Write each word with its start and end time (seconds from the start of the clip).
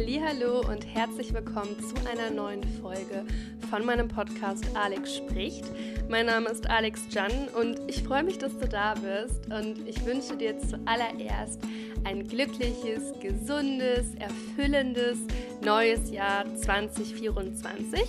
Hallo 0.00 0.60
und 0.60 0.86
herzlich 0.86 1.34
willkommen 1.34 1.76
zu 1.80 1.96
einer 2.08 2.30
neuen 2.30 2.62
Folge 2.80 3.24
von 3.68 3.84
meinem 3.84 4.06
Podcast 4.06 4.64
Alex 4.76 5.16
spricht. 5.16 5.64
Mein 6.08 6.26
Name 6.26 6.50
ist 6.50 6.70
Alex 6.70 7.02
Jan 7.10 7.32
und 7.48 7.80
ich 7.88 8.04
freue 8.04 8.22
mich, 8.22 8.38
dass 8.38 8.56
du 8.56 8.68
da 8.68 8.94
bist 8.94 9.46
und 9.46 9.88
ich 9.88 10.06
wünsche 10.06 10.36
dir 10.36 10.56
zuallererst 10.56 11.60
ein 12.04 12.28
glückliches, 12.28 13.12
gesundes, 13.20 14.14
erfüllendes 14.20 15.18
neues 15.64 16.12
Jahr 16.12 16.44
2024 16.54 18.00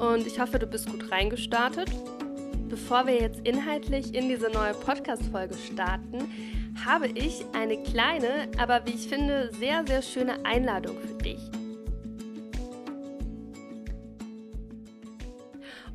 und 0.00 0.26
ich 0.26 0.40
hoffe, 0.40 0.58
du 0.58 0.66
bist 0.66 0.90
gut 0.90 1.08
reingestartet. 1.12 1.88
Bevor 2.68 3.06
wir 3.06 3.14
jetzt 3.14 3.46
inhaltlich 3.46 4.12
in 4.12 4.28
diese 4.28 4.50
neue 4.50 4.74
Podcast-Folge 4.74 5.54
starten, 5.54 6.61
habe 6.84 7.08
ich 7.08 7.44
eine 7.52 7.82
kleine, 7.82 8.50
aber 8.58 8.84
wie 8.86 8.92
ich 8.92 9.08
finde, 9.08 9.50
sehr, 9.54 9.84
sehr 9.86 10.02
schöne 10.02 10.44
Einladung 10.44 10.98
für 10.98 11.14
dich. 11.14 11.40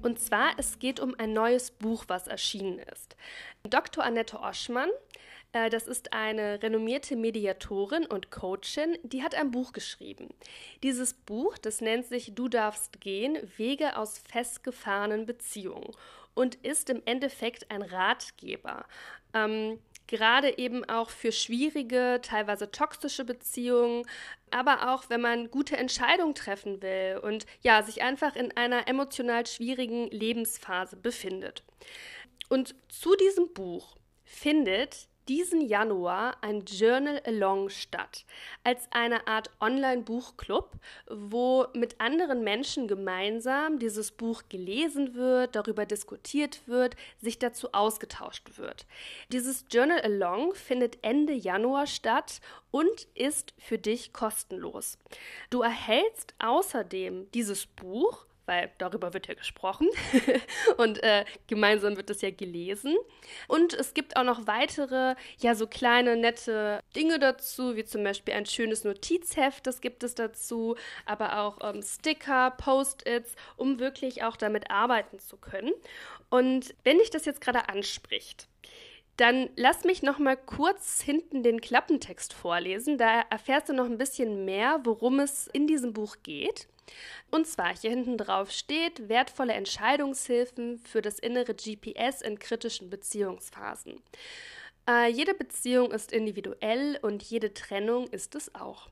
Und 0.01 0.19
zwar, 0.19 0.51
es 0.57 0.79
geht 0.79 0.99
um 0.99 1.15
ein 1.17 1.33
neues 1.33 1.71
Buch, 1.71 2.05
was 2.07 2.27
erschienen 2.27 2.79
ist. 2.79 3.17
Dr. 3.63 4.03
Annette 4.03 4.39
Oschmann, 4.39 4.89
äh, 5.51 5.69
das 5.69 5.87
ist 5.87 6.13
eine 6.13 6.61
renommierte 6.61 7.15
Mediatorin 7.15 8.05
und 8.05 8.31
Coachin, 8.31 8.97
die 9.03 9.23
hat 9.23 9.35
ein 9.35 9.51
Buch 9.51 9.73
geschrieben. 9.73 10.29
Dieses 10.83 11.13
Buch, 11.13 11.57
das 11.57 11.81
nennt 11.81 12.05
sich 12.05 12.33
Du 12.35 12.47
darfst 12.47 13.01
gehen, 13.01 13.37
Wege 13.57 13.97
aus 13.97 14.19
festgefahrenen 14.19 15.25
Beziehungen 15.25 15.91
und 16.33 16.55
ist 16.55 16.89
im 16.89 17.01
Endeffekt 17.05 17.71
ein 17.71 17.81
Ratgeber. 17.81 18.85
Ähm, 19.33 19.79
gerade 20.07 20.57
eben 20.57 20.87
auch 20.89 21.09
für 21.09 21.31
schwierige, 21.31 22.19
teilweise 22.21 22.71
toxische 22.71 23.25
Beziehungen, 23.25 24.05
aber 24.51 24.93
auch 24.93 25.09
wenn 25.09 25.21
man 25.21 25.51
gute 25.51 25.77
Entscheidungen 25.77 26.35
treffen 26.35 26.81
will 26.81 27.19
und 27.21 27.45
ja, 27.61 27.83
sich 27.83 28.01
einfach 28.01 28.35
in 28.35 28.55
einer 28.55 28.87
emotional 28.87 29.45
schwierigen 29.45 30.09
Lebensphase 30.09 30.95
befindet. 30.95 31.63
Und 32.49 32.75
zu 32.89 33.15
diesem 33.15 33.53
Buch 33.53 33.97
findet 34.23 35.07
diesen 35.27 35.61
Januar 35.61 36.37
ein 36.41 36.65
Journal 36.65 37.21
Along 37.25 37.69
statt, 37.69 38.25
als 38.63 38.87
eine 38.91 39.27
Art 39.27 39.49
Online-Buchclub, 39.59 40.71
wo 41.09 41.65
mit 41.73 41.99
anderen 41.99 42.43
Menschen 42.43 42.87
gemeinsam 42.87 43.79
dieses 43.79 44.11
Buch 44.11 44.43
gelesen 44.49 45.15
wird, 45.15 45.55
darüber 45.55 45.85
diskutiert 45.85 46.67
wird, 46.67 46.95
sich 47.19 47.39
dazu 47.39 47.73
ausgetauscht 47.73 48.57
wird. 48.57 48.85
Dieses 49.31 49.65
Journal 49.71 50.01
Along 50.01 50.53
findet 50.53 51.03
Ende 51.03 51.33
Januar 51.33 51.87
statt 51.87 52.41
und 52.71 53.07
ist 53.15 53.53
für 53.57 53.77
dich 53.77 54.13
kostenlos. 54.13 54.97
Du 55.49 55.61
erhältst 55.61 56.35
außerdem 56.39 57.31
dieses 57.31 57.65
Buch 57.65 58.26
weil 58.47 58.71
darüber 58.77 59.13
wird 59.13 59.27
ja 59.27 59.33
gesprochen 59.33 59.89
und 60.77 61.03
äh, 61.03 61.25
gemeinsam 61.47 61.97
wird 61.97 62.09
es 62.09 62.21
ja 62.21 62.31
gelesen. 62.31 62.95
Und 63.47 63.73
es 63.73 63.93
gibt 63.93 64.17
auch 64.17 64.23
noch 64.23 64.47
weitere, 64.47 65.15
ja, 65.39 65.53
so 65.53 65.67
kleine, 65.67 66.15
nette 66.15 66.79
Dinge 66.95 67.19
dazu, 67.19 67.75
wie 67.75 67.85
zum 67.85 68.03
Beispiel 68.03 68.33
ein 68.33 68.45
schönes 68.45 68.83
Notizheft, 68.83 69.67
das 69.67 69.81
gibt 69.81 70.03
es 70.03 70.15
dazu, 70.15 70.75
aber 71.05 71.39
auch 71.39 71.57
ähm, 71.61 71.81
Sticker, 71.83 72.51
Post-its, 72.51 73.35
um 73.57 73.79
wirklich 73.79 74.23
auch 74.23 74.37
damit 74.37 74.71
arbeiten 74.71 75.19
zu 75.19 75.37
können. 75.37 75.73
Und 76.29 76.73
wenn 76.83 76.97
dich 76.97 77.09
das 77.09 77.25
jetzt 77.25 77.41
gerade 77.41 77.69
anspricht, 77.69 78.47
dann 79.17 79.49
lass 79.55 79.83
mich 79.83 80.03
noch 80.03 80.19
mal 80.19 80.37
kurz 80.37 81.01
hinten 81.01 81.41
den 81.41 81.59
Klappentext 81.59 82.33
vorlesen. 82.33 82.97
Da 82.97 83.21
erfährst 83.29 83.67
du 83.67 83.73
noch 83.73 83.85
ein 83.85 83.97
bisschen 83.97 84.45
mehr, 84.45 84.79
worum 84.83 85.19
es 85.19 85.47
in 85.47 85.65
diesem 85.65 85.91
Buch 85.91 86.17
geht. 86.21 86.67
Und 87.29 87.47
zwar 87.47 87.75
hier 87.75 87.89
hinten 87.89 88.17
drauf 88.17 88.51
steht 88.51 89.09
wertvolle 89.09 89.53
Entscheidungshilfen 89.53 90.79
für 90.79 91.01
das 91.01 91.19
innere 91.19 91.53
GPS 91.53 92.21
in 92.21 92.39
kritischen 92.39 92.89
Beziehungsphasen. 92.89 94.01
Äh, 94.87 95.09
jede 95.09 95.33
Beziehung 95.33 95.91
ist 95.91 96.11
individuell 96.11 96.97
und 97.01 97.23
jede 97.23 97.53
Trennung 97.53 98.07
ist 98.07 98.35
es 98.35 98.55
auch. 98.55 98.89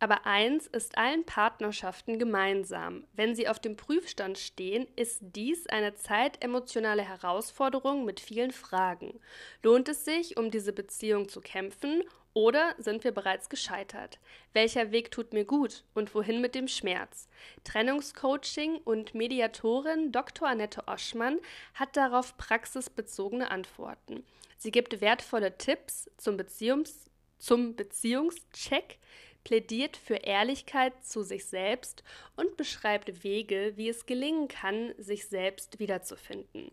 Aber 0.00 0.26
eins 0.26 0.68
ist 0.68 0.96
allen 0.96 1.24
Partnerschaften 1.24 2.20
gemeinsam. 2.20 3.04
Wenn 3.14 3.34
sie 3.34 3.48
auf 3.48 3.58
dem 3.58 3.76
Prüfstand 3.76 4.38
stehen, 4.38 4.86
ist 4.94 5.18
dies 5.20 5.66
eine 5.66 5.94
zeitemotionale 5.94 7.02
Herausforderung 7.02 8.04
mit 8.04 8.20
vielen 8.20 8.52
Fragen. 8.52 9.18
Lohnt 9.64 9.88
es 9.88 10.04
sich, 10.04 10.36
um 10.36 10.52
diese 10.52 10.72
Beziehung 10.72 11.28
zu 11.28 11.40
kämpfen 11.40 12.04
oder 12.34 12.74
sind 12.78 13.04
wir 13.04 13.12
bereits 13.12 13.48
gescheitert? 13.48 14.18
Welcher 14.52 14.90
Weg 14.92 15.10
tut 15.10 15.32
mir 15.32 15.44
gut 15.44 15.84
und 15.94 16.14
wohin 16.14 16.40
mit 16.40 16.54
dem 16.54 16.68
Schmerz? 16.68 17.28
Trennungscoaching 17.64 18.76
und 18.84 19.14
Mediatorin 19.14 20.12
Dr. 20.12 20.48
Annette 20.48 20.86
Oschmann 20.86 21.38
hat 21.74 21.96
darauf 21.96 22.36
praxisbezogene 22.36 23.50
Antworten. 23.50 24.24
Sie 24.56 24.70
gibt 24.70 25.00
wertvolle 25.00 25.56
Tipps 25.56 26.10
zum, 26.16 26.36
Beziehungs 26.36 27.10
zum 27.38 27.76
Beziehungscheck, 27.76 28.98
plädiert 29.44 29.96
für 29.96 30.16
Ehrlichkeit 30.16 31.04
zu 31.04 31.22
sich 31.22 31.46
selbst 31.46 32.02
und 32.36 32.56
beschreibt 32.56 33.24
Wege, 33.24 33.72
wie 33.76 33.88
es 33.88 34.04
gelingen 34.04 34.48
kann, 34.48 34.94
sich 34.98 35.26
selbst 35.26 35.78
wiederzufinden. 35.78 36.70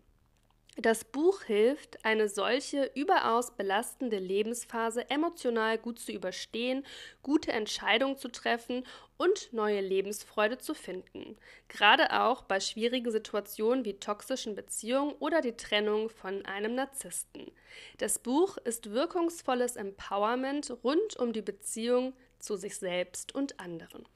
Das 0.78 1.04
Buch 1.04 1.42
hilft, 1.42 2.04
eine 2.04 2.28
solche 2.28 2.90
überaus 2.94 3.56
belastende 3.56 4.18
Lebensphase 4.18 5.08
emotional 5.08 5.78
gut 5.78 5.98
zu 5.98 6.12
überstehen, 6.12 6.84
gute 7.22 7.50
Entscheidungen 7.50 8.18
zu 8.18 8.28
treffen 8.28 8.84
und 9.16 9.54
neue 9.54 9.80
Lebensfreude 9.80 10.58
zu 10.58 10.74
finden. 10.74 11.38
Gerade 11.68 12.20
auch 12.20 12.42
bei 12.42 12.60
schwierigen 12.60 13.10
Situationen 13.10 13.86
wie 13.86 13.94
toxischen 13.94 14.54
Beziehungen 14.54 15.14
oder 15.18 15.40
die 15.40 15.56
Trennung 15.56 16.10
von 16.10 16.44
einem 16.44 16.74
Narzissten. 16.74 17.50
Das 17.96 18.18
Buch 18.18 18.58
ist 18.58 18.90
wirkungsvolles 18.90 19.76
Empowerment 19.76 20.76
rund 20.84 21.16
um 21.16 21.32
die 21.32 21.42
Beziehung 21.42 22.12
zu 22.38 22.56
sich 22.56 22.76
selbst 22.76 23.34
und 23.34 23.58
anderen. 23.58 24.06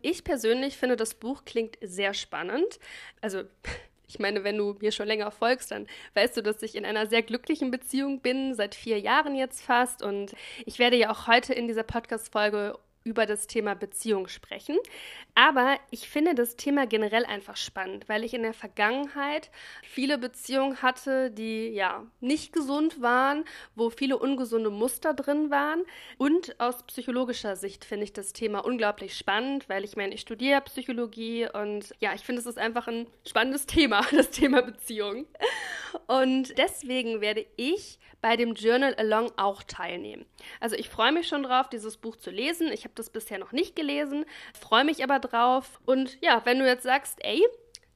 Ich 0.00 0.22
persönlich 0.22 0.76
finde, 0.76 0.94
das 0.94 1.14
Buch 1.14 1.44
klingt 1.44 1.76
sehr 1.82 2.14
spannend. 2.14 2.78
Also 3.20 3.42
ich 4.12 4.18
meine, 4.18 4.44
wenn 4.44 4.58
du 4.58 4.76
mir 4.80 4.92
schon 4.92 5.06
länger 5.06 5.30
folgst, 5.30 5.70
dann 5.70 5.86
weißt 6.14 6.36
du, 6.36 6.42
dass 6.42 6.62
ich 6.62 6.74
in 6.74 6.84
einer 6.84 7.06
sehr 7.06 7.22
glücklichen 7.22 7.70
Beziehung 7.70 8.20
bin, 8.20 8.54
seit 8.54 8.74
vier 8.74 9.00
Jahren 9.00 9.34
jetzt 9.34 9.62
fast. 9.62 10.02
Und 10.02 10.34
ich 10.66 10.78
werde 10.78 10.96
ja 10.96 11.10
auch 11.10 11.26
heute 11.26 11.54
in 11.54 11.66
dieser 11.66 11.82
Podcast-Folge 11.82 12.78
über 13.04 13.26
das 13.26 13.46
Thema 13.46 13.74
Beziehung 13.74 14.28
sprechen. 14.28 14.76
Aber 15.34 15.78
ich 15.90 16.08
finde 16.08 16.34
das 16.34 16.56
Thema 16.56 16.86
generell 16.86 17.24
einfach 17.24 17.56
spannend, 17.56 18.08
weil 18.08 18.24
ich 18.24 18.34
in 18.34 18.42
der 18.42 18.54
Vergangenheit 18.54 19.50
viele 19.82 20.18
Beziehungen 20.18 20.82
hatte, 20.82 21.30
die 21.30 21.68
ja 21.68 22.06
nicht 22.20 22.52
gesund 22.52 23.00
waren, 23.00 23.44
wo 23.74 23.90
viele 23.90 24.18
ungesunde 24.18 24.70
Muster 24.70 25.14
drin 25.14 25.50
waren. 25.50 25.82
Und 26.18 26.60
aus 26.60 26.82
psychologischer 26.84 27.56
Sicht 27.56 27.84
finde 27.84 28.04
ich 28.04 28.12
das 28.12 28.32
Thema 28.32 28.64
unglaublich 28.64 29.16
spannend, 29.16 29.68
weil 29.68 29.84
ich 29.84 29.96
meine, 29.96 30.14
ich 30.14 30.20
studiere 30.20 30.60
Psychologie 30.62 31.48
und 31.52 31.94
ja, 32.00 32.14
ich 32.14 32.22
finde, 32.22 32.40
es 32.40 32.46
ist 32.46 32.58
einfach 32.58 32.88
ein 32.88 33.06
spannendes 33.26 33.66
Thema, 33.66 34.02
das 34.12 34.30
Thema 34.30 34.62
Beziehung. 34.62 35.26
Und 36.06 36.56
deswegen 36.58 37.20
werde 37.20 37.46
ich 37.56 37.98
bei 38.22 38.36
dem 38.36 38.54
Journal 38.54 38.94
Along 38.94 39.32
auch 39.36 39.62
teilnehmen. 39.64 40.24
Also 40.60 40.76
ich 40.76 40.88
freue 40.88 41.12
mich 41.12 41.26
schon 41.26 41.42
drauf, 41.42 41.68
dieses 41.68 41.96
Buch 41.96 42.16
zu 42.16 42.30
lesen. 42.30 42.68
Ich 42.72 42.84
habe 42.84 42.91
das 42.94 43.10
bisher 43.10 43.38
noch 43.38 43.52
nicht 43.52 43.76
gelesen, 43.76 44.24
freue 44.58 44.84
mich 44.84 45.02
aber 45.02 45.18
drauf. 45.18 45.80
Und 45.84 46.18
ja, 46.20 46.42
wenn 46.44 46.58
du 46.58 46.66
jetzt 46.66 46.84
sagst, 46.84 47.18
ey, 47.22 47.42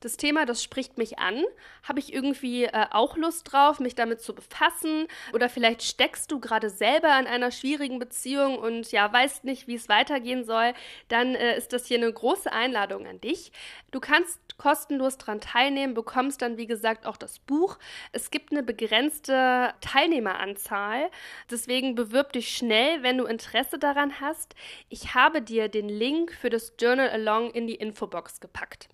das 0.00 0.16
Thema, 0.16 0.44
das 0.44 0.62
spricht 0.62 0.98
mich 0.98 1.18
an. 1.18 1.42
Habe 1.82 1.98
ich 1.98 2.12
irgendwie 2.12 2.64
äh, 2.64 2.86
auch 2.90 3.16
Lust 3.16 3.50
drauf, 3.50 3.80
mich 3.80 3.94
damit 3.94 4.20
zu 4.20 4.34
befassen? 4.34 5.06
Oder 5.32 5.48
vielleicht 5.48 5.82
steckst 5.82 6.30
du 6.30 6.38
gerade 6.38 6.70
selber 6.70 7.18
in 7.18 7.26
einer 7.26 7.50
schwierigen 7.50 7.98
Beziehung 7.98 8.58
und 8.58 8.92
ja, 8.92 9.10
weißt 9.10 9.44
nicht, 9.44 9.66
wie 9.66 9.74
es 9.74 9.88
weitergehen 9.88 10.44
soll. 10.44 10.74
Dann 11.08 11.34
äh, 11.34 11.56
ist 11.56 11.72
das 11.72 11.86
hier 11.86 11.98
eine 11.98 12.12
große 12.12 12.52
Einladung 12.52 13.06
an 13.06 13.20
dich. 13.20 13.52
Du 13.90 14.00
kannst 14.00 14.38
kostenlos 14.58 15.18
daran 15.18 15.40
teilnehmen, 15.40 15.94
bekommst 15.94 16.42
dann, 16.42 16.56
wie 16.56 16.66
gesagt, 16.66 17.06
auch 17.06 17.16
das 17.16 17.38
Buch. 17.38 17.78
Es 18.12 18.30
gibt 18.30 18.52
eine 18.52 18.62
begrenzte 18.62 19.74
Teilnehmeranzahl. 19.80 21.10
Deswegen 21.50 21.94
bewirb 21.94 22.32
dich 22.32 22.56
schnell, 22.56 23.02
wenn 23.02 23.18
du 23.18 23.24
Interesse 23.24 23.78
daran 23.78 24.20
hast. 24.20 24.54
Ich 24.88 25.14
habe 25.14 25.42
dir 25.42 25.68
den 25.68 25.88
Link 25.88 26.32
für 26.32 26.50
das 26.50 26.74
Journal 26.78 27.10
Along 27.10 27.50
in 27.50 27.66
die 27.66 27.74
Infobox 27.74 28.40
gepackt. 28.40 28.88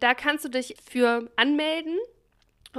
Da 0.00 0.14
kannst 0.14 0.44
du 0.44 0.48
dich 0.48 0.76
für 0.84 1.30
anmelden 1.36 1.98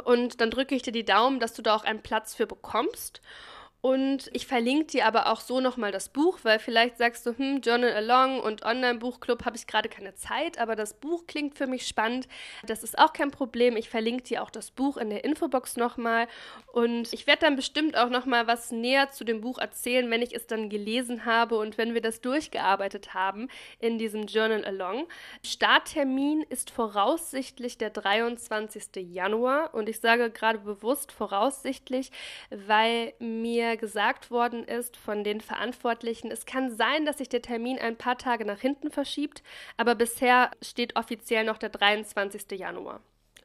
und 0.03 0.41
dann 0.41 0.49
drücke 0.49 0.75
ich 0.75 0.81
dir 0.81 0.91
die 0.91 1.05
Daumen, 1.05 1.39
dass 1.39 1.53
du 1.53 1.61
da 1.61 1.75
auch 1.75 1.83
einen 1.83 2.01
Platz 2.01 2.35
für 2.35 2.47
bekommst. 2.47 3.21
Und 3.85 4.29
ich 4.31 4.47
verlinke 4.47 4.85
dir 4.85 5.05
aber 5.05 5.27
auch 5.27 5.41
so 5.41 5.59
nochmal 5.59 5.91
das 5.91 6.07
Buch, 6.07 6.39
weil 6.43 6.57
vielleicht 6.57 6.97
sagst 6.97 7.25
du, 7.25 7.37
hm, 7.37 7.59
Journal 7.59 7.91
Along 7.91 8.39
und 8.39 8.63
Online-Buchclub 8.63 9.43
habe 9.43 9.57
ich 9.57 9.67
gerade 9.67 9.89
keine 9.89 10.15
Zeit, 10.15 10.57
aber 10.57 10.77
das 10.77 10.93
Buch 10.93 11.27
klingt 11.27 11.57
für 11.57 11.67
mich 11.67 11.85
spannend. 11.85 12.29
Das 12.65 12.81
ist 12.81 12.97
auch 12.97 13.11
kein 13.11 13.29
Problem. 13.29 13.75
Ich 13.75 13.89
verlinke 13.89 14.23
dir 14.23 14.41
auch 14.41 14.51
das 14.51 14.71
Buch 14.71 14.95
in 14.95 15.09
der 15.09 15.25
Infobox 15.25 15.75
nochmal. 15.75 16.27
Und 16.71 17.11
ich 17.11 17.27
werde 17.27 17.41
dann 17.41 17.57
bestimmt 17.57 17.97
auch 17.97 18.07
nochmal 18.07 18.47
was 18.47 18.71
näher 18.71 19.11
zu 19.11 19.25
dem 19.25 19.41
Buch 19.41 19.57
erzählen, 19.57 20.09
wenn 20.09 20.21
ich 20.21 20.33
es 20.33 20.47
dann 20.47 20.69
gelesen 20.69 21.25
habe 21.25 21.57
und 21.57 21.77
wenn 21.77 21.93
wir 21.93 22.01
das 22.01 22.21
durchgearbeitet 22.21 23.13
haben 23.13 23.49
in 23.79 23.97
diesem 23.97 24.27
Journal 24.27 24.63
Along. 24.63 25.09
Starttermin 25.45 26.45
ist 26.47 26.71
voraussichtlich 26.71 27.77
der 27.77 27.89
23. 27.89 29.11
Januar 29.11 29.73
und 29.73 29.89
ich 29.89 29.99
sage 29.99 30.31
gerade 30.31 30.59
bewusst 30.59 31.11
voraussichtlich, 31.11 32.11
weil 32.49 33.11
mir 33.19 33.72
gesagt 33.77 34.31
worden 34.31 34.63
ist 34.63 34.97
von 34.97 35.23
den 35.23 35.41
Verantwortlichen, 35.41 36.31
es 36.31 36.45
kann 36.45 36.75
sein, 36.75 37.05
dass 37.05 37.17
sich 37.17 37.29
der 37.29 37.41
Termin 37.41 37.79
ein 37.79 37.97
paar 37.97 38.17
Tage 38.17 38.45
nach 38.45 38.59
hinten 38.59 38.91
verschiebt, 38.91 39.43
aber 39.77 39.95
bisher 39.95 40.51
steht 40.61 40.95
offiziell 40.95 41.43
noch 41.43 41.57
der 41.57 41.69
23. 41.69 42.59
Januar. 42.59 43.01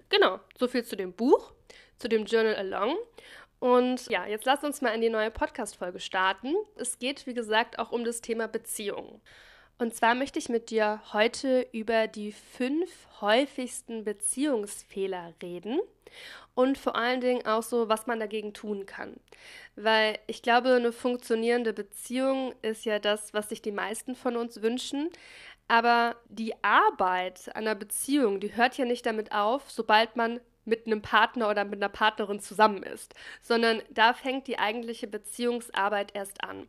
Genau, 0.08 0.40
so 0.58 0.68
viel 0.68 0.84
zu 0.84 0.96
dem 0.96 1.12
Buch, 1.12 1.52
zu 1.98 2.08
dem 2.08 2.24
Journal 2.24 2.56
Along. 2.56 2.96
Und 3.60 4.08
ja, 4.08 4.26
jetzt 4.26 4.46
lass 4.46 4.62
uns 4.62 4.80
mal 4.80 4.94
in 4.94 5.00
die 5.00 5.10
neue 5.10 5.30
Podcast-Folge 5.30 6.00
starten. 6.00 6.54
Es 6.76 6.98
geht, 6.98 7.26
wie 7.26 7.34
gesagt, 7.34 7.78
auch 7.78 7.90
um 7.90 8.04
das 8.04 8.20
Thema 8.20 8.46
Beziehungen. 8.46 9.20
Und 9.78 9.94
zwar 9.94 10.14
möchte 10.14 10.38
ich 10.38 10.48
mit 10.48 10.70
dir 10.70 11.00
heute 11.12 11.66
über 11.72 12.08
die 12.08 12.32
fünf 12.32 12.90
häufigsten 13.20 14.04
Beziehungsfehler 14.04 15.34
reden 15.40 15.80
und 16.58 16.76
vor 16.76 16.96
allen 16.96 17.20
Dingen 17.20 17.46
auch 17.46 17.62
so, 17.62 17.88
was 17.88 18.08
man 18.08 18.18
dagegen 18.18 18.52
tun 18.52 18.84
kann. 18.84 19.14
Weil 19.76 20.18
ich 20.26 20.42
glaube, 20.42 20.74
eine 20.74 20.90
funktionierende 20.90 21.72
Beziehung 21.72 22.52
ist 22.62 22.84
ja 22.84 22.98
das, 22.98 23.32
was 23.32 23.50
sich 23.50 23.62
die 23.62 23.70
meisten 23.70 24.16
von 24.16 24.36
uns 24.36 24.60
wünschen. 24.60 25.08
Aber 25.68 26.16
die 26.28 26.52
Arbeit 26.64 27.54
einer 27.54 27.76
Beziehung, 27.76 28.40
die 28.40 28.56
hört 28.56 28.76
ja 28.76 28.86
nicht 28.86 29.06
damit 29.06 29.30
auf, 29.30 29.70
sobald 29.70 30.16
man 30.16 30.40
mit 30.64 30.84
einem 30.88 31.00
Partner 31.00 31.48
oder 31.48 31.64
mit 31.64 31.76
einer 31.76 31.88
Partnerin 31.88 32.40
zusammen 32.40 32.82
ist, 32.82 33.14
sondern 33.40 33.80
da 33.88 34.12
fängt 34.12 34.48
die 34.48 34.58
eigentliche 34.58 35.06
Beziehungsarbeit 35.06 36.10
erst 36.16 36.42
an. 36.42 36.66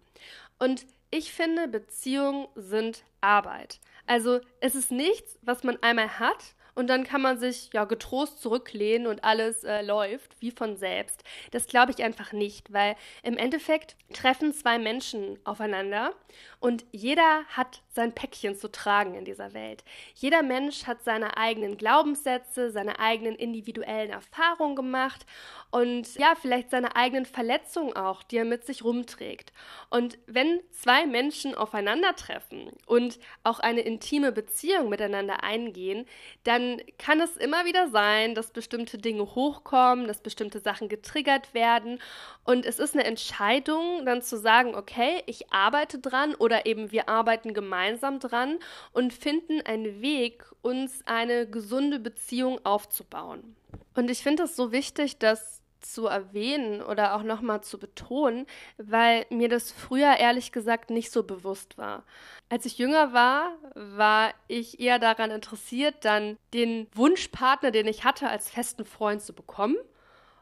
Und 0.59 0.85
ich 1.09 1.33
finde, 1.33 1.67
Beziehungen 1.67 2.47
sind 2.53 3.03
Arbeit. 3.21 3.79
Also 4.05 4.39
es 4.59 4.75
ist 4.75 4.91
nichts, 4.91 5.39
was 5.41 5.63
man 5.63 5.81
einmal 5.81 6.19
hat 6.19 6.53
und 6.79 6.87
dann 6.87 7.03
kann 7.03 7.21
man 7.21 7.37
sich 7.37 7.71
ja 7.73 7.83
getrost 7.83 8.41
zurücklehnen 8.41 9.05
und 9.05 9.25
alles 9.25 9.65
äh, 9.65 9.81
läuft 9.81 10.37
wie 10.39 10.51
von 10.51 10.77
selbst. 10.77 11.25
Das 11.51 11.67
glaube 11.67 11.91
ich 11.91 12.01
einfach 12.01 12.31
nicht, 12.31 12.71
weil 12.71 12.95
im 13.21 13.35
Endeffekt 13.35 13.97
treffen 14.13 14.53
zwei 14.53 14.79
Menschen 14.79 15.37
aufeinander 15.43 16.13
und 16.61 16.85
jeder 16.93 17.43
hat 17.49 17.81
sein 17.99 18.13
Päckchen 18.13 18.55
zu 18.55 18.71
tragen 18.71 19.13
in 19.13 19.25
dieser 19.25 19.53
Welt. 19.53 19.83
Jeder 20.15 20.41
Mensch 20.41 20.87
hat 20.87 21.03
seine 21.03 21.35
eigenen 21.35 21.75
Glaubenssätze, 21.75 22.71
seine 22.71 22.97
eigenen 22.97 23.35
individuellen 23.35 24.09
Erfahrungen 24.09 24.77
gemacht 24.77 25.25
und 25.69 26.15
ja, 26.15 26.33
vielleicht 26.41 26.71
seine 26.71 26.95
eigenen 26.95 27.25
Verletzungen 27.25 27.95
auch, 27.97 28.23
die 28.23 28.37
er 28.37 28.45
mit 28.45 28.65
sich 28.65 28.85
rumträgt. 28.85 29.51
Und 29.89 30.17
wenn 30.27 30.61
zwei 30.71 31.05
Menschen 31.05 31.55
aufeinandertreffen 31.55 32.71
und 32.85 33.19
auch 33.43 33.59
eine 33.59 33.81
intime 33.81 34.31
Beziehung 34.31 34.87
miteinander 34.87 35.43
eingehen, 35.43 36.05
dann 36.45 36.81
kann 36.97 37.19
es 37.19 37.35
immer 37.35 37.65
wieder 37.65 37.89
sein, 37.89 38.33
dass 38.33 38.51
bestimmte 38.51 38.97
Dinge 38.97 39.23
hochkommen, 39.35 40.07
dass 40.07 40.21
bestimmte 40.21 40.61
Sachen 40.61 40.87
getriggert 40.87 41.53
werden. 41.53 41.99
Und 42.45 42.65
es 42.65 42.79
ist 42.79 42.95
eine 42.95 43.03
Entscheidung, 43.03 44.05
dann 44.05 44.21
zu 44.21 44.37
sagen, 44.37 44.73
okay, 44.73 45.21
ich 45.25 45.51
arbeite 45.51 45.99
dran 45.99 46.33
oder 46.33 46.65
eben 46.65 46.91
wir 46.91 47.09
arbeiten 47.09 47.53
gemeinsam 47.53 47.88
dran 47.97 48.59
und 48.93 49.13
finden 49.13 49.61
einen 49.61 50.01
Weg, 50.01 50.45
uns 50.61 51.01
eine 51.05 51.49
gesunde 51.49 51.99
Beziehung 51.99 52.63
aufzubauen. 52.65 53.55
Und 53.95 54.09
ich 54.09 54.23
finde 54.23 54.43
es 54.43 54.55
so 54.55 54.71
wichtig, 54.71 55.17
das 55.17 55.61
zu 55.81 56.07
erwähnen 56.07 56.81
oder 56.81 57.15
auch 57.15 57.23
nochmal 57.23 57.61
zu 57.61 57.79
betonen, 57.79 58.45
weil 58.77 59.25
mir 59.29 59.49
das 59.49 59.71
früher 59.71 60.17
ehrlich 60.17 60.51
gesagt 60.51 60.89
nicht 60.89 61.11
so 61.11 61.23
bewusst 61.23 61.77
war. 61.77 62.03
Als 62.49 62.65
ich 62.65 62.77
jünger 62.77 63.13
war, 63.13 63.57
war 63.75 64.33
ich 64.47 64.79
eher 64.79 64.99
daran 64.99 65.31
interessiert, 65.31 66.03
dann 66.03 66.37
den 66.53 66.87
Wunschpartner, 66.93 67.71
den 67.71 67.87
ich 67.87 68.03
hatte, 68.03 68.29
als 68.29 68.49
festen 68.49 68.85
Freund 68.85 69.21
zu 69.21 69.33
bekommen. 69.33 69.77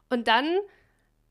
Und 0.09 0.27
dann, 0.27 0.59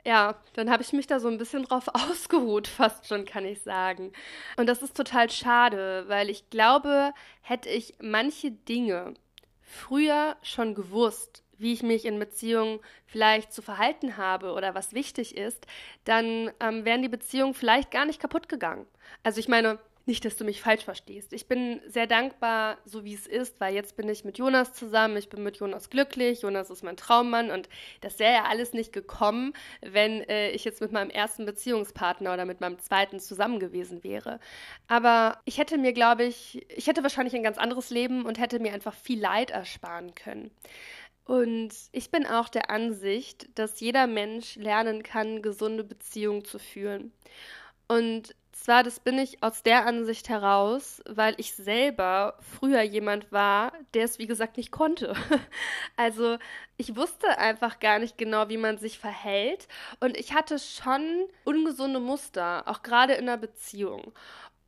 ja, 0.06 0.36
dann 0.54 0.70
habe 0.70 0.84
ich 0.84 0.92
mich 0.92 1.08
da 1.08 1.18
so 1.18 1.26
ein 1.26 1.36
bisschen 1.36 1.64
drauf 1.64 1.88
ausgeruht, 1.92 2.68
fast 2.68 3.08
schon, 3.08 3.24
kann 3.24 3.44
ich 3.44 3.62
sagen. 3.62 4.12
Und 4.56 4.68
das 4.68 4.80
ist 4.80 4.96
total 4.96 5.28
schade, 5.30 6.04
weil 6.06 6.30
ich 6.30 6.48
glaube, 6.48 7.12
hätte 7.42 7.68
ich 7.68 7.94
manche 8.00 8.52
Dinge 8.52 9.14
früher 9.60 10.36
schon 10.42 10.76
gewusst, 10.76 11.42
wie 11.58 11.72
ich 11.72 11.82
mich 11.82 12.04
in 12.04 12.20
Beziehungen 12.20 12.78
vielleicht 13.06 13.52
zu 13.52 13.62
verhalten 13.62 14.16
habe 14.16 14.52
oder 14.52 14.76
was 14.76 14.92
wichtig 14.92 15.36
ist, 15.36 15.66
dann 16.04 16.52
ähm, 16.60 16.84
wären 16.84 17.02
die 17.02 17.08
Beziehungen 17.08 17.54
vielleicht 17.54 17.90
gar 17.90 18.04
nicht 18.04 18.20
kaputt 18.20 18.48
gegangen. 18.48 18.86
Also 19.24 19.40
ich 19.40 19.48
meine, 19.48 19.80
nicht, 20.06 20.24
dass 20.24 20.36
du 20.36 20.44
mich 20.44 20.62
falsch 20.62 20.84
verstehst. 20.84 21.32
Ich 21.32 21.46
bin 21.46 21.80
sehr 21.88 22.06
dankbar, 22.06 22.78
so 22.84 23.04
wie 23.04 23.14
es 23.14 23.26
ist, 23.26 23.60
weil 23.60 23.74
jetzt 23.74 23.96
bin 23.96 24.08
ich 24.08 24.24
mit 24.24 24.38
Jonas 24.38 24.72
zusammen, 24.72 25.16
ich 25.16 25.28
bin 25.28 25.42
mit 25.42 25.56
Jonas 25.58 25.90
glücklich, 25.90 26.42
Jonas 26.42 26.70
ist 26.70 26.84
mein 26.84 26.96
Traummann 26.96 27.50
und 27.50 27.68
das 28.00 28.20
wäre 28.20 28.32
ja 28.32 28.44
alles 28.44 28.72
nicht 28.72 28.92
gekommen, 28.92 29.52
wenn 29.82 30.22
äh, 30.28 30.50
ich 30.50 30.64
jetzt 30.64 30.80
mit 30.80 30.92
meinem 30.92 31.10
ersten 31.10 31.44
Beziehungspartner 31.44 32.32
oder 32.32 32.44
mit 32.44 32.60
meinem 32.60 32.78
zweiten 32.78 33.18
zusammen 33.18 33.58
gewesen 33.58 34.04
wäre. 34.04 34.38
Aber 34.86 35.40
ich 35.44 35.58
hätte 35.58 35.76
mir, 35.76 35.92
glaube 35.92 36.24
ich, 36.24 36.64
ich 36.70 36.86
hätte 36.86 37.02
wahrscheinlich 37.02 37.34
ein 37.34 37.42
ganz 37.42 37.58
anderes 37.58 37.90
Leben 37.90 38.24
und 38.24 38.38
hätte 38.38 38.60
mir 38.60 38.72
einfach 38.72 38.94
viel 38.94 39.20
Leid 39.20 39.50
ersparen 39.50 40.14
können. 40.14 40.52
Und 41.24 41.74
ich 41.90 42.12
bin 42.12 42.24
auch 42.24 42.48
der 42.48 42.70
Ansicht, 42.70 43.48
dass 43.58 43.80
jeder 43.80 44.06
Mensch 44.06 44.54
lernen 44.54 45.02
kann, 45.02 45.42
gesunde 45.42 45.82
Beziehungen 45.82 46.44
zu 46.44 46.60
führen. 46.60 47.12
Und 47.88 48.34
zwar, 48.66 48.82
das 48.82 48.98
bin 48.98 49.16
ich 49.16 49.44
aus 49.44 49.62
der 49.62 49.86
Ansicht 49.86 50.28
heraus, 50.28 51.00
weil 51.08 51.34
ich 51.36 51.54
selber 51.54 52.36
früher 52.40 52.82
jemand 52.82 53.30
war, 53.30 53.72
der 53.94 54.04
es, 54.04 54.18
wie 54.18 54.26
gesagt, 54.26 54.56
nicht 54.56 54.72
konnte. 54.72 55.14
Also 55.96 56.36
ich 56.76 56.96
wusste 56.96 57.38
einfach 57.38 57.78
gar 57.78 58.00
nicht 58.00 58.18
genau, 58.18 58.48
wie 58.48 58.56
man 58.58 58.76
sich 58.76 58.98
verhält. 58.98 59.68
Und 60.00 60.16
ich 60.16 60.34
hatte 60.34 60.58
schon 60.58 61.26
ungesunde 61.44 62.00
Muster, 62.00 62.64
auch 62.66 62.82
gerade 62.82 63.14
in 63.14 63.28
einer 63.28 63.38
Beziehung. 63.38 64.12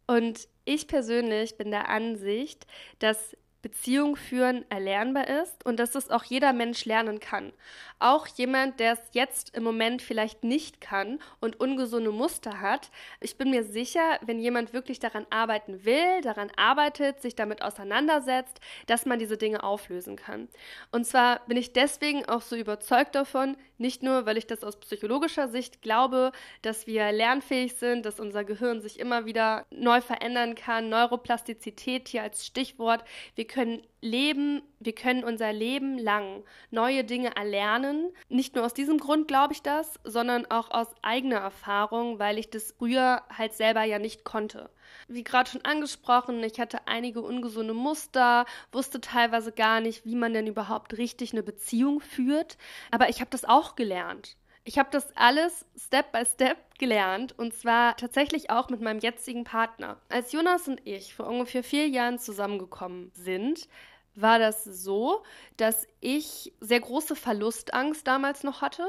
Und 0.06 0.48
ich 0.64 0.86
persönlich 0.86 1.58
bin 1.58 1.70
der 1.72 1.88
Ansicht, 1.88 2.66
dass 3.00 3.36
Beziehung 3.60 4.14
führen 4.14 4.64
erlernbar 4.70 5.26
ist 5.26 5.64
und 5.64 5.80
dass 5.80 5.94
es 5.94 6.10
auch 6.10 6.22
jeder 6.24 6.52
Mensch 6.52 6.84
lernen 6.84 7.18
kann. 7.18 7.52
Auch 7.98 8.26
jemand, 8.28 8.78
der 8.78 8.92
es 8.92 9.00
jetzt 9.12 9.56
im 9.56 9.64
Moment 9.64 10.00
vielleicht 10.00 10.44
nicht 10.44 10.80
kann 10.80 11.18
und 11.40 11.58
ungesunde 11.58 12.12
Muster 12.12 12.60
hat. 12.60 12.90
Ich 13.20 13.36
bin 13.36 13.50
mir 13.50 13.64
sicher, 13.64 14.18
wenn 14.22 14.38
jemand 14.38 14.72
wirklich 14.72 15.00
daran 15.00 15.26
arbeiten 15.30 15.84
will, 15.84 16.20
daran 16.22 16.52
arbeitet, 16.56 17.20
sich 17.20 17.34
damit 17.34 17.62
auseinandersetzt, 17.62 18.60
dass 18.86 19.06
man 19.06 19.18
diese 19.18 19.36
Dinge 19.36 19.64
auflösen 19.64 20.16
kann. 20.16 20.48
Und 20.92 21.04
zwar 21.04 21.44
bin 21.46 21.56
ich 21.56 21.72
deswegen 21.72 22.24
auch 22.26 22.42
so 22.42 22.54
überzeugt 22.54 23.16
davon, 23.16 23.56
nicht 23.78 24.02
nur, 24.02 24.26
weil 24.26 24.36
ich 24.36 24.46
das 24.46 24.64
aus 24.64 24.78
psychologischer 24.80 25.48
Sicht 25.48 25.82
glaube, 25.82 26.32
dass 26.62 26.86
wir 26.86 27.10
lernfähig 27.12 27.74
sind, 27.74 28.04
dass 28.04 28.20
unser 28.20 28.44
Gehirn 28.44 28.80
sich 28.80 28.98
immer 28.98 29.24
wieder 29.24 29.66
neu 29.70 30.00
verändern 30.00 30.54
kann, 30.54 30.88
Neuroplastizität 30.88 32.08
hier 32.08 32.22
als 32.22 32.44
Stichwort. 32.44 33.04
Wir 33.34 33.46
können 33.46 33.82
leben, 34.00 34.62
wir 34.80 34.94
können 34.94 35.24
unser 35.24 35.52
Leben 35.52 35.98
lang 35.98 36.44
neue 36.70 37.04
Dinge 37.04 37.36
erlernen. 37.36 38.12
Nicht 38.28 38.54
nur 38.54 38.64
aus 38.64 38.74
diesem 38.74 38.98
Grund 38.98 39.28
glaube 39.28 39.52
ich 39.52 39.62
das, 39.62 39.98
sondern 40.04 40.46
auch 40.50 40.70
aus 40.70 40.88
eigener 41.02 41.38
Erfahrung, 41.38 42.18
weil 42.18 42.38
ich 42.38 42.50
das 42.50 42.74
früher 42.78 43.22
halt 43.36 43.52
selber 43.54 43.84
ja 43.84 43.98
nicht 43.98 44.24
konnte. 44.24 44.70
Wie 45.08 45.24
gerade 45.24 45.50
schon 45.50 45.64
angesprochen, 45.64 46.44
ich 46.44 46.60
hatte 46.60 46.86
einige 46.86 47.22
ungesunde 47.22 47.72
Muster, 47.72 48.44
wusste 48.72 49.00
teilweise 49.00 49.52
gar 49.52 49.80
nicht, 49.80 50.04
wie 50.04 50.14
man 50.14 50.34
denn 50.34 50.46
überhaupt 50.46 50.98
richtig 50.98 51.32
eine 51.32 51.42
Beziehung 51.42 52.00
führt, 52.00 52.58
aber 52.90 53.08
ich 53.08 53.20
habe 53.20 53.30
das 53.30 53.46
auch 53.46 53.74
gelernt. 53.74 54.36
Ich 54.64 54.78
habe 54.78 54.90
das 54.92 55.16
alles 55.16 55.64
Step 55.78 56.12
by 56.12 56.26
Step 56.26 56.58
gelernt 56.78 57.38
und 57.38 57.54
zwar 57.54 57.96
tatsächlich 57.96 58.50
auch 58.50 58.68
mit 58.68 58.82
meinem 58.82 59.00
jetzigen 59.00 59.44
Partner. 59.44 59.96
Als 60.10 60.32
Jonas 60.32 60.68
und 60.68 60.86
ich 60.86 61.14
vor 61.14 61.26
ungefähr 61.26 61.64
vier 61.64 61.88
Jahren 61.88 62.18
zusammengekommen 62.18 63.10
sind, 63.14 63.66
war 64.14 64.38
das 64.38 64.64
so, 64.64 65.22
dass 65.56 65.86
ich 66.00 66.52
sehr 66.60 66.80
große 66.80 67.16
Verlustangst 67.16 68.06
damals 68.06 68.44
noch 68.44 68.60
hatte. 68.60 68.84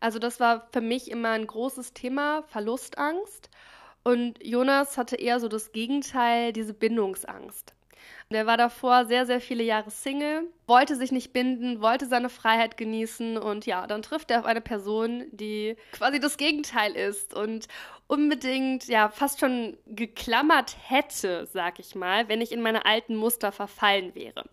Also 0.00 0.18
das 0.18 0.40
war 0.40 0.66
für 0.72 0.80
mich 0.80 1.10
immer 1.10 1.30
ein 1.30 1.46
großes 1.46 1.92
Thema, 1.92 2.42
Verlustangst. 2.48 3.50
Und 4.04 4.44
Jonas 4.44 4.98
hatte 4.98 5.16
eher 5.16 5.40
so 5.40 5.48
das 5.48 5.72
Gegenteil, 5.72 6.52
diese 6.52 6.74
Bindungsangst. 6.74 7.74
Der 8.30 8.46
war 8.46 8.56
davor 8.56 9.06
sehr, 9.06 9.26
sehr 9.26 9.40
viele 9.40 9.64
Jahre 9.64 9.90
Single, 9.90 10.48
wollte 10.66 10.96
sich 10.96 11.12
nicht 11.12 11.32
binden, 11.32 11.80
wollte 11.80 12.06
seine 12.06 12.28
Freiheit 12.28 12.76
genießen 12.76 13.36
und 13.36 13.66
ja, 13.66 13.86
dann 13.86 14.02
trifft 14.02 14.30
er 14.30 14.40
auf 14.40 14.46
eine 14.46 14.60
Person, 14.60 15.24
die 15.32 15.76
quasi 15.92 16.20
das 16.20 16.36
Gegenteil 16.36 16.92
ist 16.92 17.34
und 17.34 17.68
unbedingt, 18.06 18.86
ja, 18.86 19.08
fast 19.08 19.40
schon 19.40 19.78
geklammert 19.86 20.76
hätte, 20.86 21.48
sag 21.52 21.78
ich 21.78 21.94
mal, 21.94 22.28
wenn 22.28 22.42
ich 22.42 22.52
in 22.52 22.60
meine 22.60 22.84
alten 22.84 23.16
Muster 23.16 23.50
verfallen 23.50 24.14
wäre. 24.14 24.44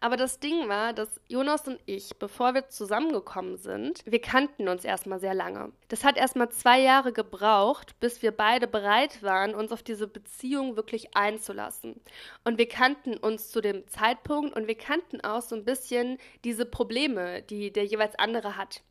Aber 0.00 0.16
das 0.16 0.38
Ding 0.38 0.68
war, 0.68 0.92
dass 0.92 1.20
Jonas 1.28 1.66
und 1.66 1.80
ich, 1.86 2.16
bevor 2.18 2.54
wir 2.54 2.68
zusammengekommen 2.68 3.56
sind, 3.56 4.02
wir 4.04 4.20
kannten 4.20 4.68
uns 4.68 4.84
erstmal 4.84 5.18
sehr 5.18 5.34
lange. 5.34 5.72
Das 5.88 6.04
hat 6.04 6.16
erstmal 6.16 6.50
zwei 6.50 6.80
Jahre 6.80 7.12
gebraucht, 7.12 7.98
bis 8.00 8.22
wir 8.22 8.30
beide 8.30 8.66
bereit 8.66 9.22
waren, 9.22 9.54
uns 9.54 9.72
auf 9.72 9.82
diese 9.82 10.06
Beziehung 10.06 10.76
wirklich 10.76 11.16
einzulassen. 11.16 12.00
Und 12.44 12.58
wir 12.58 12.68
kannten 12.68 13.16
uns 13.16 13.50
zu 13.50 13.60
dem 13.60 13.88
Zeitpunkt 13.88 14.54
und 14.54 14.68
wir 14.68 14.76
kannten 14.76 15.20
auch 15.22 15.42
so 15.48 15.56
ein 15.56 15.64
bisschen 15.64 16.18
diese 16.44 16.66
Probleme, 16.66 17.42
die 17.42 17.72
der 17.72 17.84
jeweils 17.84 18.18
andere 18.18 18.56
hat. 18.56 18.82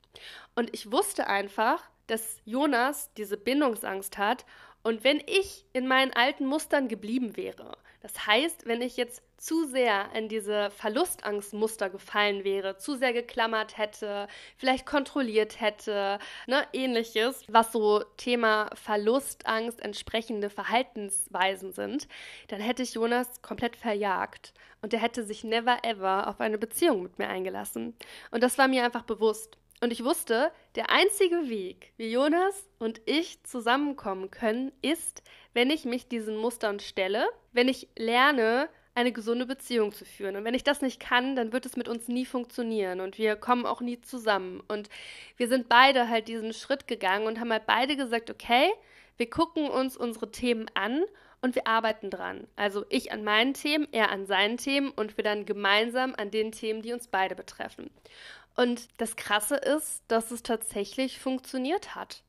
Und 0.56 0.74
ich 0.74 0.92
wusste 0.92 1.28
einfach, 1.28 1.84
dass 2.08 2.42
Jonas 2.46 3.12
diese 3.16 3.38
Bindungsangst 3.38 4.18
hat 4.18 4.46
und 4.84 5.04
wenn 5.06 5.22
ich 5.26 5.66
in 5.72 5.88
meinen 5.88 6.12
alten 6.14 6.46
Mustern 6.46 6.90
geblieben 6.90 7.38
wäre, 7.38 7.78
das 8.04 8.28
heißt, 8.28 8.68
wenn 8.68 8.82
ich 8.82 8.98
jetzt 8.98 9.24
zu 9.38 9.66
sehr 9.66 10.10
in 10.14 10.28
diese 10.28 10.70
Verlustangstmuster 10.72 11.90
gefallen 11.90 12.44
wäre, 12.44 12.78
zu 12.78 12.96
sehr 12.96 13.14
geklammert 13.14 13.78
hätte, 13.78 14.28
vielleicht 14.58 14.86
kontrolliert 14.86 15.62
hätte, 15.62 16.20
ne, 16.46 16.68
ähnliches, 16.74 17.46
was 17.48 17.72
so 17.72 18.04
Thema 18.18 18.70
Verlustangst 18.76 19.80
entsprechende 19.82 20.50
Verhaltensweisen 20.50 21.72
sind, 21.72 22.10
dann 22.50 22.60
hätte 22.60 22.84
ich 22.84 22.94
Jonas 22.94 23.42
komplett 23.42 23.78
verjagt 23.78 24.54
und 24.82 24.94
er 24.94 25.00
hätte 25.00 25.24
sich 25.24 25.46
never 25.46 25.78
ever 25.84 26.28
auf 26.28 26.42
eine 26.42 26.58
Beziehung 26.58 27.04
mit 27.04 27.20
mir 27.20 27.30
eingelassen. 27.30 27.96
Und 28.32 28.44
das 28.44 28.58
war 28.58 28.68
mir 28.68 28.84
einfach 28.84 29.04
bewusst. 29.04 29.58
Und 29.84 29.92
ich 29.92 30.06
wusste, 30.06 30.52
der 30.76 30.90
einzige 30.90 31.50
Weg, 31.50 31.92
wie 31.98 32.10
Jonas 32.10 32.70
und 32.80 33.02
ich 33.06 33.44
zusammenkommen 33.44 34.32
können, 34.32 34.72
ist, 34.82 35.24
wenn 35.54 35.70
ich 35.70 35.86
mich 35.86 36.08
diesen 36.08 36.38
Mustern 36.38 36.80
stelle, 36.80 37.26
wenn 37.52 37.68
ich 37.68 37.88
lerne, 37.98 38.70
eine 38.96 39.12
gesunde 39.12 39.46
Beziehung 39.46 39.92
zu 39.92 40.06
führen. 40.06 40.36
Und 40.36 40.44
wenn 40.44 40.54
ich 40.54 40.64
das 40.64 40.82
nicht 40.82 41.00
kann, 41.00 41.36
dann 41.36 41.52
wird 41.52 41.66
es 41.66 41.76
mit 41.76 41.88
uns 41.88 42.08
nie 42.08 42.26
funktionieren 42.26 43.02
und 43.02 43.18
wir 43.18 43.36
kommen 43.36 43.66
auch 43.66 43.82
nie 43.82 44.00
zusammen. 44.02 44.62
Und 44.68 44.90
wir 45.38 45.48
sind 45.48 45.68
beide 45.68 46.10
halt 46.10 46.28
diesen 46.28 46.54
Schritt 46.54 46.88
gegangen 46.88 47.26
und 47.26 47.40
haben 47.40 47.52
halt 47.52 47.66
beide 47.66 47.96
gesagt, 47.96 48.30
okay, 48.30 48.70
wir 49.18 49.30
gucken 49.30 49.70
uns 49.70 49.98
unsere 49.98 50.32
Themen 50.32 50.68
an 50.76 51.04
und 51.42 51.56
wir 51.56 51.68
arbeiten 51.68 52.10
dran. 52.10 52.48
Also 52.56 52.86
ich 52.90 53.12
an 53.12 53.24
meinen 53.24 53.54
Themen, 53.54 53.88
er 53.92 54.12
an 54.12 54.26
seinen 54.26 54.58
Themen 54.58 54.92
und 54.92 55.18
wir 55.18 55.24
dann 55.24 55.46
gemeinsam 55.46 56.14
an 56.16 56.30
den 56.30 56.52
Themen, 56.52 56.82
die 56.82 56.94
uns 56.94 57.08
beide 57.08 57.36
betreffen. 57.36 57.90
Und 58.56 58.88
das 58.98 59.16
Krasse 59.16 59.56
ist, 59.56 60.04
dass 60.08 60.32
es 60.32 60.44
tatsächlich 60.44 61.20
funktioniert 61.20 61.96
hat. 61.96 62.24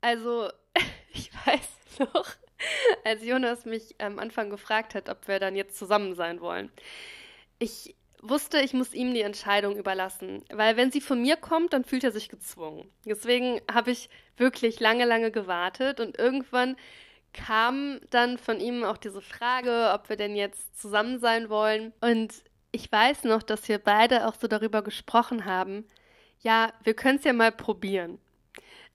Also, 0.00 0.50
ich 1.12 1.30
weiß 1.46 1.68
noch, 1.98 2.26
als 3.04 3.24
Jonas 3.24 3.64
mich 3.64 3.94
am 4.00 4.18
Anfang 4.18 4.50
gefragt 4.50 4.94
hat, 4.94 5.08
ob 5.08 5.28
wir 5.28 5.38
dann 5.38 5.56
jetzt 5.56 5.78
zusammen 5.78 6.14
sein 6.14 6.40
wollen. 6.40 6.70
Ich 7.58 7.94
wusste, 8.22 8.60
ich 8.60 8.72
muss 8.72 8.94
ihm 8.94 9.14
die 9.14 9.22
Entscheidung 9.22 9.76
überlassen, 9.76 10.44
weil 10.52 10.76
wenn 10.76 10.90
sie 10.90 11.00
von 11.00 11.20
mir 11.20 11.36
kommt, 11.36 11.72
dann 11.72 11.84
fühlt 11.84 12.04
er 12.04 12.12
sich 12.12 12.28
gezwungen. 12.28 12.90
Deswegen 13.04 13.60
habe 13.72 13.90
ich 13.90 14.08
wirklich 14.36 14.80
lange, 14.80 15.04
lange 15.04 15.30
gewartet 15.30 16.00
und 16.00 16.18
irgendwann 16.18 16.76
kam 17.32 18.00
dann 18.10 18.38
von 18.38 18.60
ihm 18.60 18.82
auch 18.82 18.96
diese 18.96 19.20
Frage, 19.20 19.90
ob 19.92 20.08
wir 20.08 20.16
denn 20.16 20.34
jetzt 20.34 20.80
zusammen 20.80 21.18
sein 21.18 21.48
wollen. 21.50 21.92
Und 22.00 22.32
ich 22.72 22.90
weiß 22.90 23.24
noch, 23.24 23.42
dass 23.42 23.68
wir 23.68 23.78
beide 23.78 24.26
auch 24.26 24.34
so 24.34 24.48
darüber 24.48 24.82
gesprochen 24.82 25.44
haben, 25.44 25.86
ja, 26.40 26.72
wir 26.82 26.94
können 26.94 27.18
es 27.18 27.24
ja 27.24 27.32
mal 27.32 27.52
probieren. 27.52 28.18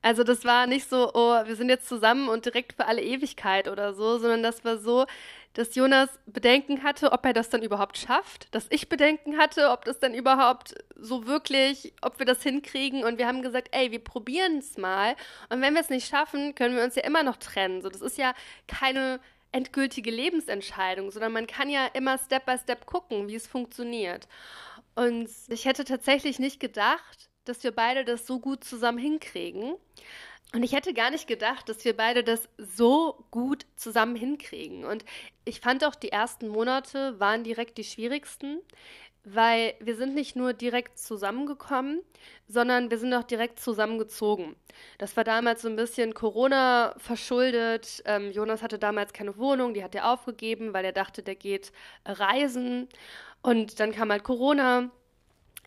Also 0.02 0.24
das 0.24 0.46
war 0.46 0.66
nicht 0.66 0.90
so, 0.90 1.12
oh, 1.14 1.46
wir 1.46 1.56
sind 1.56 1.70
jetzt 1.70 1.88
zusammen 1.88 2.28
und 2.28 2.46
direkt 2.46 2.74
für 2.74 2.86
alle 2.86 3.04
Ewigkeit 3.04 3.68
oder 3.68 3.94
so, 3.94 4.18
sondern 4.18 4.42
das 4.42 4.66
war 4.66 4.78
so, 4.78 5.06
dass 5.54 5.76
Jonas 5.76 6.10
Bedenken 6.26 6.84
hatte, 6.84 7.12
ob 7.12 7.26
er 7.26 7.34
das 7.34 7.50
dann 7.50 7.62
überhaupt 7.62 7.98
schafft, 7.98 8.54
dass 8.56 8.68
ich 8.70 8.90
Bedenken 8.90 9.38
hatte, 9.38 9.70
ob 9.70 9.86
das 9.86 10.00
dann 10.00 10.14
überhaupt 10.14 10.76
so 10.96 11.28
wirklich, 11.28 11.94
ob 12.02 12.20
wir 12.20 12.26
das 12.26 12.42
hinkriegen 12.42 13.04
und 13.04 13.20
wir 13.20 13.28
haben 13.28 13.42
gesagt, 13.42 13.68
ey, 13.72 13.92
wir 13.92 14.04
probieren 14.04 14.60
es 14.60 14.78
mal 14.78 15.16
und 15.50 15.62
wenn 15.62 15.74
wir 15.74 15.82
es 15.82 15.90
nicht 15.90 16.08
schaffen, 16.08 16.56
können 16.56 16.76
wir 16.76 16.84
uns 16.84 16.96
ja 16.96 17.04
immer 17.04 17.24
noch 17.24 17.38
trennen. 17.38 17.82
So, 17.82 17.90
das 17.90 18.02
ist 18.02 18.18
ja 18.18 18.34
keine 18.68 19.20
endgültige 19.52 20.12
Lebensentscheidung, 20.12 21.12
sondern 21.12 21.34
man 21.34 21.48
kann 21.48 21.70
ja 21.70 21.86
immer 21.88 22.18
Step 22.18 22.46
by 22.46 22.58
Step 22.58 22.86
gucken, 22.86 23.28
wie 23.28 23.36
es 23.36 23.48
funktioniert. 23.48 24.28
Und 24.96 25.30
ich 25.50 25.66
hätte 25.66 25.84
tatsächlich 25.84 26.40
nicht 26.40 26.60
gedacht, 26.60 27.31
dass 27.46 27.64
wir 27.64 27.72
beide 27.72 28.06
das 28.06 28.28
so 28.28 28.40
gut 28.40 28.64
zusammen 28.64 28.98
hinkriegen. 28.98 29.76
Und 30.54 30.64
ich 30.64 30.74
hätte 30.74 30.94
gar 30.94 31.12
nicht 31.12 31.28
gedacht, 31.28 31.70
dass 31.70 31.86
wir 31.86 31.96
beide 31.96 32.24
das 32.24 32.50
so 32.58 33.26
gut 33.32 33.66
zusammen 33.76 34.16
hinkriegen. 34.16 34.84
Und 34.84 35.06
ich 35.46 35.62
fand 35.62 35.86
auch, 35.86 35.96
die 35.96 36.12
ersten 36.12 36.50
Monate 36.50 37.20
waren 37.20 37.44
direkt 37.44 37.78
die 37.78 37.86
schwierigsten, 37.86 38.60
weil 39.24 39.76
wir 39.80 39.96
sind 39.96 40.14
nicht 40.14 40.36
nur 40.36 40.54
direkt 40.54 40.98
zusammengekommen, 40.98 42.02
sondern 42.48 42.90
wir 42.90 42.98
sind 42.98 43.14
auch 43.14 43.24
direkt 43.24 43.60
zusammengezogen. 43.60 44.56
Das 44.98 45.16
war 45.16 45.24
damals 45.24 45.62
so 45.62 45.70
ein 45.70 45.76
bisschen 45.76 46.14
Corona 46.14 46.96
verschuldet. 46.98 48.02
Ähm, 48.06 48.32
Jonas 48.32 48.62
hatte 48.62 48.80
damals 48.80 49.14
keine 49.14 49.38
Wohnung, 49.38 49.74
die 49.74 49.84
hat 49.84 49.96
er 49.96 50.12
aufgegeben, 50.12 50.74
weil 50.74 50.84
er 50.84 50.92
dachte, 50.92 51.24
der 51.24 51.36
geht 51.36 51.72
reisen. 52.06 52.90
Und 53.42 53.80
dann 53.80 53.92
kam 53.92 54.12
halt 54.12 54.24
Corona. 54.24 54.90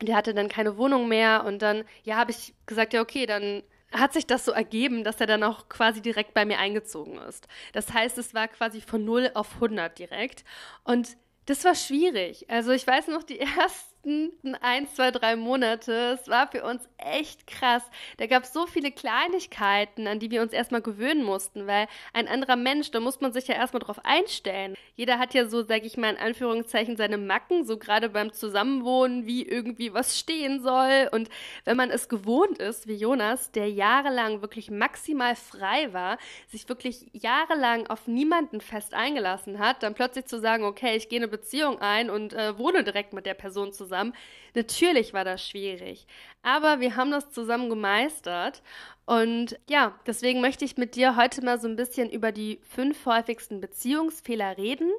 Der 0.03 0.17
hatte 0.17 0.35
dann 0.35 0.49
keine 0.49 0.77
Wohnung 0.77 1.09
mehr 1.09 1.45
und 1.45 1.63
dann, 1.63 1.85
ja, 2.03 2.17
habe 2.17 2.33
ich 2.33 2.55
gesagt, 2.67 2.93
ja, 2.93 3.01
okay, 3.01 3.27
dann 3.27 3.63
hat 3.93 4.13
sich 4.13 4.27
das 4.27 4.45
so 4.45 4.53
ergeben, 4.53 5.05
dass 5.05 5.21
er 5.21 5.27
dann 5.27 5.45
auch 5.45 5.69
quasi 5.69 6.03
direkt 6.03 6.35
bei 6.35 6.45
mir 6.45 6.59
eingezogen 6.59 7.19
ist. 7.19 7.47
Das 7.73 7.93
heißt, 7.93 8.19
es 8.19 8.35
war 8.35 8.49
quasi 8.49 8.81
von 8.81 9.05
0 9.05 9.31
auf 9.35 9.55
100 9.55 9.97
direkt. 9.99 10.45
Und 10.83 11.17
das 11.47 11.65
war 11.65 11.75
schwierig. 11.75 12.51
Also 12.51 12.73
ich 12.73 12.87
weiß 12.87 13.09
noch, 13.09 13.23
die 13.23 13.39
ersten 13.61 13.94
letzten 14.05 14.55
ein, 14.61 14.87
zwei, 14.89 15.11
drei 15.11 15.37
Monate, 15.37 16.19
es 16.21 16.29
war 16.29 16.49
für 16.51 16.63
uns 16.65 16.83
echt 16.99 17.47
krass. 17.47 17.83
Da 18.19 18.27
gab 18.27 18.45
es 18.45 18.53
so 18.53 18.67
viele 18.67 18.93
Kleinigkeiten, 18.93 20.07
an 20.07 20.19
die 20.19 20.31
wir 20.31 20.43
uns 20.43 20.53
erstmal 20.53 20.83
gewöhnen 20.83 21.25
mussten, 21.25 21.67
weil 21.67 21.87
ein 22.13 22.29
anderer 22.29 22.57
Mensch, 22.57 22.91
da 22.91 23.01
muss 23.01 23.21
man 23.21 23.33
sich 23.33 23.49
ja 23.49 23.55
erstmal 23.55 23.81
drauf 23.81 24.05
einstellen. 24.05 24.75
Jeder 24.95 25.19
hat 25.19 25.35
ja 25.35 25.47
so, 25.47 25.63
sag 25.63 25.85
ich 25.85 25.97
mal 25.97 26.11
in 26.11 26.19
Anführungszeichen, 26.19 26.97
seine 26.97 27.19
Macken, 27.19 27.65
so 27.65 27.79
gerade 27.79 28.11
beim 28.11 28.33
Zusammenwohnen, 28.33 29.27
wie 29.27 29.43
irgendwie 29.43 29.93
was 29.95 30.19
stehen 30.19 30.63
soll. 30.63 31.09
Und 31.13 31.29
wenn 31.65 31.77
man 31.77 31.91
es 31.91 32.09
gewohnt 32.09 32.59
ist, 32.59 32.87
wie 32.87 32.95
Jonas, 32.95 33.51
der 33.53 33.71
jahrelang 33.71 34.43
wirklich 34.43 34.71
maximal 34.71 35.35
frei 35.35 35.93
war, 35.93 36.19
sich 36.49 36.69
wirklich 36.69 37.07
jahrelang 37.13 37.87
auf 37.87 38.07
niemanden 38.07 38.61
fest 38.61 38.95
eingelassen 38.95 39.59
hat, 39.59 39.83
dann 39.83 39.95
plötzlich 39.95 40.27
zu 40.27 40.41
sagen, 40.41 40.65
okay, 40.65 40.97
ich 40.97 41.09
gehe 41.09 41.19
eine 41.19 41.29
Beziehung 41.29 41.81
ein 41.81 42.11
und 42.11 42.33
äh, 42.33 42.59
wohne 42.59 42.85
direkt 42.85 43.13
mit 43.13 43.27
der 43.27 43.35
Person 43.35 43.73
zusammen 43.73 43.94
zusammen. 43.95 44.15
Natürlich 44.57 45.13
war 45.13 45.25
das 45.25 45.47
schwierig, 45.47 46.07
aber 46.43 46.79
wir 46.81 46.95
haben 46.97 47.11
das 47.11 47.31
zusammen 47.31 47.69
gemeistert. 47.69 48.63
Und 49.05 49.59
ja, 49.69 49.99
deswegen 50.07 50.41
möchte 50.41 50.65
ich 50.65 50.79
mit 50.79 50.95
dir 50.95 51.17
heute 51.17 51.45
mal 51.45 51.61
so 51.61 51.69
ein 51.69 51.77
bisschen 51.77 52.09
über 52.09 52.33
die 52.33 52.61
fünf 52.63 53.05
häufigsten 53.05 53.61
Beziehungsfehler 53.61 54.57
reden, 54.57 54.91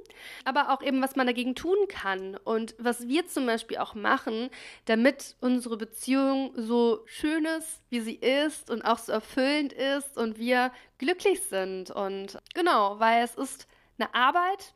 aber 0.43 0.71
auch 0.71 0.83
eben, 0.83 1.01
was 1.01 1.15
man 1.15 1.25
dagegen 1.25 1.55
tun 1.55 1.77
kann 1.87 2.37
und 2.43 2.75
was 2.77 3.07
wir 3.07 3.25
zum 3.27 3.45
Beispiel 3.47 3.77
auch 3.77 3.95
machen, 3.95 4.49
damit 4.85 5.35
unsere 5.41 5.77
Beziehung 5.77 6.51
so 6.55 7.01
schön 7.05 7.45
ist, 7.45 7.81
wie 7.89 8.01
sie 8.01 8.15
ist 8.15 8.69
und 8.69 8.83
auch 8.83 8.99
so 8.99 9.11
erfüllend 9.11 9.73
ist 9.73 10.17
und 10.17 10.37
wir 10.37 10.71
glücklich 10.99 11.41
sind. 11.41 11.89
Und 11.89 12.37
genau, 12.53 12.99
weil 12.99 13.23
es 13.23 13.35
ist 13.35 13.67
eine 13.97 14.13
Arbeit, 14.13 14.73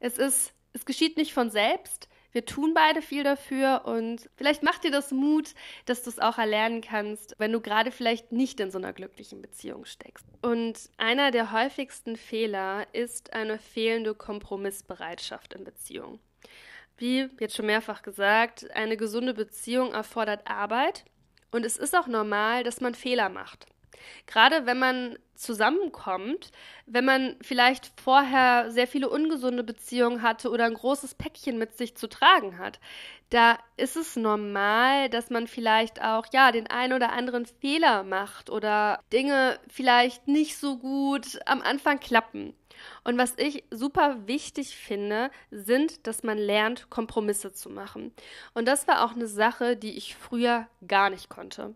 es 0.00 0.18
ist, 0.18 0.54
es 0.72 0.86
geschieht 0.86 1.16
nicht 1.18 1.34
von 1.34 1.50
selbst. 1.50 2.08
Wir 2.36 2.44
tun 2.44 2.74
beide 2.74 3.00
viel 3.00 3.24
dafür 3.24 3.86
und 3.86 4.28
vielleicht 4.36 4.62
macht 4.62 4.84
dir 4.84 4.90
das 4.90 5.10
Mut, 5.10 5.54
dass 5.86 6.02
du 6.02 6.10
es 6.10 6.18
auch 6.18 6.36
erlernen 6.36 6.82
kannst, 6.82 7.34
wenn 7.38 7.50
du 7.50 7.62
gerade 7.62 7.90
vielleicht 7.90 8.30
nicht 8.30 8.60
in 8.60 8.70
so 8.70 8.76
einer 8.76 8.92
glücklichen 8.92 9.40
Beziehung 9.40 9.86
steckst. 9.86 10.26
Und 10.42 10.90
einer 10.98 11.30
der 11.30 11.50
häufigsten 11.50 12.14
Fehler 12.14 12.88
ist 12.92 13.32
eine 13.32 13.58
fehlende 13.58 14.14
Kompromissbereitschaft 14.14 15.54
in 15.54 15.64
Beziehungen. 15.64 16.20
Wie 16.98 17.30
jetzt 17.40 17.56
schon 17.56 17.64
mehrfach 17.64 18.02
gesagt, 18.02 18.70
eine 18.72 18.98
gesunde 18.98 19.32
Beziehung 19.32 19.94
erfordert 19.94 20.46
Arbeit 20.46 21.06
und 21.52 21.64
es 21.64 21.78
ist 21.78 21.96
auch 21.96 22.06
normal, 22.06 22.64
dass 22.64 22.82
man 22.82 22.94
Fehler 22.94 23.30
macht. 23.30 23.64
Gerade 24.26 24.66
wenn 24.66 24.78
man 24.78 25.18
zusammenkommt, 25.36 26.50
wenn 26.86 27.04
man 27.04 27.36
vielleicht 27.40 27.92
vorher 28.02 28.70
sehr 28.70 28.86
viele 28.86 29.08
ungesunde 29.08 29.62
Beziehungen 29.62 30.22
hatte 30.22 30.50
oder 30.50 30.64
ein 30.64 30.74
großes 30.74 31.14
Päckchen 31.14 31.58
mit 31.58 31.76
sich 31.76 31.96
zu 31.96 32.08
tragen 32.08 32.58
hat. 32.58 32.80
Da 33.30 33.58
ist 33.76 33.96
es 33.96 34.16
normal, 34.16 35.08
dass 35.08 35.30
man 35.30 35.46
vielleicht 35.46 36.02
auch 36.02 36.26
ja 36.32 36.52
den 36.52 36.68
einen 36.68 36.92
oder 36.92 37.12
anderen 37.12 37.46
Fehler 37.46 38.04
macht 38.04 38.50
oder 38.50 39.00
Dinge 39.12 39.58
vielleicht 39.68 40.28
nicht 40.28 40.56
so 40.58 40.76
gut 40.78 41.40
am 41.46 41.60
Anfang 41.60 41.98
klappen. 41.98 42.54
Und 43.04 43.18
was 43.18 43.34
ich 43.36 43.64
super 43.70 44.26
wichtig 44.26 44.76
finde, 44.76 45.30
sind, 45.50 46.06
dass 46.06 46.22
man 46.22 46.38
lernt, 46.38 46.90
Kompromisse 46.90 47.52
zu 47.52 47.70
machen. 47.70 48.12
Und 48.54 48.66
das 48.66 48.88
war 48.88 49.04
auch 49.04 49.12
eine 49.12 49.26
Sache, 49.26 49.76
die 49.76 49.96
ich 49.96 50.16
früher 50.16 50.68
gar 50.86 51.10
nicht 51.10 51.28
konnte. 51.28 51.74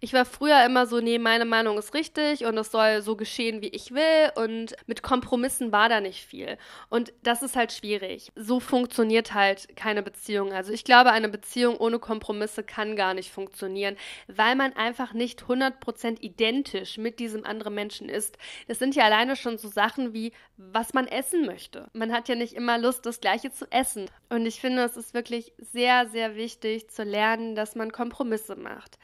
Ich 0.00 0.12
war 0.12 0.24
früher 0.24 0.64
immer 0.64 0.86
so, 0.86 1.00
nee, 1.00 1.18
meine 1.18 1.44
Meinung 1.44 1.78
ist 1.78 1.94
richtig 1.94 2.44
und 2.44 2.56
es 2.58 2.70
soll 2.70 3.01
so 3.02 3.16
geschehen, 3.16 3.60
wie 3.60 3.68
ich 3.68 3.92
will. 3.92 4.30
Und 4.36 4.74
mit 4.86 5.02
Kompromissen 5.02 5.72
war 5.72 5.88
da 5.88 6.00
nicht 6.00 6.24
viel. 6.24 6.56
Und 6.88 7.12
das 7.22 7.42
ist 7.42 7.56
halt 7.56 7.72
schwierig. 7.72 8.32
So 8.34 8.60
funktioniert 8.60 9.34
halt 9.34 9.76
keine 9.76 10.02
Beziehung. 10.02 10.52
Also 10.52 10.72
ich 10.72 10.84
glaube, 10.84 11.12
eine 11.12 11.28
Beziehung 11.28 11.76
ohne 11.76 11.98
Kompromisse 11.98 12.62
kann 12.62 12.96
gar 12.96 13.14
nicht 13.14 13.30
funktionieren, 13.30 13.96
weil 14.28 14.56
man 14.56 14.72
einfach 14.74 15.12
nicht 15.12 15.42
100% 15.42 16.20
identisch 16.20 16.98
mit 16.98 17.18
diesem 17.18 17.44
anderen 17.44 17.74
Menschen 17.74 18.08
ist. 18.08 18.38
Das 18.68 18.78
sind 18.78 18.94
ja 18.94 19.04
alleine 19.04 19.36
schon 19.36 19.58
so 19.58 19.68
Sachen 19.68 20.14
wie, 20.14 20.32
was 20.56 20.94
man 20.94 21.06
essen 21.06 21.44
möchte. 21.44 21.88
Man 21.92 22.12
hat 22.12 22.28
ja 22.28 22.34
nicht 22.34 22.54
immer 22.54 22.78
Lust, 22.78 23.04
das 23.04 23.20
Gleiche 23.20 23.52
zu 23.52 23.70
essen. 23.70 24.08
Und 24.28 24.46
ich 24.46 24.60
finde, 24.60 24.82
es 24.84 24.96
ist 24.96 25.14
wirklich 25.14 25.52
sehr, 25.58 26.06
sehr 26.08 26.36
wichtig 26.36 26.88
zu 26.88 27.02
lernen, 27.02 27.54
dass 27.54 27.74
man 27.74 27.92
Kompromisse 27.92 28.56
macht. 28.56 28.98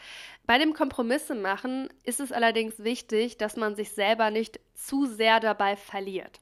Bei 0.48 0.56
dem 0.56 0.72
Kompromisse 0.72 1.34
machen 1.34 1.90
ist 2.04 2.20
es 2.20 2.32
allerdings 2.32 2.82
wichtig, 2.82 3.36
dass 3.36 3.56
man 3.56 3.76
sich 3.76 3.90
selber 3.90 4.30
nicht 4.30 4.58
zu 4.74 5.04
sehr 5.04 5.40
dabei 5.40 5.76
verliert. 5.76 6.40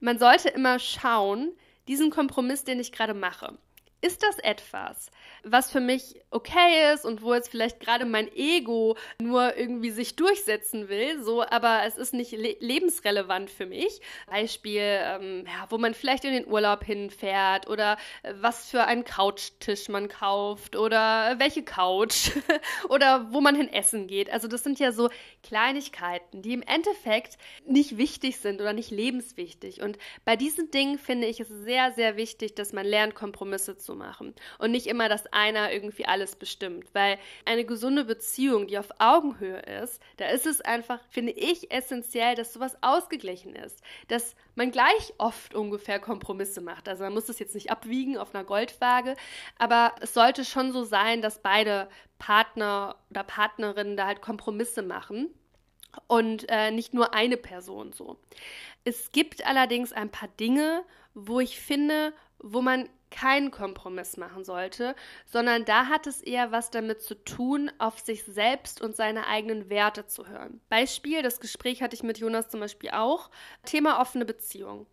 Man 0.00 0.18
sollte 0.18 0.48
immer 0.48 0.80
schauen, 0.80 1.52
diesen 1.86 2.10
Kompromiss, 2.10 2.64
den 2.64 2.80
ich 2.80 2.90
gerade 2.90 3.14
mache, 3.14 3.56
ist 4.00 4.22
das 4.22 4.38
etwas, 4.38 5.10
was 5.42 5.70
für 5.70 5.80
mich 5.80 6.20
okay 6.30 6.92
ist 6.94 7.04
und 7.04 7.22
wo 7.22 7.34
jetzt 7.34 7.50
vielleicht 7.50 7.80
gerade 7.80 8.04
mein 8.04 8.32
Ego 8.34 8.96
nur 9.20 9.56
irgendwie 9.56 9.90
sich 9.90 10.14
durchsetzen 10.14 10.88
will, 10.88 11.22
so, 11.22 11.42
aber 11.42 11.82
es 11.84 11.96
ist 11.96 12.14
nicht 12.14 12.32
le 12.32 12.56
lebensrelevant 12.60 13.50
für 13.50 13.66
mich. 13.66 14.00
Beispiel, 14.26 14.82
ähm, 14.82 15.44
ja, 15.46 15.66
wo 15.70 15.78
man 15.78 15.94
vielleicht 15.94 16.24
in 16.24 16.32
den 16.32 16.46
Urlaub 16.46 16.84
hinfährt 16.84 17.68
oder 17.68 17.96
äh, 18.22 18.34
was 18.40 18.70
für 18.70 18.84
einen 18.84 19.04
Couchtisch 19.04 19.88
man 19.88 20.08
kauft 20.08 20.76
oder 20.76 21.34
welche 21.38 21.64
Couch 21.64 22.30
oder 22.88 23.32
wo 23.32 23.40
man 23.40 23.56
hin 23.56 23.72
essen 23.72 24.06
geht. 24.06 24.30
Also 24.30 24.46
das 24.48 24.62
sind 24.62 24.78
ja 24.78 24.92
so 24.92 25.10
Kleinigkeiten, 25.42 26.42
die 26.42 26.52
im 26.52 26.62
Endeffekt 26.62 27.36
nicht 27.66 27.96
wichtig 27.96 28.38
sind 28.38 28.60
oder 28.60 28.72
nicht 28.72 28.90
lebenswichtig. 28.90 29.82
Und 29.82 29.98
bei 30.24 30.36
diesen 30.36 30.70
Dingen 30.70 30.98
finde 30.98 31.26
ich 31.26 31.40
es 31.40 31.48
sehr, 31.48 31.92
sehr 31.92 32.16
wichtig, 32.16 32.54
dass 32.54 32.72
man 32.72 32.86
lernt, 32.86 33.14
Kompromisse 33.14 33.76
zu 33.76 33.87
machen. 33.94 34.34
Und 34.58 34.70
nicht 34.70 34.86
immer, 34.86 35.08
dass 35.08 35.26
einer 35.32 35.72
irgendwie 35.72 36.06
alles 36.06 36.36
bestimmt, 36.36 36.86
weil 36.94 37.18
eine 37.44 37.64
gesunde 37.64 38.04
Beziehung, 38.04 38.66
die 38.66 38.78
auf 38.78 38.90
Augenhöhe 38.98 39.60
ist, 39.82 40.00
da 40.16 40.26
ist 40.28 40.46
es 40.46 40.60
einfach, 40.60 41.00
finde 41.10 41.32
ich, 41.32 41.70
essentiell, 41.70 42.34
dass 42.34 42.52
sowas 42.52 42.76
ausgeglichen 42.80 43.54
ist, 43.54 43.82
dass 44.08 44.34
man 44.54 44.70
gleich 44.70 45.14
oft 45.18 45.54
ungefähr 45.54 46.00
Kompromisse 46.00 46.60
macht. 46.60 46.88
Also 46.88 47.04
man 47.04 47.14
muss 47.14 47.26
das 47.26 47.38
jetzt 47.38 47.54
nicht 47.54 47.70
abwiegen 47.70 48.18
auf 48.18 48.34
einer 48.34 48.44
Goldwaage, 48.44 49.16
aber 49.58 49.94
es 50.00 50.14
sollte 50.14 50.44
schon 50.44 50.72
so 50.72 50.84
sein, 50.84 51.22
dass 51.22 51.40
beide 51.40 51.88
Partner 52.18 52.96
oder 53.10 53.22
Partnerinnen 53.22 53.96
da 53.96 54.06
halt 54.06 54.20
Kompromisse 54.20 54.82
machen. 54.82 55.28
Und 56.06 56.46
äh, 56.48 56.70
nicht 56.70 56.94
nur 56.94 57.14
eine 57.14 57.36
Person 57.36 57.92
so. 57.92 58.18
Es 58.84 59.10
gibt 59.10 59.44
allerdings 59.46 59.92
ein 59.92 60.10
paar 60.10 60.28
Dinge, 60.28 60.84
wo 61.14 61.40
ich 61.40 61.58
finde, 61.58 62.12
wo 62.38 62.60
man 62.60 62.88
keinen 63.10 63.50
Kompromiss 63.50 64.16
machen 64.16 64.44
sollte, 64.44 64.94
sondern 65.26 65.64
da 65.64 65.86
hat 65.86 66.06
es 66.06 66.20
eher 66.22 66.52
was 66.52 66.70
damit 66.70 67.02
zu 67.02 67.14
tun, 67.14 67.70
auf 67.78 67.98
sich 68.00 68.24
selbst 68.24 68.80
und 68.82 68.96
seine 68.96 69.26
eigenen 69.26 69.70
Werte 69.70 70.06
zu 70.06 70.26
hören. 70.28 70.60
Beispiel, 70.68 71.22
das 71.22 71.40
Gespräch 71.40 71.82
hatte 71.82 71.94
ich 71.94 72.02
mit 72.02 72.18
Jonas 72.18 72.48
zum 72.48 72.60
Beispiel 72.60 72.90
auch, 72.90 73.30
Thema 73.64 74.00
offene 74.00 74.24
Beziehung. 74.24 74.86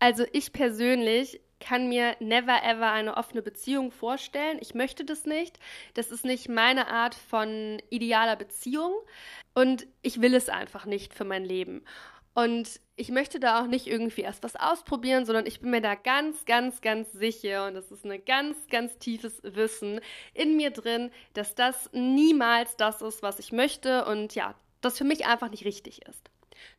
Also 0.00 0.24
ich 0.32 0.52
persönlich 0.52 1.40
kann 1.60 1.88
mir 1.88 2.16
never 2.20 2.62
ever 2.62 2.92
eine 2.92 3.16
offene 3.16 3.42
Beziehung 3.42 3.90
vorstellen. 3.90 4.58
Ich 4.60 4.74
möchte 4.74 5.04
das 5.04 5.24
nicht. 5.24 5.58
Das 5.94 6.10
ist 6.10 6.24
nicht 6.24 6.48
meine 6.48 6.88
Art 6.88 7.14
von 7.14 7.82
idealer 7.90 8.36
Beziehung 8.36 8.94
und 9.54 9.86
ich 10.02 10.20
will 10.20 10.34
es 10.34 10.48
einfach 10.48 10.86
nicht 10.86 11.14
für 11.14 11.24
mein 11.24 11.44
Leben. 11.44 11.84
Und 12.34 12.80
ich 12.98 13.10
möchte 13.10 13.38
da 13.38 13.62
auch 13.62 13.66
nicht 13.66 13.86
irgendwie 13.86 14.22
erst 14.22 14.42
was 14.42 14.56
ausprobieren, 14.56 15.24
sondern 15.24 15.46
ich 15.46 15.60
bin 15.60 15.70
mir 15.70 15.80
da 15.80 15.94
ganz, 15.94 16.44
ganz, 16.44 16.80
ganz 16.80 17.12
sicher 17.12 17.66
und 17.66 17.74
das 17.74 17.90
ist 17.90 18.04
ein 18.04 18.24
ganz, 18.24 18.56
ganz 18.68 18.98
tiefes 18.98 19.40
Wissen 19.42 20.00
in 20.34 20.56
mir 20.56 20.70
drin, 20.70 21.10
dass 21.32 21.54
das 21.54 21.88
niemals 21.92 22.76
das 22.76 23.00
ist, 23.00 23.22
was 23.22 23.38
ich 23.38 23.52
möchte 23.52 24.04
und 24.04 24.34
ja, 24.34 24.54
das 24.80 24.98
für 24.98 25.04
mich 25.04 25.26
einfach 25.26 25.50
nicht 25.50 25.64
richtig 25.64 26.06
ist. 26.06 26.30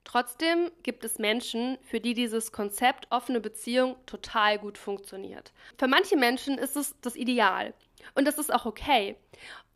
Trotzdem 0.03 0.71
gibt 0.83 1.05
es 1.05 1.19
Menschen, 1.19 1.77
für 1.83 2.01
die 2.01 2.13
dieses 2.13 2.51
Konzept 2.51 3.07
offene 3.11 3.39
Beziehung 3.39 3.95
total 4.05 4.59
gut 4.59 4.77
funktioniert. 4.77 5.53
Für 5.77 5.87
manche 5.87 6.17
Menschen 6.17 6.57
ist 6.57 6.75
es 6.75 6.95
das 6.99 7.15
Ideal 7.15 7.73
und 8.15 8.25
das 8.25 8.37
ist 8.37 8.53
auch 8.53 8.65
okay. 8.65 9.15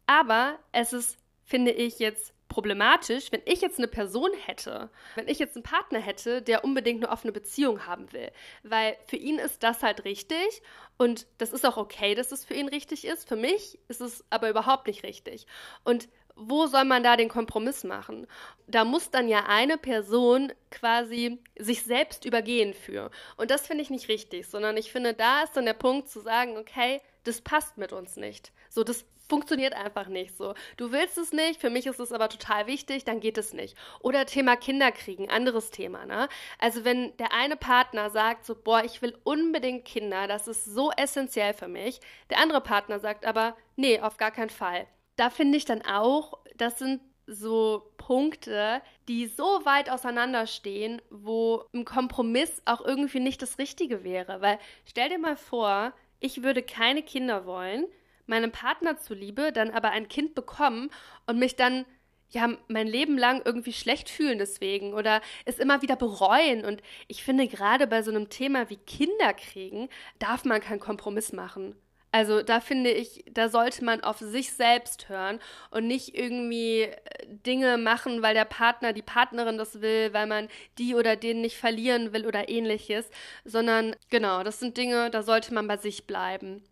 Aber 0.07 0.59
es 0.73 0.91
ist, 0.91 1.17
finde 1.45 1.71
ich, 1.71 1.99
jetzt 1.99 2.32
problematisch, 2.53 3.31
wenn 3.31 3.41
ich 3.45 3.61
jetzt 3.61 3.79
eine 3.79 3.87
Person 3.87 4.29
hätte, 4.45 4.91
wenn 5.15 5.27
ich 5.27 5.39
jetzt 5.39 5.55
einen 5.55 5.63
Partner 5.63 5.99
hätte, 5.99 6.43
der 6.43 6.63
unbedingt 6.63 7.03
eine 7.03 7.11
offene 7.11 7.33
Beziehung 7.33 7.87
haben 7.87 8.13
will. 8.13 8.31
Weil 8.61 8.95
für 9.07 9.15
ihn 9.15 9.39
ist 9.39 9.63
das 9.63 9.81
halt 9.81 10.05
richtig 10.05 10.61
und 10.97 11.25
das 11.39 11.51
ist 11.51 11.65
auch 11.65 11.77
okay, 11.77 12.13
dass 12.13 12.31
es 12.31 12.45
für 12.45 12.53
ihn 12.53 12.67
richtig 12.67 13.05
ist. 13.05 13.27
Für 13.27 13.35
mich 13.35 13.79
ist 13.87 14.01
es 14.01 14.23
aber 14.29 14.51
überhaupt 14.51 14.85
nicht 14.85 15.01
richtig. 15.01 15.47
Und 15.83 16.09
wo 16.35 16.67
soll 16.67 16.85
man 16.85 17.03
da 17.03 17.17
den 17.17 17.29
Kompromiss 17.29 17.83
machen? 17.83 18.27
Da 18.67 18.85
muss 18.85 19.09
dann 19.09 19.27
ja 19.27 19.45
eine 19.47 19.79
Person 19.79 20.53
quasi 20.69 21.39
sich 21.57 21.81
selbst 21.81 22.23
übergehen 22.23 22.75
für. 22.75 23.09
Und 23.35 23.49
das 23.49 23.65
finde 23.65 23.81
ich 23.81 23.89
nicht 23.89 24.09
richtig, 24.09 24.47
sondern 24.47 24.77
ich 24.77 24.91
finde, 24.91 25.15
da 25.15 25.41
ist 25.41 25.57
dann 25.57 25.65
der 25.65 25.73
Punkt 25.73 26.07
zu 26.07 26.19
sagen, 26.19 26.57
okay, 26.57 27.01
das 27.23 27.41
passt 27.41 27.77
mit 27.77 27.93
uns 27.93 28.15
nicht. 28.15 28.51
So, 28.69 28.83
das 28.83 29.05
funktioniert 29.33 29.73
einfach 29.73 30.09
nicht 30.09 30.37
so. 30.37 30.53
Du 30.77 30.91
willst 30.91 31.17
es 31.17 31.33
nicht, 31.33 31.59
für 31.59 31.71
mich 31.71 31.87
ist 31.87 31.99
es 31.99 32.11
aber 32.11 32.29
total 32.29 32.67
wichtig, 32.67 33.03
dann 33.03 33.19
geht 33.19 33.39
es 33.39 33.51
nicht. 33.51 33.75
Oder 33.99 34.27
Thema 34.27 34.55
Kinderkriegen, 34.55 35.27
anderes 35.27 35.71
Thema, 35.71 36.05
ne? 36.05 36.29
Also 36.59 36.85
wenn 36.85 37.17
der 37.17 37.33
eine 37.33 37.57
Partner 37.57 38.11
sagt 38.11 38.45
so, 38.45 38.53
boah, 38.53 38.83
ich 38.83 39.01
will 39.01 39.17
unbedingt 39.23 39.85
Kinder, 39.85 40.27
das 40.27 40.47
ist 40.47 40.65
so 40.65 40.91
essentiell 40.91 41.55
für 41.55 41.67
mich, 41.67 41.99
der 42.29 42.37
andere 42.37 42.61
Partner 42.61 42.99
sagt 42.99 43.25
aber, 43.25 43.57
nee, 43.75 43.99
auf 43.99 44.17
gar 44.17 44.29
keinen 44.29 44.51
Fall. 44.51 44.85
Da 45.15 45.31
finde 45.31 45.57
ich 45.57 45.65
dann 45.65 45.81
auch, 45.81 46.37
das 46.55 46.77
sind 46.77 47.01
so 47.25 47.91
Punkte, 47.97 48.83
die 49.07 49.25
so 49.25 49.65
weit 49.65 49.89
auseinanderstehen, 49.89 51.01
wo 51.09 51.63
ein 51.73 51.85
Kompromiss 51.85 52.61
auch 52.65 52.81
irgendwie 52.85 53.19
nicht 53.19 53.41
das 53.41 53.57
Richtige 53.57 54.03
wäre. 54.03 54.41
Weil 54.41 54.59
stell 54.85 55.09
dir 55.09 55.17
mal 55.17 55.37
vor, 55.37 55.91
ich 56.19 56.43
würde 56.43 56.61
keine 56.61 57.01
Kinder 57.01 57.47
wollen, 57.47 57.87
meinem 58.25 58.51
Partner 58.51 58.97
zuliebe 58.97 59.51
dann 59.51 59.71
aber 59.71 59.91
ein 59.91 60.07
Kind 60.07 60.35
bekommen 60.35 60.89
und 61.25 61.39
mich 61.39 61.55
dann 61.55 61.85
ja 62.29 62.49
mein 62.67 62.87
Leben 62.87 63.17
lang 63.17 63.41
irgendwie 63.45 63.73
schlecht 63.73 64.09
fühlen 64.09 64.39
deswegen 64.39 64.93
oder 64.93 65.21
es 65.45 65.59
immer 65.59 65.81
wieder 65.81 65.95
bereuen. 65.95 66.65
Und 66.65 66.81
ich 67.07 67.23
finde, 67.23 67.47
gerade 67.47 67.87
bei 67.87 68.01
so 68.01 68.11
einem 68.11 68.29
Thema 68.29 68.69
wie 68.69 68.77
Kinder 68.77 69.33
kriegen, 69.33 69.89
darf 70.19 70.45
man 70.45 70.61
keinen 70.61 70.79
Kompromiss 70.79 71.31
machen. 71.33 71.75
Also 72.13 72.43
da 72.43 72.59
finde 72.59 72.91
ich, 72.91 73.25
da 73.31 73.49
sollte 73.49 73.83
man 73.83 74.03
auf 74.03 74.19
sich 74.19 74.53
selbst 74.53 75.09
hören 75.09 75.39
und 75.71 75.87
nicht 75.87 76.15
irgendwie 76.15 76.81
äh, 76.81 76.99
Dinge 77.25 77.79
machen, 77.79 78.21
weil 78.21 78.35
der 78.35 78.45
Partner, 78.45 78.93
die 78.93 79.01
Partnerin 79.01 79.57
das 79.57 79.81
will, 79.81 80.13
weil 80.13 80.27
man 80.27 80.47
die 80.77 80.93
oder 80.93 81.15
den 81.15 81.41
nicht 81.41 81.57
verlieren 81.57 82.13
will 82.13 82.27
oder 82.27 82.49
ähnliches, 82.49 83.09
sondern 83.45 83.95
genau, 84.11 84.43
das 84.43 84.59
sind 84.59 84.77
Dinge, 84.77 85.09
da 85.09 85.23
sollte 85.23 85.55
man 85.55 85.67
bei 85.67 85.77
sich 85.77 86.05
bleiben. 86.05 86.63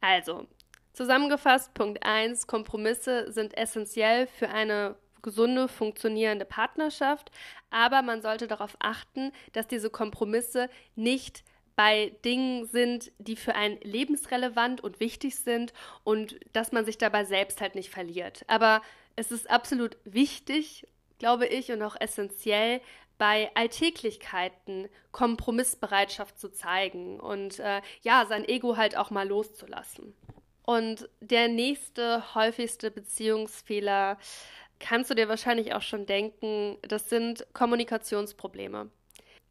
Also, 0.00 0.46
Zusammengefasst, 1.00 1.72
Punkt 1.72 2.04
1, 2.04 2.46
Kompromisse 2.46 3.32
sind 3.32 3.56
essentiell 3.56 4.26
für 4.26 4.50
eine 4.50 4.96
gesunde, 5.22 5.66
funktionierende 5.66 6.44
Partnerschaft, 6.44 7.30
aber 7.70 8.02
man 8.02 8.20
sollte 8.20 8.46
darauf 8.46 8.76
achten, 8.80 9.32
dass 9.54 9.66
diese 9.66 9.88
Kompromisse 9.88 10.68
nicht 10.96 11.42
bei 11.74 12.12
Dingen 12.26 12.66
sind, 12.66 13.12
die 13.16 13.36
für 13.36 13.54
einen 13.54 13.80
lebensrelevant 13.80 14.82
und 14.82 15.00
wichtig 15.00 15.36
sind 15.36 15.72
und 16.04 16.38
dass 16.52 16.70
man 16.70 16.84
sich 16.84 16.98
dabei 16.98 17.24
selbst 17.24 17.62
halt 17.62 17.76
nicht 17.76 17.88
verliert. 17.88 18.44
Aber 18.46 18.82
es 19.16 19.32
ist 19.32 19.48
absolut 19.48 19.96
wichtig, 20.04 20.86
glaube 21.18 21.46
ich, 21.46 21.72
und 21.72 21.80
auch 21.80 21.96
essentiell, 21.98 22.82
bei 23.16 23.50
Alltäglichkeiten 23.54 24.90
Kompromissbereitschaft 25.12 26.38
zu 26.38 26.52
zeigen 26.52 27.18
und 27.18 27.58
äh, 27.58 27.80
ja, 28.02 28.26
sein 28.28 28.46
Ego 28.46 28.76
halt 28.76 28.98
auch 28.98 29.10
mal 29.10 29.26
loszulassen. 29.26 30.14
Und 30.70 31.08
der 31.20 31.48
nächste 31.48 32.32
häufigste 32.36 32.92
Beziehungsfehler 32.92 34.18
kannst 34.78 35.10
du 35.10 35.16
dir 35.16 35.28
wahrscheinlich 35.28 35.74
auch 35.74 35.82
schon 35.82 36.06
denken, 36.06 36.78
das 36.82 37.08
sind 37.08 37.44
Kommunikationsprobleme. 37.54 38.88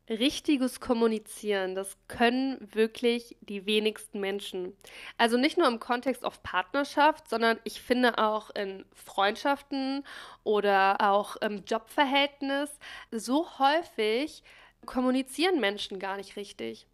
Richtiges 0.07 0.79
Kommunizieren, 0.79 1.75
das 1.75 1.97
können 2.07 2.57
wirklich 2.73 3.35
die 3.41 3.65
wenigsten 3.65 4.21
Menschen. 4.21 4.77
Also 5.17 5.35
nicht 5.35 5.57
nur 5.57 5.67
im 5.67 5.81
Kontext 5.81 6.23
auf 6.23 6.41
Partnerschaft, 6.41 7.29
sondern 7.29 7.59
ich 7.65 7.81
finde 7.81 8.17
auch 8.17 8.49
in 8.51 8.85
Freundschaften 8.93 10.05
oder 10.45 11.01
auch 11.01 11.35
im 11.35 11.65
Jobverhältnis 11.65 12.79
so 13.11 13.45
häufig 13.59 14.41
kommunizieren 14.85 15.59
Menschen 15.59 15.99
gar 15.99 16.15
nicht 16.15 16.37
richtig. 16.37 16.87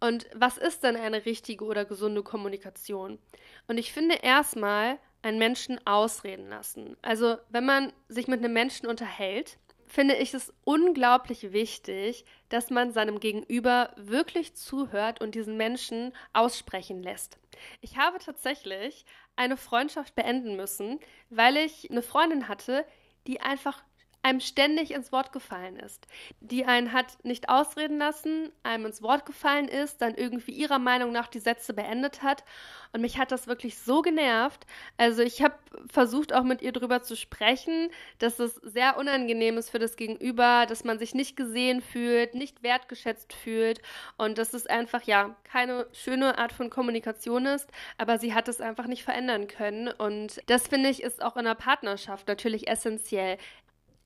Und 0.00 0.26
was 0.34 0.58
ist 0.58 0.84
denn 0.84 0.96
eine 0.96 1.24
richtige 1.26 1.64
oder 1.64 1.84
gesunde 1.84 2.22
Kommunikation? 2.22 3.18
Und 3.66 3.78
ich 3.78 3.92
finde 3.92 4.16
erstmal 4.16 4.98
einen 5.22 5.38
Menschen 5.38 5.84
ausreden 5.86 6.48
lassen. 6.48 6.96
Also 7.02 7.36
wenn 7.50 7.66
man 7.66 7.92
sich 8.08 8.28
mit 8.28 8.38
einem 8.38 8.52
Menschen 8.52 8.86
unterhält, 8.86 9.58
finde 9.88 10.14
ich 10.16 10.34
es 10.34 10.52
unglaublich 10.64 11.52
wichtig, 11.52 12.24
dass 12.50 12.70
man 12.70 12.92
seinem 12.92 13.20
Gegenüber 13.20 13.92
wirklich 13.96 14.54
zuhört 14.54 15.20
und 15.20 15.34
diesen 15.34 15.56
Menschen 15.56 16.12
aussprechen 16.32 17.02
lässt. 17.02 17.38
Ich 17.80 17.96
habe 17.96 18.18
tatsächlich 18.18 19.04
eine 19.34 19.56
Freundschaft 19.56 20.14
beenden 20.14 20.56
müssen, 20.56 21.00
weil 21.30 21.56
ich 21.56 21.90
eine 21.90 22.02
Freundin 22.02 22.48
hatte, 22.48 22.84
die 23.26 23.40
einfach 23.40 23.82
einem 24.22 24.40
ständig 24.40 24.92
ins 24.92 25.12
Wort 25.12 25.32
gefallen 25.32 25.76
ist, 25.76 26.06
die 26.40 26.64
einen 26.64 26.92
hat 26.92 27.24
nicht 27.24 27.48
ausreden 27.48 27.98
lassen, 27.98 28.50
einem 28.62 28.86
ins 28.86 29.02
Wort 29.02 29.24
gefallen 29.26 29.68
ist, 29.68 30.02
dann 30.02 30.14
irgendwie 30.14 30.52
ihrer 30.52 30.78
Meinung 30.78 31.12
nach 31.12 31.28
die 31.28 31.38
Sätze 31.38 31.72
beendet 31.72 32.22
hat. 32.22 32.44
Und 32.92 33.02
mich 33.02 33.18
hat 33.18 33.32
das 33.32 33.46
wirklich 33.46 33.78
so 33.78 34.02
genervt. 34.02 34.66
Also 34.96 35.22
ich 35.22 35.42
habe 35.42 35.54
versucht 35.90 36.32
auch 36.32 36.42
mit 36.42 36.62
ihr 36.62 36.72
darüber 36.72 37.02
zu 37.02 37.16
sprechen, 37.16 37.90
dass 38.18 38.38
es 38.38 38.54
sehr 38.56 38.96
unangenehm 38.96 39.58
ist 39.58 39.70
für 39.70 39.78
das 39.78 39.96
Gegenüber, 39.96 40.66
dass 40.66 40.84
man 40.84 40.98
sich 40.98 41.14
nicht 41.14 41.36
gesehen 41.36 41.80
fühlt, 41.80 42.34
nicht 42.34 42.62
wertgeschätzt 42.62 43.32
fühlt. 43.32 43.80
Und 44.16 44.38
dass 44.38 44.54
es 44.54 44.66
einfach 44.66 45.02
ja 45.02 45.36
keine 45.44 45.86
schöne 45.92 46.38
Art 46.38 46.52
von 46.52 46.70
Kommunikation 46.70 47.46
ist, 47.46 47.70
aber 47.98 48.18
sie 48.18 48.34
hat 48.34 48.48
es 48.48 48.60
einfach 48.60 48.86
nicht 48.86 49.04
verändern 49.04 49.48
können. 49.48 49.88
Und 49.88 50.40
das 50.46 50.66
finde 50.66 50.88
ich 50.88 51.02
ist 51.02 51.22
auch 51.22 51.36
in 51.36 51.46
einer 51.46 51.54
Partnerschaft 51.54 52.26
natürlich 52.26 52.68
essentiell 52.68 53.38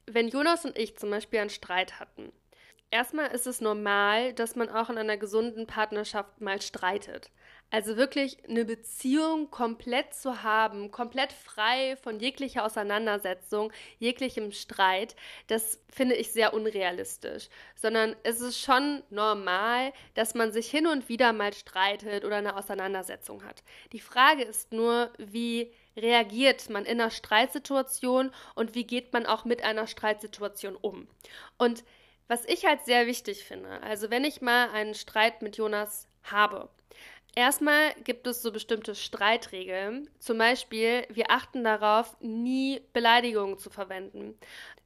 wenn 0.07 0.29
Jonas 0.29 0.65
und 0.65 0.77
ich 0.79 0.97
zum 0.97 1.11
Beispiel 1.11 1.41
einen 1.41 1.51
Streit 1.51 2.01
hatten, 2.01 2.33
erstmal 2.91 3.31
ist 3.33 3.47
es 3.47 3.61
normal, 3.61 4.33
dass 4.33 4.57
man 4.57 4.69
auch 4.69 4.91
in 4.91 4.99
einer 4.99 5.17
gesunden 5.17 5.67
Partnerschaft 5.67 6.41
mal 6.41 6.61
streitet. 6.61 7.31
Also 7.73 7.97
wirklich 7.97 8.37
eine 8.47 8.67
Beziehung 8.67 9.51
komplett 9.51 10.13
zu 10.13 10.43
haben, 10.43 10.91
komplett 10.91 11.33
frei 11.33 11.97
von 12.03 12.21
jeglicher 12.21 12.67
Auseinandersetzung, 12.67 13.73
jeglichem 13.99 14.53
Streit, 14.53 15.17
das 15.47 15.81
finde 15.89 16.15
ich 16.15 16.33
sehr 16.33 16.53
unrealistisch. 16.53 17.49
Sondern 17.75 18.15
es 18.25 18.43
ist 18.43 18.61
schon 18.61 19.03
normal, 19.09 19.95
dass 20.13 20.35
man 20.35 20.53
sich 20.53 20.71
hin 20.71 20.87
und 20.87 21.09
wieder 21.09 21.33
mal 21.33 21.55
streitet 21.55 22.27
oder 22.27 22.37
eine 22.37 22.57
Auseinandersetzung 22.57 23.43
hat. 23.43 23.63
Die 23.93 24.01
Frage 24.01 24.43
ist 24.43 24.71
nur, 24.73 25.11
wie 25.17 25.73
reagiert 25.97 26.71
man 26.71 26.85
in 26.85 27.01
einer 27.01 27.11
Streitsituation 27.11 28.33
und 28.55 28.75
wie 28.75 28.85
geht 28.85 29.13
man 29.13 29.27
auch 29.27 29.45
mit 29.45 29.63
einer 29.63 29.87
Streitsituation 29.87 30.77
um. 30.77 31.09
Und 31.59 31.85
was 32.29 32.45
ich 32.47 32.65
halt 32.65 32.85
sehr 32.85 33.07
wichtig 33.07 33.45
finde, 33.45 33.83
also 33.83 34.11
wenn 34.11 34.25
ich 34.25 34.41
mal 34.41 34.71
einen 34.71 34.95
Streit 34.95 35.43
mit 35.43 35.57
Jonas 35.57 36.09
habe, 36.23 36.69
Erstmal 37.35 37.95
gibt 38.05 38.27
es 38.27 38.43
so 38.43 38.53
bestimmte 38.53 38.95
Streitregeln. 38.95 40.11
Zum 40.19 40.37
Beispiel, 40.37 41.07
wir 41.09 41.31
achten 41.31 41.65
darauf, 41.65 42.15
nie 42.21 42.83
Beleidigungen 42.93 43.59
zu 43.59 43.71
verwenden. 43.71 44.39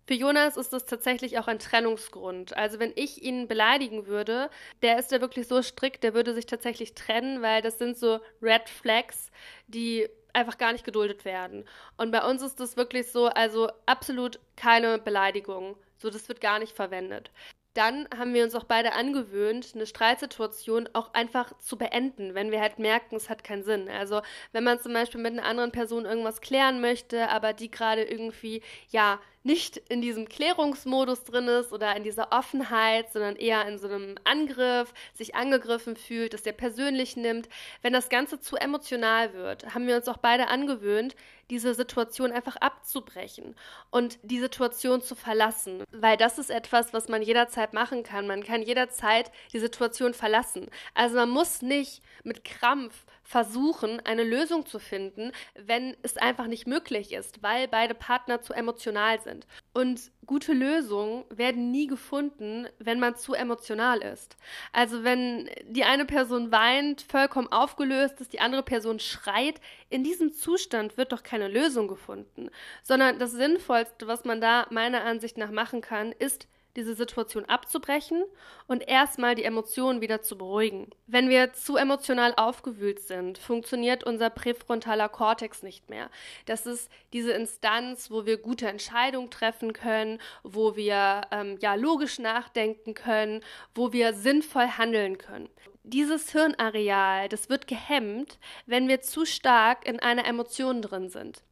Für 0.07 0.15
Jonas 0.15 0.57
ist 0.57 0.73
das 0.73 0.87
tatsächlich 0.87 1.39
auch 1.39 1.49
ein 1.49 1.59
Trennungsgrund. 1.59 2.57
Also 2.57 2.79
wenn 2.79 2.93
ich 2.95 3.21
ihn 3.25 3.49
beleidigen 3.49 4.07
würde, 4.07 4.49
der 4.83 5.01
ist 5.01 5.11
ja 5.11 5.21
wirklich 5.21 5.49
so 5.49 5.61
strikt, 5.61 6.05
der 6.05 6.15
würde 6.15 6.35
sich 6.35 6.47
tatsächlich 6.47 6.95
trennen, 6.95 7.43
weil 7.43 7.63
das 7.63 7.79
sind 7.79 7.99
so 7.99 8.21
Red 8.41 8.69
Flags, 8.69 9.33
die 9.67 10.09
einfach 10.37 10.59
gar 10.59 10.73
nicht 10.73 10.85
geduldet 10.85 11.25
werden. 11.25 11.65
Und 11.97 12.13
bei 12.13 12.25
uns 12.25 12.43
ist 12.43 12.61
das 12.61 12.77
wirklich 12.77 13.11
so, 13.11 13.27
also 13.27 13.71
absolut 13.87 14.39
keine 14.57 14.99
Beleidigung. 14.99 15.77
So, 15.97 16.11
das 16.11 16.29
wird 16.29 16.41
gar 16.41 16.59
nicht 16.59 16.77
verwendet 16.77 17.31
dann 17.77 18.09
haben 18.17 18.33
wir 18.33 18.43
uns 18.43 18.55
auch 18.55 18.65
beide 18.65 18.95
angewöhnt, 18.95 19.73
eine 19.75 19.87
Streitsituation 19.87 20.89
auch 20.95 21.13
einfach 21.13 21.57
zu 21.59 21.77
beenden, 21.77 22.35
wenn 22.35 22.51
wir 22.51 22.61
halt 22.61 22.79
merken, 22.79 23.17
es 23.17 23.29
hat 23.29 23.45
keinen 23.45 23.65
Sinn. 23.65 23.91
Also 23.91 24.23
wenn 24.53 24.65
man 24.65 24.81
zum 24.81 24.95
Beispiel 24.95 25.21
mit 25.21 25.33
einer 25.33 25.45
anderen 25.45 25.73
Person 25.73 26.07
irgendwas 26.07 26.41
klären 26.41 26.81
möchte, 26.81 27.29
aber 27.29 27.53
die 27.53 27.71
gerade 27.71 28.03
irgendwie, 28.03 28.63
ja, 28.89 29.21
nicht 29.47 29.77
in 29.89 30.03
diesem 30.03 30.29
Klärungsmodus 30.29 31.25
drin 31.25 31.47
ist 31.47 31.73
oder 31.73 31.97
in 31.97 32.03
dieser 32.03 32.33
Offenheit, 32.33 33.13
sondern 33.13 33.37
eher 33.37 33.67
in 33.67 33.79
so 33.79 33.87
einem 33.87 34.17
Angriff, 34.25 34.93
sich 35.15 35.35
angegriffen 35.35 35.97
fühlt, 35.97 36.35
dass 36.35 36.43
der 36.43 36.53
persönlich 36.53 37.17
nimmt. 37.17 37.49
Wenn 37.81 37.93
das 37.93 38.09
Ganze 38.09 38.41
zu 38.41 38.57
emotional 38.57 39.33
wird, 39.35 39.73
haben 39.73 39.87
wir 39.87 39.97
uns 39.97 40.09
auch 40.09 40.17
beide 40.19 40.49
angewöhnt, 40.49 41.15
diese 41.49 41.75
Situation 41.75 42.33
einfach 42.33 42.57
abzubrechen 42.57 43.55
und 43.91 44.19
die 44.23 44.41
Situation 44.41 45.01
zu 45.01 45.15
verlassen, 45.15 45.85
weil 45.93 46.17
das 46.17 46.39
ist 46.39 46.51
etwas, 46.51 46.93
was 46.93 47.09
man 47.09 47.23
jederzeit 47.23 47.73
machen 47.73 48.03
kann. 48.03 48.27
Man 48.27 48.43
kann 48.43 48.63
jederzeit 48.63 49.31
die 49.53 49.61
Situation 49.61 50.13
verlassen. 50.13 50.69
Also 50.95 51.17
man 51.17 51.31
muss 51.31 51.63
nicht 51.63 52.03
mit 52.25 52.43
Krampf 52.45 53.07
versuchen, 53.27 53.99
eine 54.07 54.23
Lösung 54.23 54.67
zu 54.67 54.79
finden, 54.79 55.33
wenn 55.57 55.97
es 56.03 56.17
einfach 56.17 56.47
nicht 56.47 56.69
möglich 56.69 57.13
ist, 57.13 57.43
weil 57.43 57.67
beide 57.67 57.95
Partner 57.95 58.41
zu 58.41 58.53
emotional 58.53 59.21
sind. 59.21 59.49
Und 59.75 60.13
gute 60.27 60.53
Lösungen 60.53 61.25
werden 61.29 61.73
nie 61.73 61.89
gefunden, 61.89 62.69
wenn 62.79 63.01
man 63.01 63.17
zu 63.17 63.35
emotional 63.35 63.99
ist. 63.99 64.37
Also 64.73 65.03
wenn 65.03 65.51
die 65.65 65.83
eine 65.83 66.05
Person 66.05 66.53
weint, 66.53 67.03
vollkommen 67.03 67.51
aufgelöst 67.51 68.21
ist, 68.21 68.33
die 68.33 68.41
andere 68.41 68.63
Person 68.63 69.01
schreit, 69.01 69.61
in 69.91 70.05
diesem 70.05 70.33
Zustand 70.33 70.97
wird 70.97 71.11
doch 71.11 71.25
keine 71.25 71.49
Lösung 71.49 71.89
gefunden, 71.89 72.49
sondern 72.85 73.19
das 73.19 73.33
Sinnvollste, 73.33 74.07
was 74.07 74.25
man 74.25 74.41
da 74.41 74.69
meiner 74.71 75.03
Ansicht 75.05 75.37
nach 75.37 75.51
machen 75.51 75.81
kann, 75.81 76.13
ist 76.13 76.47
diese 76.77 76.95
Situation 76.95 77.45
abzubrechen 77.47 78.25
und 78.67 78.87
erstmal 78.87 79.35
die 79.35 79.45
Emotionen 79.45 80.01
wieder 80.01 80.23
zu 80.23 80.39
beruhigen. 80.39 80.91
Wenn 81.07 81.29
wir 81.29 81.53
zu 81.53 81.77
emotional 81.77 82.35
aufgewühlt 82.37 83.01
sind, 83.01 83.39
funktioniert 83.39 84.05
unser 84.05 84.31
präfrontaler 84.31 85.09
Kortex 85.09 85.63
nicht 85.63 85.91
mehr. 85.91 86.11
Das 86.45 86.67
ist 86.67 86.91
diese 87.13 87.33
Instanz, 87.33 88.11
wo 88.11 88.27
wir 88.27 88.37
gute 88.37 88.69
Entscheidungen 88.69 89.31
treffen 89.31 89.73
können, 89.73 90.21
wo 90.43 90.77
wir 90.77 91.23
ähm, 91.31 91.59
ja 91.61 91.75
logisch 91.75 92.19
nachdenken 92.19 92.95
können, 92.95 93.43
wo 93.75 93.93
wir 93.93 94.13
sinnvoll 94.15 94.67
handeln 94.67 95.19
können. 95.19 95.49
Dieses 95.83 96.33
Hirnareal, 96.33 97.29
das 97.29 97.49
wird 97.49 97.69
gehemmt, 97.69 98.39
wenn 98.67 98.89
wir 98.89 99.01
zu 99.01 99.25
stark 99.25 99.87
in 99.87 100.01
einer 100.01 100.27
Emotion 100.27 100.83
drin 100.83 101.09
sind. 101.09 101.43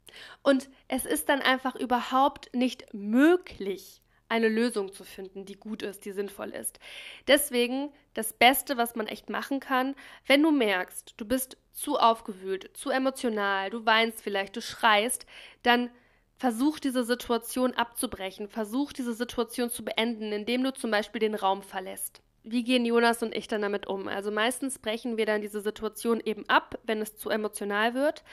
Und 0.43 0.69
es 0.89 1.07
ist 1.07 1.29
dann 1.29 1.41
einfach 1.41 1.75
überhaupt 1.75 2.55
nicht 2.55 2.93
möglich, 2.93 4.03
eine 4.35 4.49
Lösung 4.49 4.93
zu 4.93 5.05
finden, 5.05 5.45
die 5.45 5.55
gut 5.55 5.83
ist, 5.83 6.05
die 6.05 6.11
sinnvoll 6.11 6.51
ist. 6.51 6.81
Deswegen 7.29 7.93
das 8.15 8.33
Beste, 8.33 8.77
was 8.77 8.97
man 8.97 9.07
echt 9.07 9.31
machen 9.31 9.61
kann, 9.61 9.95
wenn 10.27 10.43
du 10.43 10.51
merkst, 10.51 11.15
du 11.17 11.25
bist 11.25 11.57
zu 11.73 11.99
aufgewühlt, 11.99 12.77
zu 12.77 12.91
emotional, 12.91 13.71
du 13.71 13.87
weinst 13.87 14.23
vielleicht, 14.23 14.57
du 14.57 14.61
schreist, 14.61 15.25
dann 15.63 15.89
versuch 16.37 16.81
diese 16.81 17.05
Situation 17.05 17.75
abzubrechen, 17.75 18.49
versuch 18.49 18.93
diese 18.93 19.15
Situation 19.15 19.71
zu 19.71 19.85
beenden, 19.85 20.33
indem 20.33 20.65
du 20.65 20.73
zum 20.73 20.91
Beispiel 20.91 21.21
den 21.21 21.37
Raum 21.37 21.63
verlässt. 21.63 22.21
Wie 22.43 22.65
gehen 22.65 22.85
Jonas 22.85 23.23
und 23.23 23.35
ich 23.37 23.47
dann 23.47 23.63
damit 23.63 23.87
um? 23.87 24.09
Also 24.09 24.33
meistens 24.33 24.81
brechen 24.81 25.17
wir 25.17 25.27
dann 25.27 25.43
diese 25.43 25.61
Situation 25.61 26.21
eben 26.23 26.47
ab, 26.49 26.79
wenn 26.83 27.01
es 27.01 27.17
zu 27.17 27.31
emotional 27.31 27.95
wird. 27.95 28.25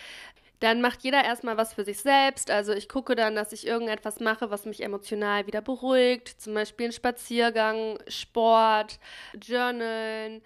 Dann 0.62 0.80
macht 0.80 1.02
jeder 1.02 1.24
erstmal 1.24 1.58
was 1.58 1.74
für 1.74 1.84
sich 1.84 2.00
selbst. 2.00 2.52
Also 2.52 2.72
ich 2.72 2.88
gucke 2.88 3.16
dann, 3.16 3.36
dass 3.36 3.52
ich 3.52 3.66
irgendetwas 3.66 4.20
mache, 4.20 4.52
was 4.52 4.66
mich 4.66 4.84
emotional 4.84 5.48
wieder 5.48 5.60
beruhigt. 5.62 6.30
Zum 6.40 6.54
Beispiel 6.54 6.86
ein 6.88 6.92
Spaziergang, 6.92 7.98
Sport, 8.08 9.00
Journalen, 9.42 10.44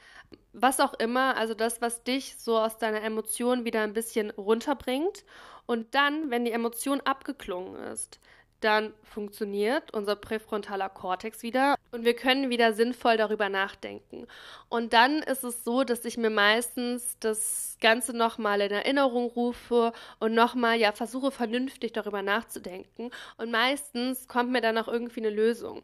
was 0.53 0.79
auch 0.79 0.93
immer. 0.93 1.35
Also 1.35 1.53
das, 1.53 1.81
was 1.81 2.01
dich 2.03 2.35
so 2.37 2.57
aus 2.57 2.77
deiner 2.77 3.03
Emotion 3.03 3.65
wieder 3.65 3.81
ein 3.81 3.91
bisschen 3.91 4.31
runterbringt. 4.31 5.25
Und 5.65 5.93
dann, 5.95 6.31
wenn 6.31 6.45
die 6.45 6.51
Emotion 6.51 7.01
abgeklungen 7.01 7.75
ist, 7.91 8.21
dann 8.65 8.93
funktioniert 9.03 9.93
unser 9.93 10.15
präfrontaler 10.15 10.89
Kortex 10.89 11.43
wieder 11.43 11.75
und 11.91 12.03
wir 12.03 12.15
können 12.15 12.49
wieder 12.49 12.73
sinnvoll 12.73 13.15
darüber 13.15 13.47
nachdenken. 13.47 14.27
Und 14.67 14.91
dann 14.93 15.19
ist 15.19 15.43
es 15.43 15.63
so, 15.63 15.83
dass 15.83 16.03
ich 16.03 16.17
mir 16.17 16.31
meistens 16.31 17.17
das 17.19 17.77
Ganze 17.79 18.15
nochmal 18.17 18.61
in 18.61 18.71
Erinnerung 18.71 19.27
rufe 19.27 19.93
und 20.19 20.33
nochmal 20.33 20.77
ja 20.77 20.91
versuche 20.91 21.31
vernünftig 21.31 21.93
darüber 21.93 22.21
nachzudenken. 22.21 23.11
Und 23.37 23.51
meistens 23.51 24.27
kommt 24.27 24.51
mir 24.51 24.61
dann 24.61 24.77
auch 24.77 24.87
irgendwie 24.87 25.21
eine 25.21 25.29
Lösung. 25.29 25.83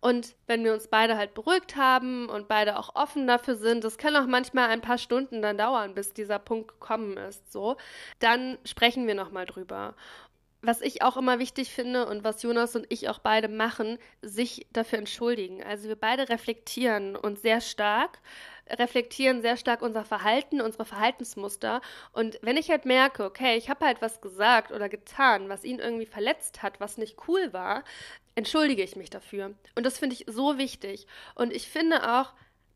Und 0.00 0.34
wenn 0.46 0.64
wir 0.64 0.72
uns 0.72 0.88
beide 0.88 1.16
halt 1.16 1.34
beruhigt 1.34 1.76
haben 1.76 2.28
und 2.28 2.48
beide 2.48 2.78
auch 2.78 2.94
offen 2.94 3.26
dafür 3.26 3.56
sind, 3.56 3.84
das 3.84 3.98
kann 3.98 4.16
auch 4.16 4.26
manchmal 4.26 4.68
ein 4.68 4.80
paar 4.80 4.98
Stunden 4.98 5.42
dann 5.42 5.58
dauern, 5.58 5.94
bis 5.94 6.12
dieser 6.12 6.38
Punkt 6.38 6.68
gekommen 6.68 7.16
ist, 7.16 7.52
so, 7.52 7.76
dann 8.18 8.58
sprechen 8.64 9.06
wir 9.06 9.14
nochmal 9.14 9.46
drüber. 9.46 9.94
Was 10.62 10.80
ich 10.80 11.02
auch 11.02 11.16
immer 11.16 11.40
wichtig 11.40 11.70
finde 11.70 12.06
und 12.06 12.22
was 12.22 12.42
Jonas 12.42 12.76
und 12.76 12.86
ich 12.88 13.08
auch 13.08 13.18
beide 13.18 13.48
machen, 13.48 13.98
sich 14.22 14.66
dafür 14.72 15.00
entschuldigen. 15.00 15.62
Also 15.62 15.88
wir 15.88 15.96
beide 15.96 16.28
reflektieren 16.28 17.16
uns 17.16 17.42
sehr 17.42 17.60
stark, 17.60 18.20
reflektieren 18.70 19.42
sehr 19.42 19.56
stark 19.56 19.82
unser 19.82 20.04
Verhalten, 20.04 20.60
unsere 20.60 20.84
Verhaltensmuster. 20.84 21.80
Und 22.12 22.38
wenn 22.42 22.56
ich 22.56 22.70
halt 22.70 22.86
merke, 22.86 23.24
okay, 23.24 23.56
ich 23.56 23.68
habe 23.68 23.84
halt 23.84 24.00
was 24.00 24.20
gesagt 24.20 24.70
oder 24.70 24.88
getan, 24.88 25.48
was 25.48 25.64
ihn 25.64 25.80
irgendwie 25.80 26.06
verletzt 26.06 26.62
hat, 26.62 26.78
was 26.78 26.96
nicht 26.96 27.16
cool 27.26 27.52
war, 27.52 27.82
entschuldige 28.36 28.84
ich 28.84 28.94
mich 28.94 29.10
dafür. 29.10 29.54
Und 29.74 29.84
das 29.84 29.98
finde 29.98 30.14
ich 30.14 30.26
so 30.28 30.58
wichtig. 30.58 31.08
Und 31.34 31.52
ich 31.52 31.68
finde 31.68 32.18
auch, 32.18 32.32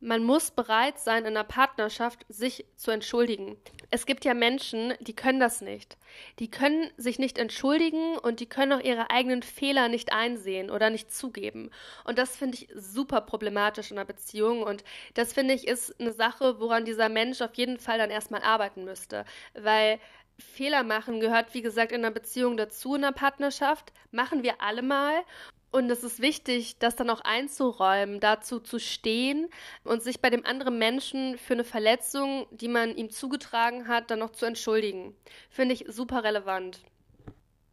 man 0.07 0.23
muss 0.23 0.53
bereit 0.53 1.01
sein, 1.01 1.25
in 1.25 1.37
einer 1.37 1.43
Partnerschaft 1.43 2.25
sich 2.29 2.65
zu 2.77 2.93
entschuldigen. 2.93 3.57
Es 3.91 4.07
gibt 4.07 4.25
ja 4.25 4.35
Menschen, 4.35 4.95
die 5.01 5.17
können 5.17 5.41
das 5.41 5.61
nicht. 5.63 5.99
Die 6.39 6.49
können 6.49 6.89
sich 6.97 7.19
nicht 7.19 7.39
entschuldigen 7.39 8.17
und 8.17 8.39
die 8.39 8.49
können 8.49 8.73
auch 8.73 8.85
ihre 8.85 9.11
eigenen 9.11 9.43
Fehler 9.43 9.89
nicht 9.89 10.13
einsehen 10.13 10.71
oder 10.71 10.91
nicht 10.91 11.13
zugeben. 11.13 11.73
Und 12.05 12.19
das 12.19 12.37
finde 12.37 12.57
ich 12.57 12.69
super 12.73 13.21
problematisch 13.21 13.91
in 13.91 13.99
einer 13.99 14.07
Beziehung. 14.07 14.63
Und 14.63 14.85
das 15.15 15.33
finde 15.33 15.55
ich 15.55 15.67
ist 15.67 15.99
eine 16.01 16.13
Sache, 16.13 16.61
woran 16.61 16.85
dieser 16.85 17.09
Mensch 17.09 17.43
auf 17.43 17.55
jeden 17.55 17.81
Fall 17.81 17.99
dann 17.99 18.11
erstmal 18.11 18.43
arbeiten 18.43 18.85
müsste. 18.85 19.25
Weil 19.55 19.99
Fehler 20.39 20.85
machen 20.85 21.19
gehört, 21.19 21.53
wie 21.53 21.63
gesagt, 21.63 21.91
in 21.91 22.05
einer 22.05 22.15
Beziehung 22.15 22.57
dazu, 22.57 22.95
in 22.95 23.03
einer 23.03 23.13
Partnerschaft. 23.13 23.93
Machen 24.13 24.45
wir 24.45 24.63
alle 24.63 24.83
mal. 24.83 25.25
Und 25.77 25.91
es 25.91 26.03
ist 26.03 26.23
wichtig, 26.23 26.79
das 26.79 26.97
dann 26.97 27.11
auch 27.11 27.21
einzuräumen, 27.21 28.19
dazu 28.19 28.61
zu 28.61 28.79
stehen 28.79 29.51
und 29.85 30.03
sich 30.03 30.23
bei 30.23 30.31
dem 30.31 30.47
anderen 30.47 30.79
Menschen 30.79 31.37
für 31.37 31.53
eine 31.53 31.65
Verletzung, 31.65 32.47
die 32.51 32.69
man 32.69 32.97
ihm 32.97 33.11
zugetragen 33.11 33.87
hat, 33.87 34.11
dann 34.11 34.21
noch 34.21 34.31
zu 34.31 34.47
entschuldigen. 34.47 35.15
Finde 35.51 35.75
ich 35.75 35.85
super 35.87 36.25
relevant. 36.25 36.81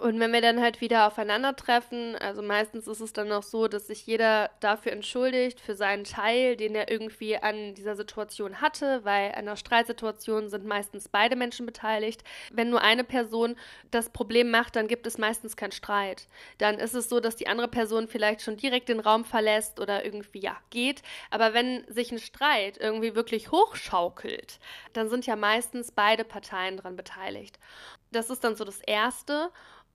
Und 0.03 0.19
wenn 0.19 0.33
wir 0.33 0.41
dann 0.41 0.59
halt 0.59 0.81
wieder 0.81 1.07
aufeinandertreffen, 1.07 2.17
also 2.17 2.41
meistens 2.41 2.87
ist 2.87 2.99
es 2.99 3.13
dann 3.13 3.29
noch 3.29 3.41
so, 3.41 3.69
dass 3.69 3.87
sich 3.87 4.05
jeder 4.05 4.49
dafür 4.59 4.91
entschuldigt, 4.91 5.61
für 5.61 5.75
seinen 5.75 6.03
Teil, 6.03 6.57
den 6.57 6.75
er 6.75 6.91
irgendwie 6.91 7.37
an 7.37 7.73
dieser 7.73 7.95
Situation 7.95 8.59
hatte, 8.59 9.05
weil 9.05 9.29
an 9.29 9.47
einer 9.47 9.55
Streitsituation 9.55 10.49
sind 10.49 10.65
meistens 10.65 11.07
beide 11.07 11.37
Menschen 11.37 11.65
beteiligt. 11.65 12.25
Wenn 12.51 12.69
nur 12.69 12.81
eine 12.81 13.05
Person 13.05 13.55
das 13.91 14.09
Problem 14.09 14.51
macht, 14.51 14.75
dann 14.75 14.89
gibt 14.89 15.07
es 15.07 15.17
meistens 15.17 15.55
keinen 15.55 15.71
Streit. 15.71 16.27
Dann 16.57 16.79
ist 16.79 16.95
es 16.95 17.07
so, 17.07 17.21
dass 17.21 17.37
die 17.37 17.47
andere 17.47 17.69
Person 17.69 18.09
vielleicht 18.09 18.41
schon 18.41 18.57
direkt 18.57 18.89
den 18.89 18.99
Raum 18.99 19.23
verlässt 19.23 19.79
oder 19.79 20.03
irgendwie, 20.03 20.39
ja, 20.39 20.57
geht. 20.69 21.01
Aber 21.31 21.53
wenn 21.53 21.85
sich 21.87 22.11
ein 22.11 22.19
Streit 22.19 22.77
irgendwie 22.77 23.15
wirklich 23.15 23.51
hochschaukelt, 23.51 24.59
dann 24.91 25.07
sind 25.07 25.25
ja 25.25 25.37
meistens 25.37 25.93
beide 25.93 26.25
Parteien 26.25 26.75
daran 26.75 26.97
beteiligt. 26.97 27.57
Das 28.11 28.29
ist 28.29 28.43
dann 28.43 28.57
so 28.57 28.65
das 28.65 28.81
Erste. 28.81 29.49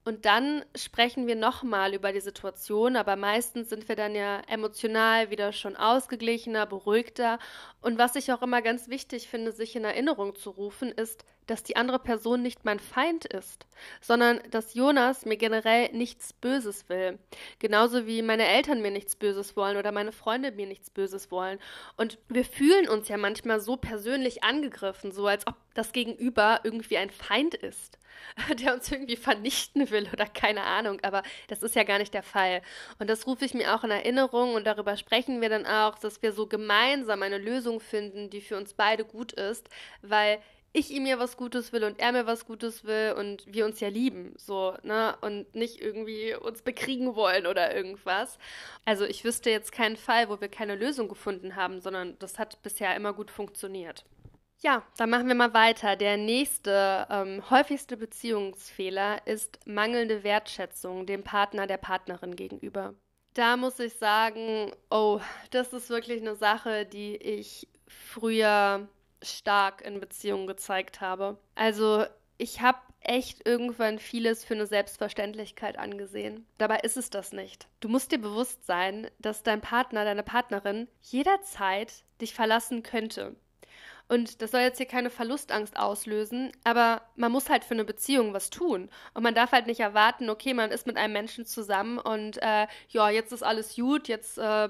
Und 0.05 0.25
dann 0.25 0.63
sprechen 0.75 1.27
wir 1.27 1.35
nochmal 1.35 1.93
über 1.93 2.11
die 2.11 2.21
Situation, 2.21 2.95
aber 2.95 3.15
meistens 3.15 3.69
sind 3.69 3.87
wir 3.89 3.95
dann 3.95 4.15
ja 4.15 4.41
emotional 4.47 5.29
wieder 5.29 5.51
schon 5.51 5.75
ausgeglichener, 5.75 6.65
beruhigter. 6.65 7.37
Und 7.81 7.97
was 7.97 8.15
ich 8.15 8.31
auch 8.31 8.41
immer 8.41 8.61
ganz 8.61 8.89
wichtig 8.89 9.27
finde, 9.27 9.51
sich 9.51 9.75
in 9.75 9.83
Erinnerung 9.83 10.35
zu 10.35 10.49
rufen, 10.51 10.91
ist, 10.91 11.25
dass 11.49 11.63
die 11.63 11.75
andere 11.75 11.99
Person 11.99 12.41
nicht 12.41 12.63
mein 12.63 12.79
Feind 12.79 13.25
ist, 13.25 13.65
sondern 14.01 14.39
dass 14.51 14.75
Jonas 14.75 15.25
mir 15.25 15.37
generell 15.37 15.91
nichts 15.91 16.31
Böses 16.31 16.87
will. 16.89 17.17
Genauso 17.57 18.05
wie 18.05 18.21
meine 18.21 18.47
Eltern 18.47 18.81
mir 18.81 18.91
nichts 18.91 19.15
Böses 19.15 19.55
wollen 19.55 19.77
oder 19.77 19.91
meine 19.91 20.11
Freunde 20.11 20.51
mir 20.51 20.67
nichts 20.67 20.91
Böses 20.91 21.31
wollen. 21.31 21.59
Und 21.97 22.19
wir 22.27 22.45
fühlen 22.45 22.87
uns 22.87 23.07
ja 23.07 23.17
manchmal 23.17 23.59
so 23.59 23.77
persönlich 23.77 24.43
angegriffen, 24.43 25.11
so 25.11 25.25
als 25.25 25.47
ob 25.47 25.55
das 25.73 25.91
Gegenüber 25.91 26.61
irgendwie 26.63 26.97
ein 26.97 27.09
Feind 27.09 27.55
ist, 27.55 27.97
der 28.59 28.73
uns 28.73 28.91
irgendwie 28.91 29.15
vernichten 29.15 29.89
will 29.91 30.07
oder 30.11 30.25
keine 30.25 30.63
Ahnung. 30.63 30.99
Aber 31.01 31.23
das 31.47 31.63
ist 31.63 31.75
ja 31.75 31.83
gar 31.83 31.99
nicht 31.99 32.13
der 32.13 32.23
Fall. 32.23 32.61
Und 32.99 33.09
das 33.09 33.27
rufe 33.27 33.45
ich 33.45 33.53
mir 33.53 33.75
auch 33.75 33.83
in 33.83 33.91
Erinnerung 33.91 34.53
und 34.55 34.65
darüber 34.65 34.97
sprechen 34.97 35.41
wir 35.41 35.49
dann 35.49 35.65
auch, 35.65 35.99
dass 35.99 36.21
wir 36.21 36.31
so 36.33 36.47
gemeinsam 36.47 37.23
eine 37.23 37.37
Lösung 37.37 37.79
finden, 37.79 38.29
die 38.29 38.41
für 38.41 38.57
uns 38.57 38.73
beide 38.73 39.05
gut 39.05 39.33
ist, 39.33 39.69
weil 40.01 40.39
ich 40.71 40.91
ihm 40.91 41.05
ja 41.05 41.17
was 41.17 41.35
Gutes 41.35 41.73
will 41.73 41.83
und 41.83 41.99
er 41.99 42.11
mir 42.11 42.27
was 42.27 42.45
Gutes 42.45 42.83
will 42.83 43.15
und 43.17 43.43
wir 43.47 43.65
uns 43.65 43.79
ja 43.79 43.87
lieben, 43.87 44.33
so, 44.37 44.75
ne? 44.83 45.15
Und 45.21 45.55
nicht 45.55 45.81
irgendwie 45.81 46.35
uns 46.35 46.61
bekriegen 46.61 47.15
wollen 47.15 47.47
oder 47.47 47.75
irgendwas. 47.75 48.37
Also 48.85 49.05
ich 49.05 49.23
wüsste 49.23 49.49
jetzt 49.49 49.71
keinen 49.71 49.97
Fall, 49.97 50.29
wo 50.29 50.39
wir 50.41 50.47
keine 50.47 50.75
Lösung 50.75 51.07
gefunden 51.07 51.55
haben, 51.55 51.81
sondern 51.81 52.17
das 52.19 52.37
hat 52.37 52.61
bisher 52.61 52.95
immer 52.95 53.13
gut 53.13 53.31
funktioniert. 53.31 54.05
Ja, 54.61 54.83
dann 54.97 55.09
machen 55.09 55.27
wir 55.27 55.35
mal 55.35 55.53
weiter. 55.53 55.95
Der 55.95 56.17
nächste 56.17 57.07
ähm, 57.09 57.49
häufigste 57.49 57.95
Beziehungsfehler 57.95 59.25
ist 59.25 59.59
mangelnde 59.65 60.23
Wertschätzung 60.23 61.05
dem 61.05 61.23
Partner, 61.23 61.65
der 61.65 61.77
Partnerin 61.77 62.35
gegenüber. 62.35 62.93
Da 63.35 63.55
muss 63.55 63.79
ich 63.79 63.93
sagen, 63.93 64.71
oh, 64.89 65.21
das 65.51 65.71
ist 65.71 65.89
wirklich 65.89 66.21
eine 66.21 66.35
Sache, 66.35 66.85
die 66.85 67.15
ich 67.15 67.69
früher 67.87 68.89
stark 69.21 69.81
in 69.81 70.01
Beziehungen 70.01 70.47
gezeigt 70.47 70.99
habe. 70.99 71.37
Also 71.55 72.05
ich 72.37 72.59
habe 72.59 72.79
echt 73.01 73.47
irgendwann 73.47 73.97
vieles 73.97 74.43
für 74.43 74.55
eine 74.55 74.65
Selbstverständlichkeit 74.65 75.77
angesehen. 75.77 76.45
Dabei 76.57 76.79
ist 76.79 76.97
es 76.97 77.09
das 77.09 77.31
nicht. 77.31 77.67
Du 77.79 77.87
musst 77.87 78.11
dir 78.11 78.19
bewusst 78.19 78.65
sein, 78.65 79.09
dass 79.19 79.43
dein 79.43 79.61
Partner, 79.61 80.03
deine 80.03 80.23
Partnerin 80.23 80.89
jederzeit 81.01 82.03
dich 82.19 82.33
verlassen 82.33 82.83
könnte. 82.83 83.37
Und 84.09 84.41
das 84.41 84.51
soll 84.51 84.61
jetzt 84.61 84.77
hier 84.77 84.87
keine 84.87 85.11
Verlustangst 85.11 85.77
auslösen, 85.77 86.51
aber 86.63 87.03
man 87.15 87.31
muss 87.31 87.47
halt 87.47 87.63
für 87.63 87.75
eine 87.75 87.85
Beziehung 87.85 88.33
was 88.33 88.49
tun. 88.49 88.89
Und 89.13 89.23
man 89.23 89.35
darf 89.35 89.51
halt 89.51 89.67
nicht 89.67 89.79
erwarten, 89.79 90.29
okay, 90.31 90.53
man 90.55 90.71
ist 90.71 90.87
mit 90.87 90.97
einem 90.97 91.13
Menschen 91.13 91.45
zusammen 91.45 91.99
und 91.99 92.41
äh, 92.41 92.65
ja, 92.89 93.09
jetzt 93.09 93.31
ist 93.31 93.43
alles 93.43 93.75
gut, 93.75 94.07
jetzt 94.07 94.39
äh, 94.39 94.69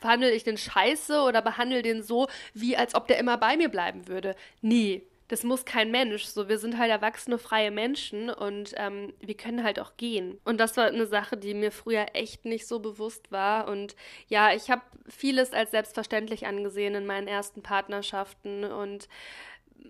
behandle 0.00 0.30
ich 0.30 0.42
den 0.42 0.56
scheiße 0.56 1.20
oder 1.20 1.42
behandle 1.42 1.82
den 1.82 2.02
so, 2.02 2.28
wie 2.54 2.76
als 2.76 2.94
ob 2.94 3.06
der 3.08 3.18
immer 3.18 3.36
bei 3.36 3.58
mir 3.58 3.68
bleiben 3.68 4.08
würde. 4.08 4.34
Nie. 4.62 5.02
Das 5.28 5.44
muss 5.44 5.66
kein 5.66 5.90
Mensch. 5.90 6.24
So, 6.24 6.48
wir 6.48 6.58
sind 6.58 6.78
halt 6.78 6.90
erwachsene, 6.90 7.38
freie 7.38 7.70
Menschen 7.70 8.30
und 8.30 8.72
ähm, 8.76 9.12
wir 9.20 9.36
können 9.36 9.62
halt 9.62 9.78
auch 9.78 9.96
gehen. 9.98 10.40
Und 10.44 10.58
das 10.58 10.76
war 10.76 10.86
eine 10.86 11.06
Sache, 11.06 11.36
die 11.36 11.52
mir 11.54 11.70
früher 11.70 12.06
echt 12.14 12.46
nicht 12.46 12.66
so 12.66 12.80
bewusst 12.80 13.30
war. 13.30 13.68
Und 13.68 13.94
ja, 14.28 14.54
ich 14.54 14.70
habe 14.70 14.82
vieles 15.06 15.52
als 15.52 15.70
selbstverständlich 15.70 16.46
angesehen 16.46 16.94
in 16.94 17.06
meinen 17.06 17.28
ersten 17.28 17.62
Partnerschaften 17.62 18.64
und 18.64 19.08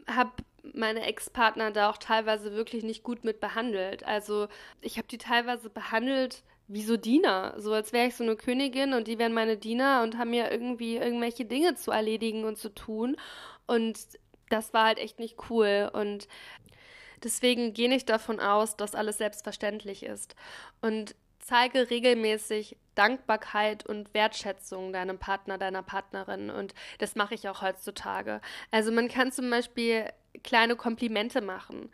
habe 0.09 0.33
meine 0.75 1.03
Ex-Partner 1.03 1.71
da 1.71 1.91
auch 1.91 1.99
teilweise 1.99 2.53
wirklich 2.53 2.83
nicht 2.83 3.03
gut 3.03 3.25
mit 3.25 3.41
behandelt. 3.41 4.05
Also 4.05 4.49
ich 4.81 4.99
habe 4.99 5.09
die 5.09 5.19
teilweise 5.19 5.71
behandelt 5.71 6.43
wie 6.67 6.83
so 6.83 6.97
Diener, 6.97 7.55
so 7.57 7.73
als 7.73 7.93
wäre 7.93 8.09
ich 8.09 8.15
so 8.15 8.25
eine 8.25 8.37
Königin 8.37 8.93
und 8.93 9.09
die 9.09 9.19
wären 9.19 9.33
meine 9.33 9.57
Diener 9.57 10.03
und 10.03 10.19
haben 10.19 10.31
mir 10.31 10.51
irgendwie 10.51 10.97
irgendwelche 10.97 11.47
Dinge 11.47 11.75
zu 11.77 11.91
erledigen 11.91 12.45
und 12.45 12.59
zu 12.59 12.75
tun. 12.75 13.17
Und 13.67 13.99
das 14.51 14.73
war 14.73 14.87
halt 14.87 14.99
echt 14.99 15.19
nicht 15.19 15.37
cool. 15.51 15.91
Und 15.93 16.29
deswegen 17.23 17.75
gehe 17.75 17.95
ich 17.95 18.05
davon 18.05 18.41
aus, 18.41 18.77
dass 18.77 18.95
alles 18.95 19.19
selbstverständlich 19.19 20.03
ist. 20.03 20.35
Und 20.81 21.15
zeige 21.41 21.89
regelmäßig 21.91 22.77
Dankbarkeit 22.95 23.87
und 23.87 24.13
Wertschätzung 24.13 24.93
deinem 24.93 25.19
Partner, 25.19 25.57
deiner 25.57 25.83
Partnerin. 25.83 26.51
Und 26.51 26.75
das 26.99 27.15
mache 27.15 27.35
ich 27.35 27.49
auch 27.49 27.63
heutzutage. 27.63 28.41
Also 28.71 28.93
man 28.93 29.09
kann 29.09 29.33
zum 29.33 29.49
Beispiel 29.51 30.11
kleine 30.43 30.77
Komplimente 30.77 31.41
machen 31.41 31.91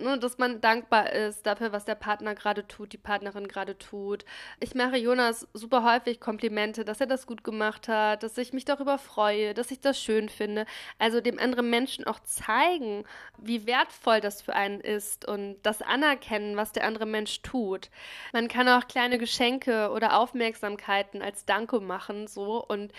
ne, 0.00 0.18
dass 0.18 0.38
man 0.38 0.60
dankbar 0.60 1.12
ist 1.12 1.46
dafür, 1.46 1.72
was 1.72 1.84
der 1.84 1.94
Partner 1.94 2.34
gerade 2.34 2.66
tut, 2.66 2.92
die 2.92 2.98
Partnerin 2.98 3.48
gerade 3.48 3.76
tut. 3.78 4.24
Ich 4.60 4.74
mache 4.74 4.96
Jonas 4.96 5.46
super 5.54 5.84
häufig 5.84 6.20
Komplimente, 6.20 6.84
dass 6.84 7.00
er 7.00 7.06
das 7.06 7.26
gut 7.26 7.44
gemacht 7.44 7.88
hat, 7.88 8.22
dass 8.22 8.38
ich 8.38 8.52
mich 8.52 8.64
darüber 8.64 8.98
freue, 8.98 9.54
dass 9.54 9.70
ich 9.70 9.80
das 9.80 10.00
schön 10.00 10.28
finde. 10.28 10.66
Also 10.98 11.20
dem 11.20 11.38
anderen 11.38 11.70
Menschen 11.70 12.06
auch 12.06 12.20
zeigen, 12.20 13.04
wie 13.38 13.66
wertvoll 13.66 14.20
das 14.20 14.42
für 14.42 14.54
einen 14.54 14.80
ist 14.80 15.26
und 15.26 15.56
das 15.62 15.82
anerkennen, 15.82 16.56
was 16.56 16.72
der 16.72 16.84
andere 16.84 17.06
Mensch 17.06 17.42
tut. 17.42 17.90
Man 18.32 18.48
kann 18.48 18.68
auch 18.68 18.88
kleine 18.88 19.18
Geschenke 19.18 19.90
oder 19.90 20.18
Aufmerksamkeiten 20.18 21.22
als 21.22 21.44
Danke 21.44 21.80
machen, 21.80 22.26
so 22.26 22.64
und 22.64 22.92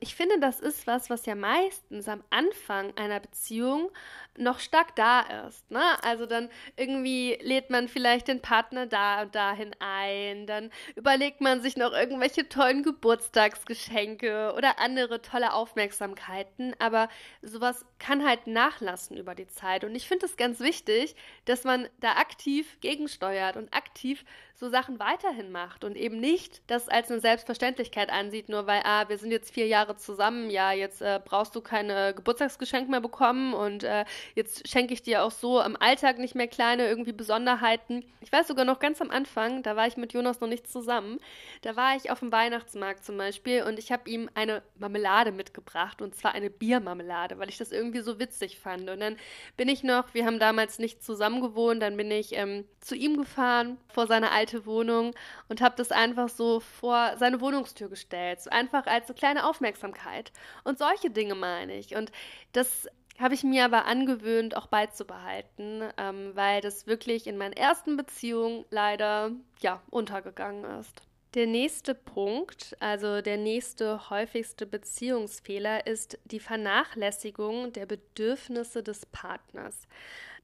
ich 0.00 0.14
finde, 0.14 0.38
das 0.38 0.60
ist 0.60 0.86
was, 0.86 1.08
was 1.08 1.24
ja 1.24 1.34
meistens 1.34 2.08
am 2.08 2.22
Anfang 2.28 2.92
einer 2.96 3.20
Beziehung 3.20 3.90
noch 4.36 4.58
stark 4.58 4.94
da 4.96 5.20
ist. 5.46 5.70
Ne? 5.70 5.82
Also 6.02 6.26
dann 6.26 6.43
irgendwie 6.76 7.38
lädt 7.40 7.70
man 7.70 7.88
vielleicht 7.88 8.28
den 8.28 8.40
Partner 8.40 8.86
da 8.86 9.22
und 9.22 9.34
dahin 9.34 9.72
ein, 9.78 10.46
dann 10.46 10.70
überlegt 10.96 11.40
man 11.40 11.62
sich 11.62 11.76
noch 11.76 11.92
irgendwelche 11.92 12.48
tollen 12.48 12.82
Geburtstagsgeschenke 12.82 14.54
oder 14.56 14.78
andere 14.78 15.22
tolle 15.22 15.52
Aufmerksamkeiten, 15.52 16.74
aber 16.78 17.08
sowas 17.42 17.84
kann 17.98 18.26
halt 18.26 18.46
nachlassen 18.46 19.16
über 19.16 19.34
die 19.34 19.48
Zeit. 19.48 19.84
Und 19.84 19.94
ich 19.94 20.08
finde 20.08 20.26
es 20.26 20.36
ganz 20.36 20.60
wichtig, 20.60 21.14
dass 21.44 21.64
man 21.64 21.88
da 22.00 22.12
aktiv 22.12 22.78
gegensteuert 22.80 23.56
und 23.56 23.72
aktiv 23.74 24.24
so 24.64 24.70
Sachen 24.70 24.98
weiterhin 24.98 25.52
macht 25.52 25.84
und 25.84 25.94
eben 25.94 26.18
nicht 26.18 26.62
das 26.68 26.88
als 26.88 27.10
eine 27.10 27.20
Selbstverständlichkeit 27.20 28.10
ansieht, 28.10 28.48
nur 28.48 28.66
weil, 28.66 28.80
ah, 28.84 29.08
wir 29.08 29.18
sind 29.18 29.30
jetzt 29.30 29.52
vier 29.52 29.66
Jahre 29.66 29.96
zusammen, 29.96 30.48
ja, 30.48 30.72
jetzt 30.72 31.02
äh, 31.02 31.20
brauchst 31.22 31.54
du 31.54 31.60
keine 31.60 32.14
Geburtstagsgeschenke 32.14 32.90
mehr 32.90 33.02
bekommen 33.02 33.52
und 33.52 33.84
äh, 33.84 34.06
jetzt 34.34 34.66
schenke 34.66 34.94
ich 34.94 35.02
dir 35.02 35.22
auch 35.22 35.30
so 35.30 35.60
im 35.60 35.76
Alltag 35.76 36.18
nicht 36.18 36.34
mehr 36.34 36.48
kleine 36.48 36.88
irgendwie 36.88 37.12
Besonderheiten. 37.12 38.04
Ich 38.22 38.32
weiß 38.32 38.48
sogar 38.48 38.64
noch 38.64 38.78
ganz 38.78 39.02
am 39.02 39.10
Anfang, 39.10 39.62
da 39.62 39.76
war 39.76 39.86
ich 39.86 39.98
mit 39.98 40.14
Jonas 40.14 40.40
noch 40.40 40.48
nicht 40.48 40.66
zusammen. 40.66 41.18
Da 41.60 41.76
war 41.76 41.94
ich 41.96 42.10
auf 42.10 42.20
dem 42.20 42.32
Weihnachtsmarkt 42.32 43.04
zum 43.04 43.18
Beispiel 43.18 43.64
und 43.64 43.78
ich 43.78 43.92
habe 43.92 44.08
ihm 44.08 44.30
eine 44.32 44.62
Marmelade 44.78 45.30
mitgebracht 45.30 46.00
und 46.00 46.14
zwar 46.14 46.32
eine 46.32 46.48
Biermarmelade, 46.48 47.38
weil 47.38 47.50
ich 47.50 47.58
das 47.58 47.70
irgendwie 47.70 48.00
so 48.00 48.18
witzig 48.18 48.58
fand. 48.58 48.88
Und 48.88 49.00
dann 49.00 49.16
bin 49.58 49.68
ich 49.68 49.82
noch, 49.82 50.14
wir 50.14 50.24
haben 50.24 50.38
damals 50.38 50.78
nicht 50.78 51.04
zusammen 51.04 51.42
gewohnt, 51.42 51.82
dann 51.82 51.98
bin 51.98 52.10
ich 52.10 52.34
ähm, 52.34 52.64
zu 52.80 52.94
ihm 52.94 53.18
gefahren 53.18 53.76
vor 53.88 54.06
seine 54.06 54.30
alte 54.54 54.66
Wohnung 54.66 55.14
und 55.48 55.60
habe 55.60 55.74
das 55.76 55.90
einfach 55.90 56.28
so 56.28 56.60
vor 56.60 57.14
seine 57.18 57.40
Wohnungstür 57.40 57.88
gestellt, 57.88 58.40
so 58.40 58.50
einfach 58.50 58.86
als 58.86 59.08
so 59.08 59.14
kleine 59.14 59.46
Aufmerksamkeit. 59.46 60.32
Und 60.64 60.78
solche 60.78 61.10
Dinge 61.10 61.34
meine 61.34 61.76
ich. 61.76 61.96
Und 61.96 62.12
das 62.52 62.88
habe 63.18 63.34
ich 63.34 63.44
mir 63.44 63.64
aber 63.64 63.86
angewöhnt, 63.86 64.56
auch 64.56 64.66
beizubehalten, 64.66 65.82
ähm, 65.96 66.32
weil 66.34 66.60
das 66.60 66.86
wirklich 66.86 67.26
in 67.26 67.36
meinen 67.36 67.52
ersten 67.52 67.96
Beziehungen 67.96 68.64
leider 68.70 69.30
ja 69.60 69.80
untergegangen 69.90 70.64
ist. 70.80 71.02
Der 71.34 71.46
nächste 71.46 71.96
Punkt, 71.96 72.76
also 72.78 73.20
der 73.20 73.36
nächste 73.36 74.08
häufigste 74.08 74.66
Beziehungsfehler, 74.66 75.84
ist 75.86 76.16
die 76.24 76.38
Vernachlässigung 76.38 77.72
der 77.72 77.86
Bedürfnisse 77.86 78.84
des 78.84 79.04
Partners. 79.06 79.88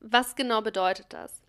Was 0.01 0.35
genau 0.35 0.63
bedeutet 0.63 1.07
das? 1.11 1.43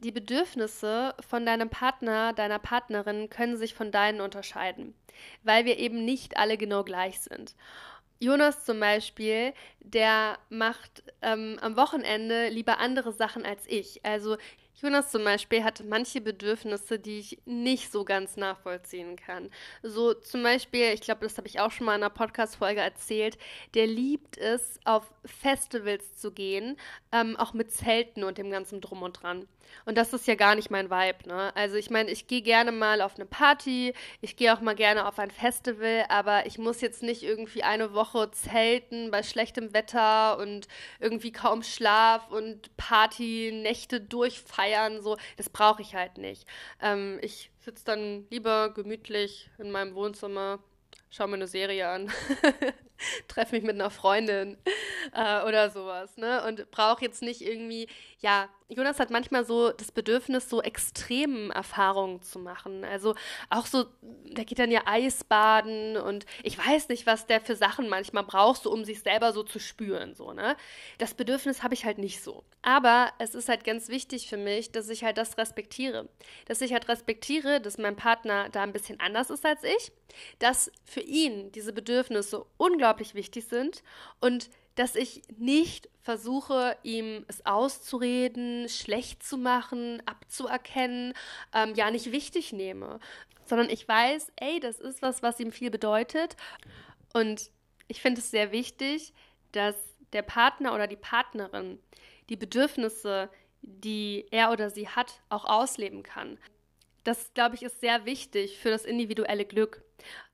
Die 0.00 0.12
Bedürfnisse 0.12 1.12
von 1.28 1.44
deinem 1.44 1.70
Partner, 1.70 2.32
deiner 2.32 2.60
Partnerin 2.60 3.28
können 3.30 3.56
sich 3.56 3.74
von 3.74 3.90
deinen 3.90 4.20
unterscheiden, 4.20 4.94
weil 5.42 5.64
wir 5.64 5.78
eben 5.78 6.04
nicht 6.04 6.36
alle 6.36 6.56
genau 6.56 6.84
gleich 6.84 7.20
sind. 7.20 7.56
Jonas 8.20 8.64
zum 8.64 8.78
Beispiel, 8.78 9.52
der 9.80 10.38
macht 10.50 11.02
ähm, 11.20 11.58
am 11.60 11.76
Wochenende 11.76 12.48
lieber 12.48 12.78
andere 12.78 13.12
Sachen 13.12 13.44
als 13.44 13.64
ich. 13.66 14.04
Also 14.04 14.36
Jonas 14.80 15.10
zum 15.10 15.24
Beispiel 15.24 15.64
hat 15.64 15.82
manche 15.84 16.20
Bedürfnisse, 16.20 17.00
die 17.00 17.18
ich 17.18 17.38
nicht 17.44 17.90
so 17.90 18.04
ganz 18.04 18.36
nachvollziehen 18.36 19.16
kann. 19.16 19.50
So 19.82 20.14
zum 20.14 20.44
Beispiel, 20.44 20.92
ich 20.94 21.00
glaube, 21.00 21.22
das 21.22 21.36
habe 21.38 21.48
ich 21.48 21.58
auch 21.58 21.72
schon 21.72 21.86
mal 21.86 21.96
in 21.96 22.02
einer 22.04 22.10
Podcast-Folge 22.10 22.80
erzählt, 22.80 23.36
der 23.74 23.88
liebt 23.88 24.38
es, 24.38 24.78
auf 24.84 25.12
Festivals 25.24 26.16
zu 26.16 26.30
gehen, 26.30 26.76
ähm, 27.10 27.36
auch 27.36 27.54
mit 27.54 27.72
Zelten 27.72 28.22
und 28.22 28.38
dem 28.38 28.52
ganzen 28.52 28.80
Drum 28.80 29.02
und 29.02 29.20
Dran. 29.20 29.48
Und 29.84 29.96
das 29.96 30.12
ist 30.12 30.26
ja 30.26 30.34
gar 30.34 30.54
nicht 30.54 30.70
mein 30.70 30.90
Vibe, 30.90 31.28
ne? 31.28 31.54
Also 31.56 31.76
ich 31.76 31.90
meine, 31.90 32.10
ich 32.10 32.26
gehe 32.26 32.42
gerne 32.42 32.72
mal 32.72 33.00
auf 33.00 33.16
eine 33.16 33.26
Party, 33.26 33.94
ich 34.20 34.36
gehe 34.36 34.54
auch 34.54 34.60
mal 34.60 34.74
gerne 34.74 35.06
auf 35.06 35.18
ein 35.18 35.30
Festival, 35.30 36.04
aber 36.08 36.46
ich 36.46 36.58
muss 36.58 36.80
jetzt 36.80 37.02
nicht 37.02 37.22
irgendwie 37.22 37.62
eine 37.62 37.94
Woche 37.94 38.30
zelten 38.30 39.10
bei 39.10 39.22
schlechtem 39.22 39.72
Wetter 39.72 40.38
und 40.38 40.68
irgendwie 41.00 41.32
kaum 41.32 41.62
Schlaf 41.62 42.30
und 42.30 42.76
Partynächte 42.76 44.00
durchfeiern, 44.00 45.00
so. 45.02 45.16
Das 45.36 45.50
brauche 45.50 45.82
ich 45.82 45.94
halt 45.94 46.18
nicht. 46.18 46.46
Ähm, 46.80 47.18
ich 47.22 47.50
sitze 47.60 47.84
dann 47.84 48.26
lieber 48.30 48.72
gemütlich 48.72 49.50
in 49.58 49.70
meinem 49.70 49.94
Wohnzimmer, 49.94 50.58
schaue 51.10 51.28
mir 51.28 51.34
eine 51.34 51.46
Serie 51.46 51.88
an. 51.88 52.10
treffe 53.28 53.54
mich 53.54 53.64
mit 53.64 53.74
einer 53.74 53.90
Freundin 53.90 54.56
äh, 55.12 55.42
oder 55.42 55.70
sowas, 55.70 56.16
ne? 56.16 56.44
Und 56.46 56.70
brauche 56.70 57.04
jetzt 57.04 57.22
nicht 57.22 57.42
irgendwie, 57.42 57.88
ja, 58.20 58.48
Jonas 58.68 58.98
hat 58.98 59.10
manchmal 59.10 59.46
so 59.46 59.70
das 59.70 59.92
Bedürfnis, 59.92 60.50
so 60.50 60.60
extremen 60.60 61.50
Erfahrungen 61.50 62.20
zu 62.20 62.38
machen. 62.38 62.84
Also 62.84 63.14
auch 63.48 63.64
so, 63.64 63.86
der 64.02 64.44
geht 64.44 64.58
dann 64.58 64.70
ja 64.70 64.82
Eisbaden 64.86 65.96
und 65.96 66.26
ich 66.42 66.58
weiß 66.58 66.88
nicht, 66.88 67.06
was 67.06 67.26
der 67.26 67.40
für 67.40 67.56
Sachen 67.56 67.88
manchmal 67.88 68.24
braucht, 68.24 68.62
so 68.62 68.72
um 68.72 68.84
sich 68.84 69.00
selber 69.00 69.32
so 69.32 69.42
zu 69.42 69.58
spüren, 69.58 70.14
so, 70.14 70.32
ne? 70.32 70.56
Das 70.98 71.14
Bedürfnis 71.14 71.62
habe 71.62 71.74
ich 71.74 71.84
halt 71.84 71.98
nicht 71.98 72.22
so. 72.22 72.44
Aber 72.60 73.12
es 73.18 73.34
ist 73.34 73.48
halt 73.48 73.64
ganz 73.64 73.88
wichtig 73.88 74.28
für 74.28 74.36
mich, 74.36 74.72
dass 74.72 74.88
ich 74.88 75.04
halt 75.04 75.16
das 75.16 75.38
respektiere. 75.38 76.08
Dass 76.46 76.60
ich 76.60 76.72
halt 76.72 76.88
respektiere, 76.88 77.60
dass 77.60 77.78
mein 77.78 77.96
Partner 77.96 78.48
da 78.50 78.62
ein 78.62 78.72
bisschen 78.72 79.00
anders 79.00 79.30
ist 79.30 79.46
als 79.46 79.62
ich, 79.62 79.92
dass 80.40 80.70
für 80.84 81.00
ihn 81.00 81.52
diese 81.52 81.72
Bedürfnisse 81.72 82.44
unglaublich 82.56 83.14
wichtig 83.14 83.46
sind 83.46 83.82
und 84.20 84.50
dass 84.78 84.94
ich 84.94 85.22
nicht 85.36 85.88
versuche, 86.02 86.76
ihm 86.84 87.24
es 87.26 87.44
auszureden, 87.44 88.68
schlecht 88.68 89.24
zu 89.24 89.36
machen, 89.36 90.00
abzuerkennen, 90.06 91.14
ähm, 91.52 91.74
ja 91.74 91.90
nicht 91.90 92.12
wichtig 92.12 92.52
nehme, 92.52 93.00
sondern 93.46 93.70
ich 93.70 93.88
weiß, 93.88 94.30
ey, 94.36 94.60
das 94.60 94.78
ist 94.78 95.02
was, 95.02 95.20
was 95.20 95.40
ihm 95.40 95.50
viel 95.50 95.70
bedeutet. 95.70 96.36
Und 97.12 97.50
ich 97.88 98.00
finde 98.00 98.20
es 98.20 98.30
sehr 98.30 98.52
wichtig, 98.52 99.12
dass 99.50 99.74
der 100.12 100.22
Partner 100.22 100.74
oder 100.74 100.86
die 100.86 100.96
Partnerin 100.96 101.80
die 102.28 102.36
Bedürfnisse, 102.36 103.30
die 103.62 104.26
er 104.30 104.52
oder 104.52 104.70
sie 104.70 104.88
hat, 104.88 105.20
auch 105.28 105.44
ausleben 105.44 106.04
kann. 106.04 106.38
Das, 107.02 107.32
glaube 107.34 107.56
ich, 107.56 107.62
ist 107.62 107.80
sehr 107.80 108.04
wichtig 108.04 108.58
für 108.58 108.70
das 108.70 108.84
individuelle 108.84 109.44
Glück 109.44 109.82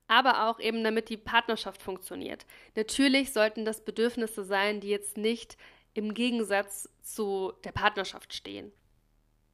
aber 0.07 0.47
auch 0.47 0.59
eben 0.59 0.83
damit 0.83 1.09
die 1.09 1.17
Partnerschaft 1.17 1.81
funktioniert. 1.81 2.45
Natürlich 2.75 3.33
sollten 3.33 3.65
das 3.65 3.83
Bedürfnisse 3.83 4.43
sein, 4.43 4.79
die 4.79 4.89
jetzt 4.89 5.17
nicht 5.17 5.57
im 5.93 6.13
Gegensatz 6.13 6.89
zu 7.01 7.53
der 7.63 7.71
Partnerschaft 7.71 8.33
stehen. 8.33 8.71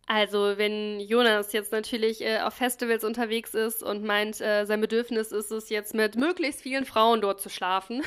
Also, 0.08 0.58
wenn 0.58 1.00
Jonas 1.00 1.54
jetzt 1.54 1.72
natürlich 1.72 2.22
äh, 2.22 2.40
auf 2.40 2.56
Festivals 2.56 3.06
unterwegs 3.06 3.54
ist 3.54 3.82
und 3.82 4.04
meint, 4.04 4.42
äh, 4.42 4.66
sein 4.66 4.82
Bedürfnis 4.82 5.32
ist 5.32 5.52
es 5.52 5.70
jetzt 5.70 5.94
mit 5.94 6.18
möglichst 6.18 6.62
vielen 6.62 6.84
Frauen 6.84 7.22
dort 7.22 7.40
zu 7.40 7.50
schlafen, 7.50 8.02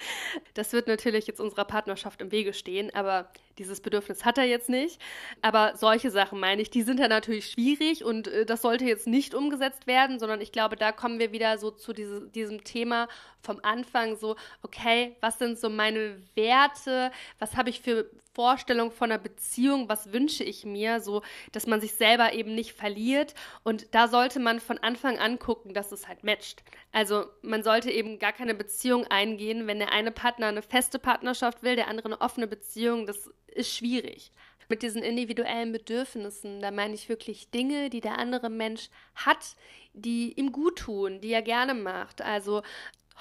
das 0.54 0.72
wird 0.72 0.86
natürlich 0.86 1.26
jetzt 1.26 1.40
unserer 1.40 1.66
Partnerschaft 1.66 2.22
im 2.22 2.32
Wege 2.32 2.54
stehen, 2.54 2.94
aber 2.94 3.30
dieses 3.58 3.80
Bedürfnis 3.80 4.24
hat 4.24 4.38
er 4.38 4.44
jetzt 4.44 4.68
nicht. 4.68 5.00
Aber 5.40 5.76
solche 5.76 6.10
Sachen 6.10 6.40
meine 6.40 6.62
ich, 6.62 6.70
die 6.70 6.82
sind 6.82 7.00
ja 7.00 7.08
natürlich 7.08 7.50
schwierig 7.50 8.04
und 8.04 8.28
äh, 8.28 8.46
das 8.46 8.62
sollte 8.62 8.84
jetzt 8.84 9.06
nicht 9.06 9.34
umgesetzt 9.34 9.86
werden, 9.86 10.18
sondern 10.18 10.40
ich 10.40 10.52
glaube, 10.52 10.76
da 10.76 10.92
kommen 10.92 11.18
wir 11.18 11.32
wieder 11.32 11.58
so 11.58 11.70
zu 11.70 11.92
diese, 11.92 12.28
diesem 12.28 12.64
Thema 12.64 13.08
vom 13.40 13.58
Anfang, 13.62 14.16
so, 14.16 14.36
okay, 14.62 15.16
was 15.20 15.38
sind 15.38 15.58
so 15.58 15.68
meine 15.68 16.22
Werte, 16.34 17.10
was 17.38 17.56
habe 17.56 17.70
ich 17.70 17.80
für 17.80 18.08
Vorstellung 18.34 18.90
von 18.90 19.10
einer 19.10 19.22
Beziehung, 19.22 19.88
was 19.88 20.12
wünsche 20.12 20.42
ich 20.44 20.64
mir, 20.64 21.00
so 21.00 21.22
dass 21.52 21.66
man 21.66 21.80
sich 21.80 21.94
selber 21.94 22.32
eben 22.32 22.54
nicht 22.54 22.72
verliert. 22.72 23.34
Und 23.62 23.94
da 23.94 24.08
sollte 24.08 24.40
man 24.40 24.60
von 24.60 24.78
Anfang 24.78 25.18
an 25.18 25.38
gucken, 25.38 25.74
dass 25.74 25.92
es 25.92 26.08
halt 26.08 26.24
matcht. 26.24 26.62
Also 26.92 27.26
man 27.42 27.62
sollte 27.62 27.90
eben 27.90 28.18
gar 28.18 28.32
keine 28.32 28.54
Beziehung 28.54 29.06
eingehen, 29.06 29.66
wenn 29.66 29.78
der 29.78 29.92
eine 29.92 30.12
Partner 30.12 30.46
eine 30.46 30.62
feste 30.62 30.98
Partnerschaft 30.98 31.62
will, 31.62 31.76
der 31.76 31.88
andere 31.88 32.08
eine 32.08 32.20
offene 32.20 32.46
Beziehung. 32.46 33.06
Das 33.06 33.30
ist 33.52 33.74
schwierig. 33.74 34.32
Mit 34.68 34.82
diesen 34.82 35.02
individuellen 35.02 35.72
Bedürfnissen, 35.72 36.60
da 36.60 36.70
meine 36.70 36.94
ich 36.94 37.08
wirklich 37.08 37.50
Dinge, 37.50 37.90
die 37.90 38.00
der 38.00 38.18
andere 38.18 38.48
Mensch 38.48 38.88
hat, 39.14 39.56
die 39.92 40.32
ihm 40.32 40.52
gut 40.52 40.78
tun, 40.78 41.20
die 41.20 41.32
er 41.32 41.42
gerne 41.42 41.74
macht. 41.74 42.22
Also 42.22 42.62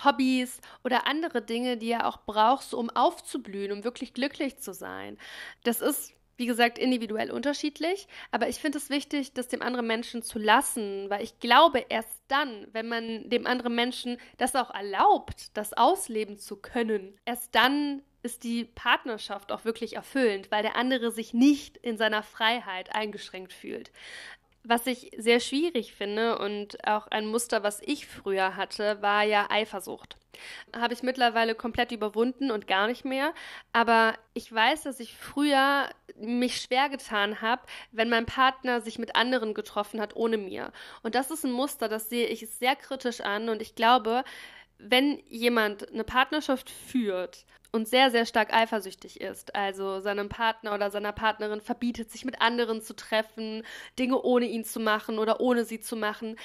Hobbys 0.04 0.62
oder 0.84 1.08
andere 1.08 1.42
Dinge, 1.42 1.78
die 1.78 1.92
er 1.92 2.08
auch 2.08 2.24
braucht, 2.26 2.74
um 2.74 2.90
aufzublühen, 2.90 3.72
um 3.72 3.84
wirklich 3.84 4.14
glücklich 4.14 4.60
zu 4.60 4.74
sein. 4.74 5.18
Das 5.64 5.82
ist 5.82 6.14
wie 6.42 6.48
gesagt, 6.48 6.80
individuell 6.80 7.30
unterschiedlich, 7.30 8.08
aber 8.32 8.50
ich 8.50 8.58
finde 8.58 8.80
es 8.80 8.90
wichtig, 8.90 9.32
das 9.34 9.48
dem 9.48 9.62
anderen 9.62 9.86
Menschen 9.86 10.24
zu 10.24 10.40
lassen, 10.40 11.08
weil 11.08 11.24
ich 11.24 11.40
glaube, 11.40 11.86
erst 11.88 12.20
dann, 12.30 12.68
wenn 12.72 12.88
man 12.88 13.30
dem 13.30 13.46
anderen 13.46 13.76
Menschen 13.76 14.18
das 14.40 14.56
auch 14.56 14.74
erlaubt, 14.74 15.56
das 15.56 15.74
ausleben 15.74 16.40
zu 16.40 16.56
können, 16.56 17.16
erst 17.26 17.54
dann 17.54 18.02
ist 18.24 18.44
die 18.44 18.66
Partnerschaft 18.66 19.52
auch 19.52 19.66
wirklich 19.66 19.96
erfüllend, 19.96 20.52
weil 20.52 20.64
der 20.64 20.76
andere 20.76 21.12
sich 21.12 21.34
nicht 21.34 21.78
in 21.78 21.98
seiner 21.98 22.24
Freiheit 22.24 22.94
eingeschränkt 22.96 23.54
fühlt. 23.54 23.92
Was 24.64 24.86
ich 24.86 25.10
sehr 25.18 25.40
schwierig 25.40 25.94
finde 25.94 26.38
und 26.38 26.88
auch 26.88 27.08
ein 27.08 27.26
Muster, 27.26 27.64
was 27.64 27.82
ich 27.84 28.06
früher 28.06 28.56
hatte, 28.56 29.02
war 29.02 29.24
ja 29.24 29.50
Eifersucht. 29.50 30.18
Habe 30.76 30.94
ich 30.94 31.02
mittlerweile 31.02 31.56
komplett 31.56 31.92
überwunden 31.92 32.52
und 32.52 32.68
gar 32.68 32.86
nicht 32.86 33.04
mehr. 33.04 33.34
Aber 33.74 34.14
ich 34.36 34.54
weiß, 34.54 34.84
dass 34.84 35.00
ich 35.00 35.16
früher 35.16 35.90
mich 36.16 36.62
schwer 36.62 36.90
getan 36.90 37.42
habe, 37.42 37.64
wenn 37.92 38.10
mein 38.10 38.28
Partner 38.28 38.82
sich 38.82 39.00
mit 39.00 39.16
anderen 39.16 39.56
getroffen 39.56 40.00
hat 40.00 40.16
ohne 40.16 40.38
mir. 40.38 40.72
Und 41.02 41.16
das 41.16 41.32
ist 41.32 41.44
ein 41.44 41.52
Muster, 41.52 41.90
das 41.90 42.10
sehe 42.10 42.28
ich 42.28 42.48
sehr 42.48 42.76
kritisch 42.76 43.22
an. 43.22 43.50
Und 43.50 43.64
ich 43.64 43.74
glaube, 43.74 44.24
wenn 44.78 45.24
jemand 45.28 45.90
eine 45.90 46.04
Partnerschaft 46.04 46.70
führt 46.70 47.46
und 47.72 47.88
sehr, 47.88 48.12
sehr 48.12 48.26
stark 48.26 48.54
eifersüchtig 48.54 49.22
ist, 49.22 49.56
also 49.56 50.00
seinem 50.00 50.30
Partner 50.30 50.74
oder 50.74 50.92
seiner 50.92 51.12
Partnerin 51.12 51.62
verbietet, 51.62 52.12
sich 52.12 52.26
mit 52.26 52.42
anderen 52.42 52.82
zu 52.82 52.96
treffen, 52.96 53.64
Dinge 53.98 54.22
ohne 54.22 54.46
ihn 54.46 54.66
zu 54.66 54.80
machen 54.80 55.20
oder 55.20 55.40
ohne 55.40 55.66
sie 55.66 55.80
zu 55.80 55.96
machen, 55.96 56.36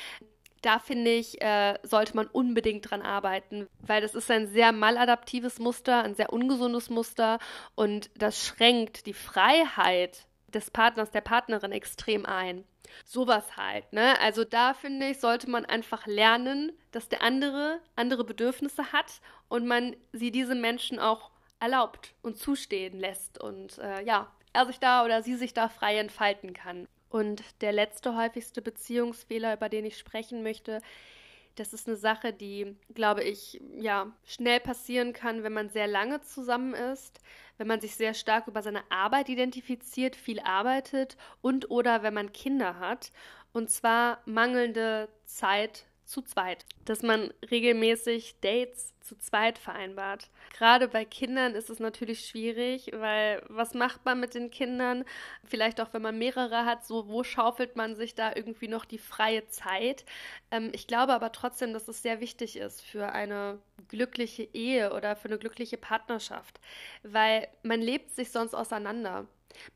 da 0.62 0.79
finde 0.79 1.12
ich, 1.12 1.41
äh, 1.43 1.79
sollte 1.83 2.17
man 2.17 2.27
unbedingt 2.27 2.91
dran 2.91 3.03
arbeiten, 3.03 3.69
weil 3.81 4.01
das 4.01 4.15
ist 4.15 4.31
ein 4.31 4.49
sehr 4.49 4.73
maladaptives 4.73 5.59
Muster, 5.59 6.03
ein 6.03 6.15
sehr 6.15 6.33
ungesundes 6.33 6.91
Muster 6.91 7.39
und 7.75 8.11
das 8.17 8.45
schränkt 8.45 9.07
die 9.07 9.15
Freiheit 9.15 10.27
des 10.49 10.71
Partners, 10.71 11.11
der 11.11 11.21
Partnerin 11.21 11.73
extrem 11.73 12.27
ein. 12.27 12.65
Sowas 13.05 13.57
halt, 13.57 13.93
ne? 13.93 14.19
Also 14.21 14.45
da 14.45 14.73
finde 14.73 15.09
ich, 15.09 15.21
sollte 15.21 15.51
man 15.51 15.65
einfach 15.65 16.07
lernen, 16.07 16.73
dass 16.93 17.09
der 17.09 17.23
andere 17.23 17.81
andere 17.97 18.25
Bedürfnisse 18.25 18.93
hat 18.93 19.21
und 19.49 19.67
man 19.67 19.97
sie 20.13 20.31
diese 20.31 20.55
Menschen 20.55 20.99
auch 20.99 21.31
erlaubt 21.61 22.15
und 22.23 22.37
zustehen 22.37 22.99
lässt 22.99 23.41
und 23.41 23.79
äh, 23.79 24.05
ja, 24.05 24.31
er 24.53 24.67
sich 24.67 24.79
da 24.79 25.05
oder 25.05 25.23
sie 25.23 25.37
sich 25.37 25.55
da 25.55 25.69
frei 25.69 25.99
entfalten 25.99 26.53
kann. 26.53 26.89
Und 27.09 27.43
der 27.61 27.73
letzte 27.73 28.17
häufigste 28.17 28.63
Beziehungsfehler, 28.63 29.55
über 29.55 29.69
den 29.69 29.85
ich 29.85 29.99
sprechen 29.99 30.42
möchte, 30.42 30.81
das 31.55 31.73
ist 31.73 31.88
eine 31.88 31.97
Sache, 31.97 32.33
die, 32.33 32.77
glaube 32.94 33.25
ich, 33.25 33.61
ja, 33.79 34.13
schnell 34.25 34.61
passieren 34.61 35.13
kann, 35.13 35.42
wenn 35.42 35.55
man 35.55 35.71
sehr 35.71 35.87
lange 35.87 36.21
zusammen 36.21 36.75
ist, 36.75 37.21
wenn 37.57 37.67
man 37.67 37.81
sich 37.81 37.97
sehr 37.97 38.13
stark 38.13 38.47
über 38.47 38.63
seine 38.63 38.83
Arbeit 38.90 39.29
identifiziert, 39.31 40.17
viel 40.17 40.40
arbeitet 40.40 41.17
und 41.40 41.71
oder 41.71 42.03
wenn 42.03 42.13
man 42.13 42.33
Kinder 42.33 42.79
hat. 42.79 43.11
Und 43.55 43.71
zwar 43.71 44.21
mangelnde 44.27 45.09
Zeit 45.25 45.87
zu 46.07 46.23
zweit, 46.23 46.65
dass 46.85 47.02
man 47.02 47.33
regelmäßig 47.50 48.37
Dates 48.40 48.94
zu 49.00 49.17
zweit 49.17 49.59
vereinbart. 49.59 50.31
Gerade 50.57 50.88
bei 50.88 51.04
Kindern 51.04 51.54
ist 51.54 51.71
es 51.71 51.79
natürlich 51.79 52.27
schwierig, 52.27 52.90
weil 52.94 53.42
was 53.48 53.75
macht 53.75 54.04
man 54.04 54.21
mit 54.21 54.35
den 54.35 54.50
Kindern? 54.50 55.04
Vielleicht 55.44 55.81
auch, 55.81 55.92
wenn 55.92 56.02
man 56.02 56.19
mehrere 56.19 56.65
hat, 56.65 56.85
so 56.87 57.09
wo 57.09 57.23
schaufelt 57.23 57.77
man 57.77 57.96
sich 57.96 58.15
da 58.15 58.33
irgendwie 58.35 58.69
noch 58.69 58.85
die 58.85 58.98
freie 58.98 59.46
Zeit? 59.48 60.04
Ähm, 60.50 60.71
ich 60.73 60.87
glaube 60.87 61.13
aber 61.13 61.33
trotzdem, 61.33 61.73
dass 61.73 61.88
es 61.88 62.02
sehr 62.02 62.21
wichtig 62.21 62.57
ist 62.57 62.83
für 62.83 63.13
eine 63.13 63.59
glückliche 63.88 64.42
Ehe 64.42 64.92
oder 64.92 65.17
für 65.17 65.29
eine 65.29 65.38
glückliche 65.38 65.77
Partnerschaft, 65.77 66.61
weil 67.02 67.48
man 67.63 67.81
lebt 67.81 68.11
sich 68.11 68.31
sonst 68.31 68.54
auseinander. 68.54 69.27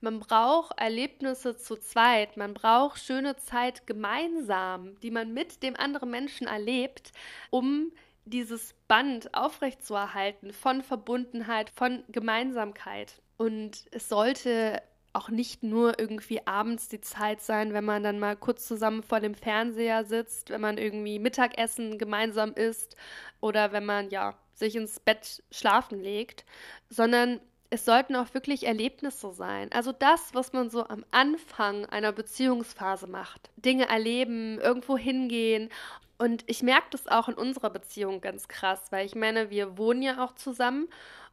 Man 0.00 0.20
braucht 0.20 0.78
Erlebnisse 0.78 1.56
zu 1.56 1.76
zweit, 1.76 2.36
man 2.36 2.54
braucht 2.54 3.00
schöne 3.00 3.36
Zeit 3.36 3.86
gemeinsam, 3.86 4.98
die 5.00 5.10
man 5.10 5.32
mit 5.32 5.62
dem 5.62 5.76
anderen 5.76 6.10
Menschen 6.10 6.46
erlebt, 6.46 7.12
um 7.50 7.92
dieses 8.24 8.74
Band 8.86 9.34
aufrechtzuerhalten 9.34 10.52
von 10.52 10.82
Verbundenheit, 10.82 11.70
von 11.70 12.04
Gemeinsamkeit. 12.08 13.20
Und 13.36 13.86
es 13.90 14.08
sollte 14.08 14.82
auch 15.12 15.28
nicht 15.28 15.62
nur 15.62 15.98
irgendwie 15.98 16.46
abends 16.46 16.88
die 16.88 17.00
Zeit 17.00 17.40
sein, 17.40 17.72
wenn 17.72 17.84
man 17.84 18.02
dann 18.02 18.18
mal 18.18 18.36
kurz 18.36 18.66
zusammen 18.66 19.02
vor 19.02 19.20
dem 19.20 19.34
Fernseher 19.34 20.04
sitzt, 20.04 20.50
wenn 20.50 20.60
man 20.60 20.78
irgendwie 20.78 21.18
Mittagessen 21.18 21.98
gemeinsam 21.98 22.52
isst 22.52 22.96
oder 23.40 23.72
wenn 23.72 23.84
man 23.84 24.10
ja 24.10 24.38
sich 24.54 24.76
ins 24.76 25.00
Bett 25.00 25.42
schlafen 25.50 26.00
legt, 26.00 26.44
sondern 26.88 27.40
es 27.70 27.84
sollten 27.84 28.16
auch 28.16 28.34
wirklich 28.34 28.66
Erlebnisse 28.66 29.32
sein. 29.32 29.70
Also 29.72 29.92
das, 29.92 30.34
was 30.34 30.52
man 30.52 30.70
so 30.70 30.86
am 30.86 31.04
Anfang 31.12 31.86
einer 31.86 32.12
Beziehungsphase 32.12 33.06
macht. 33.06 33.50
Dinge 33.56 33.88
erleben, 33.88 34.58
irgendwo 34.58 34.98
hingehen. 34.98 35.70
Und 36.18 36.42
ich 36.48 36.62
merke 36.62 36.88
das 36.90 37.06
auch 37.06 37.28
in 37.28 37.34
unserer 37.34 37.70
Beziehung 37.70 38.20
ganz 38.20 38.48
krass, 38.48 38.80
weil 38.90 39.06
ich 39.06 39.14
meine, 39.14 39.50
wir 39.50 39.78
wohnen 39.78 40.02
ja 40.02 40.22
auch 40.22 40.34
zusammen 40.34 40.88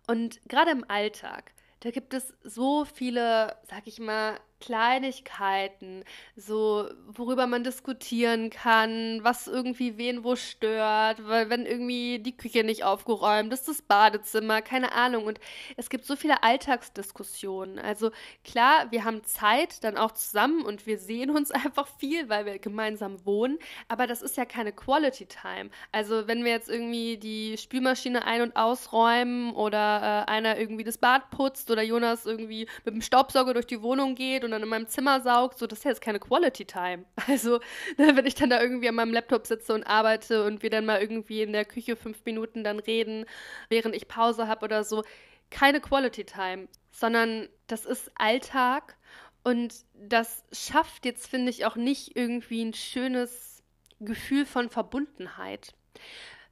und 0.08 0.40
gerade 0.48 0.72
im 0.72 0.90
Alltag, 0.90 1.52
da 1.82 1.92
gibt 1.92 2.14
es 2.14 2.34
so 2.44 2.86
viele, 2.86 3.56
sag 3.70 3.86
ich 3.86 4.00
mal, 4.00 4.40
Kleinigkeiten, 4.60 6.04
so 6.36 6.90
worüber 7.08 7.48
man 7.48 7.64
diskutieren 7.64 8.50
kann, 8.50 9.20
was 9.24 9.48
irgendwie 9.48 9.98
wen 9.98 10.24
wo 10.24 10.36
stört, 10.36 11.28
weil 11.28 11.50
wenn 11.50 11.66
irgendwie 11.66 12.20
die 12.20 12.36
Küche 12.36 12.64
nicht 12.64 12.84
aufgeräumt 12.84 13.54
ist, 13.54 13.68
das 13.68 13.82
Badezimmer, 13.82 14.62
keine 14.62 14.94
Ahnung. 14.94 15.26
Und 15.26 15.40
es 15.76 15.90
gibt 15.90 16.06
so 16.06 16.16
viele 16.16 16.44
Alltagsdiskussionen. 16.44 17.80
Also 17.80 18.12
klar, 18.44 18.92
wir 18.92 19.04
haben 19.04 19.24
Zeit 19.24 19.84
dann 19.84 19.98
auch 19.98 20.12
zusammen 20.12 20.64
und 20.64 20.86
wir 20.88 20.98
sehen 20.98 21.30
uns 21.30 21.52
einfach 21.52 21.88
viel, 22.00 22.30
weil 22.30 22.46
wir 22.46 22.60
gemeinsam 22.60 23.26
wohnen, 23.26 23.60
aber 23.88 24.08
das 24.08 24.22
ist 24.22 24.38
ja 24.38 24.46
keine 24.46 24.72
Quality 24.72 25.28
Time. 25.28 25.70
Also 25.92 26.28
wenn 26.28 26.44
wir 26.44 26.52
jetzt 26.52 26.70
irgendwie 26.70 27.18
die 27.18 27.58
Spülmaschine 27.58 28.26
ein- 28.26 28.42
und 28.42 28.56
ausräumen 28.56 29.54
oder 29.54 30.26
äh, 30.28 30.32
einer 30.32 30.58
irgendwie 30.58 30.84
das 30.84 30.98
Bad 30.98 31.30
putzt 31.30 31.70
oder 31.72 31.84
Jonas 31.84 32.26
irgendwie 32.26 32.68
mit 32.86 32.94
dem 32.94 33.02
Staubsauger 33.02 33.54
durch 33.54 33.68
die 33.68 33.82
Wohnung 33.82 34.16
geht 34.16 34.44
und 34.48 34.52
dann 34.52 34.64
in 34.64 34.70
meinem 34.70 34.88
Zimmer 34.88 35.22
saugt, 35.22 35.60
so 35.60 35.68
das 35.68 35.80
ist 35.80 35.86
ja 35.86 35.92
jetzt 35.92 36.02
keine 36.02 36.20
Quality 36.20 36.66
Time. 36.66 37.06
Also, 37.28 37.60
ne, 37.98 38.16
wenn 38.16 38.26
ich 38.26 38.36
dann 38.36 38.50
da 38.50 38.62
irgendwie 38.62 38.88
an 38.88 38.96
meinem 38.96 39.14
Laptop 39.14 39.46
sitze 39.46 39.74
und 39.74 39.84
arbeite 39.84 40.46
und 40.46 40.64
wir 40.64 40.70
dann 40.70 40.86
mal 40.86 41.02
irgendwie 41.02 41.42
in 41.42 41.54
der 41.54 41.66
Küche 41.66 41.96
fünf 41.96 42.24
Minuten 42.26 42.64
dann 42.64 42.80
reden, 42.80 43.26
während 43.70 43.96
ich 43.96 44.08
Pause 44.08 44.48
habe 44.48 44.66
oder 44.66 44.84
so, 44.84 45.04
keine 45.50 45.82
Quality 45.82 46.26
Time, 46.26 46.68
sondern 46.92 47.50
das 47.68 47.86
ist 47.86 48.12
Alltag 48.16 48.98
und 49.44 49.86
das 49.94 50.44
schafft 50.52 51.06
jetzt, 51.06 51.28
finde 51.28 51.50
ich, 51.50 51.66
auch 51.66 51.76
nicht 51.76 52.16
irgendwie 52.16 52.64
ein 52.64 52.74
schönes 52.74 53.64
Gefühl 54.00 54.46
von 54.46 54.70
Verbundenheit, 54.70 55.74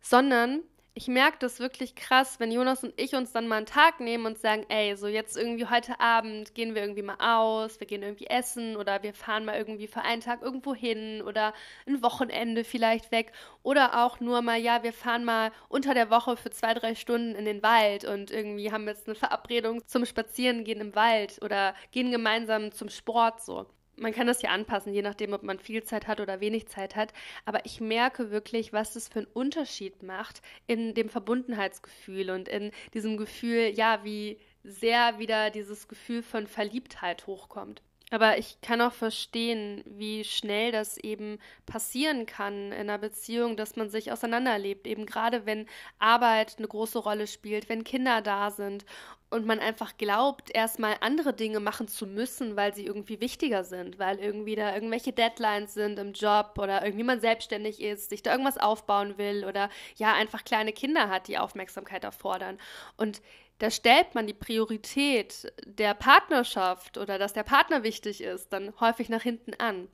sondern 0.02 0.62
ich 0.98 1.10
merke 1.10 1.38
das 1.39 1.60
wirklich 1.60 1.93
krass, 1.96 2.39
wenn 2.39 2.54
Jonas 2.54 2.82
und 2.86 2.93
ich 2.96 3.16
uns 3.16 3.34
dann 3.34 3.50
mal 3.50 3.58
einen 3.58 3.66
Tag 3.66 4.00
nehmen 4.00 4.26
und 4.26 4.38
sagen, 4.38 4.66
ey, 4.70 4.96
so 4.96 5.08
jetzt 5.08 5.36
irgendwie 5.36 5.66
heute 5.66 6.00
Abend 6.00 6.56
gehen 6.56 6.74
wir 6.74 6.82
irgendwie 6.82 7.02
mal 7.02 7.18
aus, 7.20 7.82
wir 7.82 7.88
gehen 7.88 8.02
irgendwie 8.02 8.28
essen 8.28 8.78
oder 8.78 9.04
wir 9.04 9.14
fahren 9.14 9.43
mal 9.43 9.58
irgendwie 9.58 9.88
für 9.88 10.04
einen 10.04 10.22
Tag 10.22 10.41
irgendwo 10.41 10.74
hin 10.74 11.22
oder 11.22 11.54
ein 11.86 12.02
Wochenende 12.02 12.64
vielleicht 12.64 13.12
weg. 13.12 13.34
Oder 13.62 14.06
auch 14.06 14.22
nur 14.22 14.41
mal, 14.41 14.58
ja, 14.58 14.84
wir 14.84 14.93
fahren 14.93 15.26
mal 15.26 15.52
unter 15.68 15.93
der 15.93 16.10
Woche 16.10 16.38
für 16.38 16.50
zwei, 16.50 16.74
drei 16.74 16.96
Stunden 16.96 17.36
in 17.36 17.43
den 17.43 17.62
Wald 17.62 18.06
und 18.06 18.32
irgendwie 18.32 18.72
haben 18.72 18.88
jetzt 18.88 19.08
eine 19.08 19.16
Verabredung 19.16 19.86
zum 19.88 20.06
Spazierengehen 20.06 20.80
im 20.80 20.96
Wald 20.96 21.39
oder 21.43 21.76
gehen 21.91 22.10
gemeinsam 22.10 22.72
zum 22.72 22.88
Sport 22.88 23.43
so 23.43 23.66
man 23.98 24.14
kann 24.14 24.28
das 24.28 24.41
ja 24.41 24.50
anpassen, 24.52 24.93
je 24.93 25.02
nachdem, 25.02 25.34
ob 25.34 25.43
man 25.43 25.60
viel 25.60 25.84
Zeit 25.84 26.08
hat 26.08 26.20
oder 26.20 26.39
wenig 26.39 26.68
Zeit 26.68 26.96
hat. 26.96 27.14
Aber 27.46 27.66
ich 27.66 27.82
merke 27.82 28.32
wirklich, 28.32 28.74
was 28.74 28.93
das 28.93 29.08
für 29.08 29.20
einen 29.20 29.28
Unterschied 29.34 30.04
macht 30.04 30.41
in 30.68 30.93
dem 30.93 31.10
Verbundenheitsgefühl 31.10 32.30
und 32.30 32.48
in 32.48 32.72
diesem 32.93 33.18
Gefühl, 33.18 33.72
ja, 33.74 34.04
wie 34.04 34.39
sehr 34.64 35.20
wieder 35.20 35.50
dieses 35.52 35.88
Gefühl 35.88 36.24
von 36.24 36.48
Verliebtheit 36.48 37.28
hochkommt. 37.28 37.82
Aber 38.12 38.38
ich 38.38 38.62
kann 38.62 38.82
auch 38.82 38.93
verstehen, 38.93 39.84
wie 39.86 40.24
schnell 40.24 40.72
das 40.72 40.97
eben 40.97 41.39
passieren 41.66 42.28
kann 42.28 42.72
in 42.72 42.74
einer 42.74 42.99
Beziehung, 42.99 43.58
dass 43.58 43.76
man 43.76 43.89
sich 43.89 44.12
auseinanderlebt. 44.12 44.86
Eben 44.86 45.08
gerade 45.08 45.45
wenn 45.47 45.66
Arbeit 45.97 46.56
eine 46.58 46.68
große 46.68 46.99
Rolle 46.99 47.26
spielt, 47.26 47.68
wenn 47.68 47.84
Kinder 47.84 48.22
da 48.22 48.51
sind 48.51 48.86
und 49.32 49.45
man 49.45 49.60
einfach 49.60 49.97
glaubt, 49.97 50.53
erstmal 50.53 50.95
andere 51.01 51.34
Dinge 51.34 51.60
machen 51.60 51.88
zu 51.88 52.06
müssen, 52.06 52.56
weil 52.56 52.76
sie 52.76 52.86
irgendwie 52.86 53.20
wichtiger 53.22 53.64
sind, 53.64 53.97
weil 53.97 54.20
irgendwie 54.20 54.56
da 54.56 54.74
irgendwelche 54.76 55.12
Deadlines 55.12 55.74
sind 55.74 55.97
im 55.97 56.14
Job 56.14 56.53
oder 56.60 56.86
irgendwie 56.86 57.03
man 57.03 57.20
selbstständig 57.20 57.82
ist, 57.82 58.10
sich 58.10 58.22
da 58.22 58.32
irgendwas 58.32 58.60
aufbauen 58.60 59.18
will 59.18 59.45
oder 59.45 59.70
ja 59.95 60.14
einfach 60.14 60.45
kleine 60.45 60.74
Kinder 60.74 61.10
hat, 61.10 61.28
die 61.28 61.39
Aufmerksamkeit 61.39 62.03
erfordern. 62.03 62.60
Und 62.97 63.22
da 63.60 63.72
stellt 63.72 64.16
man 64.16 64.28
die 64.28 64.34
Priorität 64.34 65.51
der 65.66 65.93
Partnerschaft 65.93 66.97
oder 66.97 67.18
dass 67.18 67.34
der 67.34 67.43
Partner 67.43 67.84
wichtig 67.84 68.22
ist, 68.22 68.51
dann 68.51 68.74
häufig 68.80 69.08
nach 69.10 69.22
hinten 69.22 69.53
an. 69.56 69.88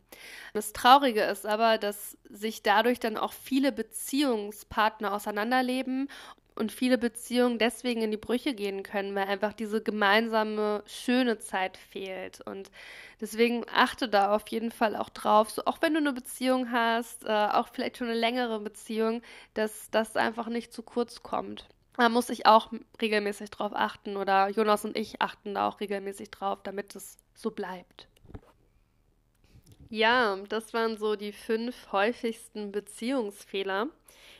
Das 0.54 0.74
Traurige 0.74 1.22
ist 1.24 1.46
aber, 1.46 1.78
dass 1.78 2.18
sich 2.30 2.64
dadurch 2.64 3.00
dann 3.00 3.18
auch 3.18 3.34
viele 3.34 3.72
Beziehungspartner 3.72 5.14
auseinanderleben 5.14 6.10
und 6.56 6.72
viele 6.72 6.98
Beziehungen 6.98 7.60
deswegen 7.60 8.02
in 8.02 8.12
die 8.12 8.18
Brüche 8.18 8.54
gehen 8.54 8.84
können, 8.84 9.16
weil 9.16 9.28
einfach 9.28 9.54
diese 9.54 9.82
gemeinsame 9.82 10.84
schöne 10.86 11.40
Zeit 11.40 11.78
fehlt. 11.78 12.42
Und 12.42 12.72
deswegen 13.22 13.64
achte 13.74 14.10
da 14.10 14.36
auf 14.36 14.48
jeden 14.50 14.72
Fall 14.72 14.96
auch 14.96 15.10
drauf, 15.10 15.50
so 15.52 15.64
auch 15.66 15.82
wenn 15.82 15.94
du 15.94 16.00
eine 16.00 16.14
Beziehung 16.14 16.72
hast, 16.72 17.26
äh, 17.26 17.30
auch 17.30 17.70
vielleicht 17.70 17.98
schon 17.98 18.08
eine 18.08 18.20
längere 18.20 18.60
Beziehung, 18.60 19.22
dass 19.54 19.90
das 19.92 20.16
einfach 20.18 20.48
nicht 20.48 20.74
zu 20.74 20.84
kurz 20.84 21.24
kommt. 21.24 21.68
Da 21.98 22.10
muss 22.10 22.30
ich 22.30 22.46
auch 22.46 22.72
regelmäßig 23.02 23.50
drauf 23.50 23.74
achten 23.76 24.18
oder 24.18 24.50
Jonas 24.50 24.86
und 24.86 24.98
ich 24.98 25.22
achten 25.22 25.54
da 25.56 25.68
auch 25.68 25.80
regelmäßig 25.80 26.32
drauf, 26.32 26.60
damit 26.64 26.96
es 26.96 27.18
so 27.34 27.52
bleibt. 27.52 28.08
Ja, 29.90 30.38
das 30.48 30.74
waren 30.74 30.98
so 30.98 31.18
die 31.18 31.34
fünf 31.34 31.92
häufigsten 31.92 32.72
Beziehungsfehler. 32.72 33.88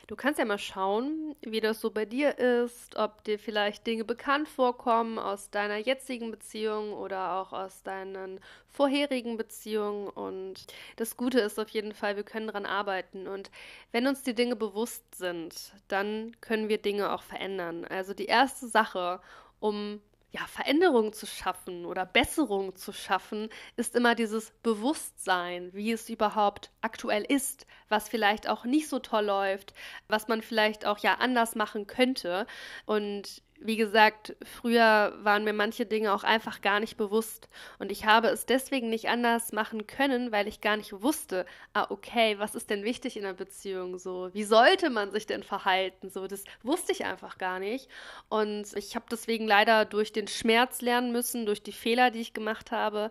Du 0.08 0.16
kannst 0.16 0.38
ja 0.38 0.44
mal 0.44 0.58
schauen, 0.58 1.36
wie 1.42 1.60
das 1.60 1.80
so 1.80 1.90
bei 1.90 2.04
dir 2.04 2.38
ist, 2.38 2.96
ob 2.96 3.22
dir 3.24 3.38
vielleicht 3.38 3.86
Dinge 3.86 4.04
bekannt 4.04 4.48
vorkommen 4.48 5.18
aus 5.18 5.50
deiner 5.50 5.76
jetzigen 5.76 6.30
Beziehung 6.30 6.92
oder 6.92 7.34
auch 7.34 7.52
aus 7.52 7.82
deinen 7.82 8.40
vorherigen 8.68 9.36
Beziehungen. 9.36 10.08
Und 10.08 10.66
das 10.96 11.16
Gute 11.16 11.40
ist 11.40 11.58
auf 11.60 11.68
jeden 11.68 11.94
Fall, 11.94 12.16
wir 12.16 12.24
können 12.24 12.48
daran 12.48 12.66
arbeiten. 12.66 13.28
Und 13.28 13.50
wenn 13.92 14.06
uns 14.06 14.22
die 14.22 14.34
Dinge 14.34 14.56
bewusst 14.56 15.14
sind, 15.14 15.72
dann 15.88 16.36
können 16.40 16.68
wir 16.68 16.78
Dinge 16.78 17.12
auch 17.12 17.22
verändern. 17.22 17.84
Also 17.84 18.12
die 18.12 18.26
erste 18.26 18.66
Sache, 18.66 19.20
um 19.60 20.00
ja, 20.32 20.46
Veränderung 20.46 21.12
zu 21.12 21.26
schaffen 21.26 21.84
oder 21.84 22.06
Besserung 22.06 22.74
zu 22.74 22.92
schaffen, 22.92 23.50
ist 23.76 23.94
immer 23.94 24.14
dieses 24.14 24.50
Bewusstsein, 24.62 25.70
wie 25.74 25.92
es 25.92 26.08
überhaupt 26.08 26.70
aktuell 26.80 27.22
ist, 27.22 27.66
was 27.90 28.08
vielleicht 28.08 28.48
auch 28.48 28.64
nicht 28.64 28.88
so 28.88 28.98
toll 28.98 29.26
läuft, 29.26 29.74
was 30.08 30.28
man 30.28 30.40
vielleicht 30.40 30.86
auch 30.86 30.98
ja 30.98 31.16
anders 31.16 31.54
machen 31.54 31.86
könnte. 31.86 32.46
Und 32.86 33.42
wie 33.64 33.76
gesagt, 33.76 34.36
früher 34.42 35.14
waren 35.22 35.44
mir 35.44 35.52
manche 35.52 35.86
Dinge 35.86 36.12
auch 36.12 36.24
einfach 36.24 36.60
gar 36.60 36.80
nicht 36.80 36.96
bewusst 36.96 37.48
und 37.78 37.92
ich 37.92 38.04
habe 38.04 38.28
es 38.28 38.46
deswegen 38.46 38.90
nicht 38.90 39.08
anders 39.08 39.52
machen 39.52 39.86
können, 39.86 40.32
weil 40.32 40.48
ich 40.48 40.60
gar 40.60 40.76
nicht 40.76 40.92
wusste, 41.02 41.46
ah 41.72 41.86
okay, 41.90 42.38
was 42.38 42.54
ist 42.54 42.70
denn 42.70 42.84
wichtig 42.84 43.16
in 43.16 43.24
einer 43.24 43.34
Beziehung 43.34 43.98
so? 43.98 44.30
Wie 44.32 44.44
sollte 44.44 44.90
man 44.90 45.10
sich 45.12 45.26
denn 45.26 45.42
verhalten 45.42 46.10
so? 46.10 46.26
Das 46.26 46.44
wusste 46.62 46.92
ich 46.92 47.04
einfach 47.04 47.38
gar 47.38 47.58
nicht 47.58 47.88
und 48.28 48.72
ich 48.74 48.94
habe 48.94 49.06
deswegen 49.10 49.46
leider 49.46 49.84
durch 49.84 50.12
den 50.12 50.28
Schmerz 50.28 50.80
lernen 50.80 51.12
müssen, 51.12 51.46
durch 51.46 51.62
die 51.62 51.72
Fehler, 51.72 52.10
die 52.10 52.20
ich 52.20 52.34
gemacht 52.34 52.70
habe, 52.70 53.10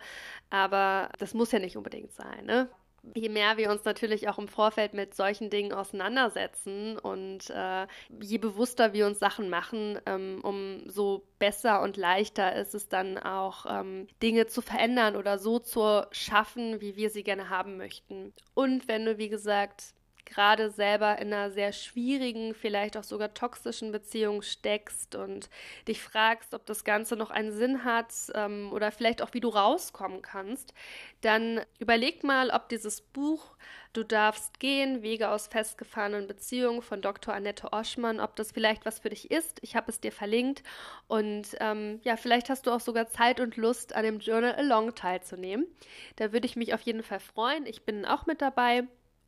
aber 0.50 1.10
das 1.20 1.34
muss 1.34 1.52
ja 1.52 1.60
nicht 1.60 1.78
unbedingt 1.78 2.12
sein, 2.14 2.46
ne? 2.46 2.70
Je 3.16 3.30
mehr 3.30 3.58
wir 3.58 3.72
uns 3.72 3.84
natürlich 3.84 4.30
auch 4.30 4.38
im 4.38 4.48
Vorfeld 4.48 4.94
mit 4.94 5.16
solchen 5.16 5.50
Dingen 5.50 5.74
auseinandersetzen 5.74 6.98
und 6.98 7.50
äh, 7.50 7.88
je 8.22 8.38
bewusster 8.38 8.94
wir 8.94 9.08
uns 9.08 9.20
Sachen 9.20 9.50
machen, 9.50 10.00
ähm, 10.06 10.42
umso 10.44 11.24
besser 11.40 11.82
und 11.82 11.98
leichter 11.98 12.56
ist 12.56 12.76
es 12.76 12.90
dann 12.90 13.18
auch, 13.18 13.66
ähm, 13.68 14.08
Dinge 14.22 14.48
zu 14.48 14.62
verändern 14.62 15.16
oder 15.16 15.40
so 15.40 15.60
zu 15.60 16.06
schaffen, 16.12 16.82
wie 16.82 16.96
wir 16.96 17.10
sie 17.10 17.24
gerne 17.24 17.50
haben 17.50 17.78
möchten. 17.78 18.34
Und 18.54 18.88
wenn 18.88 19.06
du, 19.06 19.18
wie 19.18 19.30
gesagt, 19.30 19.94
gerade 20.32 20.72
selber 20.72 21.20
in 21.20 21.34
einer 21.34 21.52
sehr 21.52 21.72
schwierigen, 21.74 22.56
vielleicht 22.56 22.98
auch 22.98 23.04
sogar 23.04 23.34
toxischen 23.34 23.92
Beziehung 23.92 24.42
steckst 24.42 25.16
und 25.16 25.50
dich 25.88 26.02
fragst, 26.02 26.54
ob 26.54 26.66
das 26.66 26.84
Ganze 26.84 27.16
noch 27.16 27.30
einen 27.30 27.52
Sinn 27.52 27.84
hat 27.84 28.14
ähm, 28.34 28.72
oder 28.74 28.92
vielleicht 28.92 29.22
auch 29.22 29.34
wie 29.34 29.40
du 29.40 29.50
rauskommen 29.50 30.22
kannst, 30.22 30.74
dann 31.22 31.62
überleg 31.80 32.24
mal, 32.24 32.50
ob 32.50 32.70
dieses 32.70 33.02
Buch 33.02 33.56
Du 33.94 34.04
darfst 34.04 34.62
gehen, 34.62 35.02
Wege 35.02 35.30
aus 35.30 35.48
festgefahrenen 35.48 36.26
Beziehungen 36.26 36.82
von 36.82 37.02
Dr. 37.02 37.34
Annette 37.34 37.74
Oschmann, 37.74 38.22
ob 38.22 38.38
das 38.38 38.54
vielleicht 38.54 38.86
was 38.86 39.00
für 39.00 39.10
dich 39.10 39.30
ist. 39.30 39.60
Ich 39.64 39.76
habe 39.76 39.92
es 39.92 40.00
dir 40.00 40.14
verlinkt 40.14 40.64
und 41.10 41.48
ähm, 41.60 42.00
ja, 42.04 42.16
vielleicht 42.16 42.50
hast 42.50 42.68
du 42.68 42.72
auch 42.72 42.80
sogar 42.80 43.10
Zeit 43.10 43.42
und 43.42 43.58
Lust, 43.58 43.94
an 43.94 44.04
dem 44.06 44.20
Journal 44.20 44.56
Along 44.56 44.96
teilzunehmen. 44.96 45.68
Da 46.16 46.32
würde 46.32 46.46
ich 46.46 46.56
mich 46.56 46.74
auf 46.74 46.82
jeden 46.82 47.04
Fall 47.04 47.20
freuen. 47.20 47.66
Ich 47.66 47.84
bin 47.84 48.06
auch 48.06 48.26
mit 48.26 48.42
dabei 48.42 48.84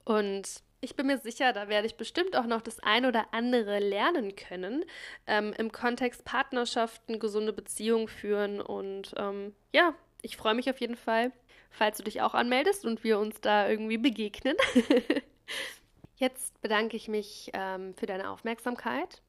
und 0.06 0.64
ich 0.84 0.96
bin 0.96 1.08
mir 1.08 1.18
sicher, 1.18 1.54
da 1.54 1.70
werde 1.70 1.88
ich 1.88 1.96
bestimmt 1.96 2.36
auch 2.36 2.46
noch 2.46 2.62
das 2.62 2.80
ein 2.82 3.06
oder 3.06 3.28
andere 3.32 3.80
lernen 3.80 4.36
können 4.36 4.84
ähm, 5.28 5.54
im 5.58 5.72
Kontext 5.72 6.26
Partnerschaften, 6.26 7.20
gesunde 7.20 7.54
Beziehungen 7.54 8.10
führen. 8.10 8.60
Und 8.60 9.14
ähm, 9.18 9.56
ja, 9.72 9.96
ich 10.22 10.36
freue 10.36 10.56
mich 10.56 10.70
auf 10.70 10.82
jeden 10.82 10.98
Fall, 10.98 11.32
falls 11.72 11.98
du 11.98 12.04
dich 12.04 12.22
auch 12.22 12.34
anmeldest 12.34 12.86
und 12.86 13.04
wir 13.04 13.18
uns 13.18 13.40
da 13.40 13.70
irgendwie 13.70 13.98
begegnen. 13.98 14.58
Jetzt 16.18 16.62
bedanke 16.62 16.98
ich 16.98 17.08
mich 17.08 17.50
ähm, 17.54 17.94
für 17.96 18.06
deine 18.06 18.30
Aufmerksamkeit. 18.30 19.22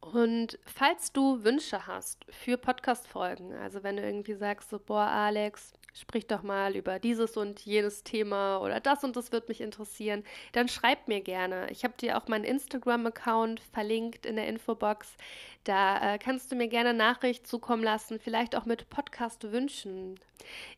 Und 0.00 0.58
falls 0.64 1.12
du 1.12 1.44
Wünsche 1.44 1.86
hast 1.86 2.24
für 2.30 2.56
Podcast-Folgen, 2.56 3.52
also 3.52 3.82
wenn 3.82 3.96
du 3.96 4.02
irgendwie 4.02 4.34
sagst, 4.34 4.70
so, 4.70 4.78
boah, 4.78 5.06
Alex, 5.06 5.72
sprich 5.94 6.26
doch 6.26 6.42
mal 6.42 6.76
über 6.76 6.98
dieses 6.98 7.36
und 7.36 7.60
jenes 7.60 8.02
Thema 8.02 8.58
oder 8.58 8.80
das 8.80 9.04
und 9.04 9.16
das 9.16 9.32
wird 9.32 9.48
mich 9.48 9.60
interessieren, 9.60 10.24
dann 10.52 10.68
schreib 10.68 11.08
mir 11.08 11.20
gerne. 11.20 11.70
Ich 11.70 11.84
habe 11.84 11.94
dir 12.00 12.16
auch 12.16 12.28
meinen 12.28 12.44
Instagram-Account 12.44 13.60
verlinkt 13.72 14.26
in 14.26 14.36
der 14.36 14.48
Infobox. 14.48 15.16
Da 15.64 16.14
äh, 16.14 16.18
kannst 16.18 16.50
du 16.50 16.56
mir 16.56 16.68
gerne 16.68 16.94
Nachricht 16.94 17.46
zukommen 17.46 17.82
lassen, 17.82 18.18
vielleicht 18.18 18.56
auch 18.56 18.64
mit 18.64 18.88
Podcast-Wünschen. 18.88 20.18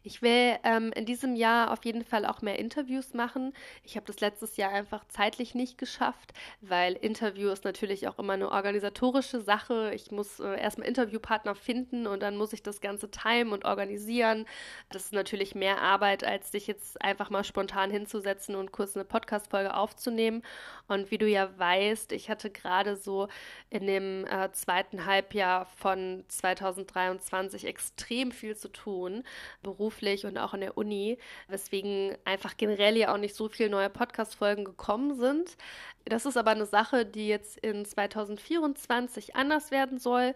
Ich 0.02 0.22
will 0.22 0.56
ähm, 0.64 0.92
in 0.94 1.06
diesem 1.06 1.36
Jahr 1.36 1.70
auf 1.70 1.84
jeden 1.84 2.04
Fall 2.04 2.26
auch 2.26 2.42
mehr 2.42 2.58
Interviews 2.58 3.14
machen. 3.14 3.52
Ich 3.84 3.96
habe 3.96 4.06
das 4.06 4.20
letztes 4.20 4.56
Jahr 4.56 4.72
einfach 4.72 5.04
zeitlich 5.08 5.54
nicht 5.54 5.78
geschafft, 5.78 6.32
weil 6.60 6.94
Interview 6.94 7.50
ist 7.50 7.64
natürlich 7.64 8.08
auch 8.08 8.18
immer 8.18 8.32
eine 8.32 8.50
organisatorische 8.50 9.40
Sache. 9.40 9.92
Ich 9.94 10.10
muss 10.10 10.40
äh, 10.40 10.60
erstmal 10.60 10.88
Interviewpartner 10.88 11.54
finden 11.54 12.06
und 12.06 12.20
dann 12.20 12.36
muss 12.36 12.52
ich 12.52 12.62
das 12.62 12.80
Ganze 12.80 13.10
timen 13.10 13.52
und 13.52 13.64
organisieren. 13.64 14.46
Das 14.90 15.01
ist 15.05 15.12
natürlich 15.12 15.55
mehr 15.55 15.80
Arbeit, 15.80 16.24
als 16.24 16.50
dich 16.50 16.66
jetzt 16.66 17.03
einfach 17.03 17.30
mal 17.30 17.44
spontan 17.44 17.90
hinzusetzen 17.90 18.55
und 18.57 18.72
kurz 18.72 18.96
eine 18.96 19.05
Podcast-Folge 19.05 19.74
aufzunehmen. 19.74 20.42
Und 20.88 21.11
wie 21.11 21.18
du 21.18 21.26
ja 21.26 21.57
weißt, 21.59 22.12
ich 22.12 22.30
hatte 22.30 22.50
gerade 22.50 22.96
so 22.96 23.28
in 23.70 23.86
dem 23.86 24.26
äh, 24.26 24.50
zweiten 24.53 25.07
Halbjahr 25.07 25.66
von 25.66 26.24
2023 26.28 27.66
extrem 27.66 28.32
viel 28.32 28.57
zu 28.57 28.68
tun, 28.68 29.24
beruflich 29.62 30.26
und 30.26 30.38
auch 30.38 30.55
in 30.55 30.61
der 30.61 30.76
Uni, 30.76 31.18
weswegen 31.48 32.16
einfach 32.24 32.57
generell 32.57 32.96
ja 32.96 33.12
auch 33.12 33.18
nicht 33.18 33.34
so 33.34 33.48
viele 33.48 33.70
neue 33.70 33.90
Podcast-Folgen 33.90 34.64
gekommen 34.64 35.14
sind. 35.14 35.57
Das 36.05 36.26
ist 36.26 36.36
aber 36.36 36.50
eine 36.50 36.66
Sache, 36.66 37.07
die 37.07 37.28
jetzt 37.28 37.59
in 37.59 37.84
2024 37.84 39.36
anders 39.36 39.70
werden 39.70 39.98
soll. 39.98 40.34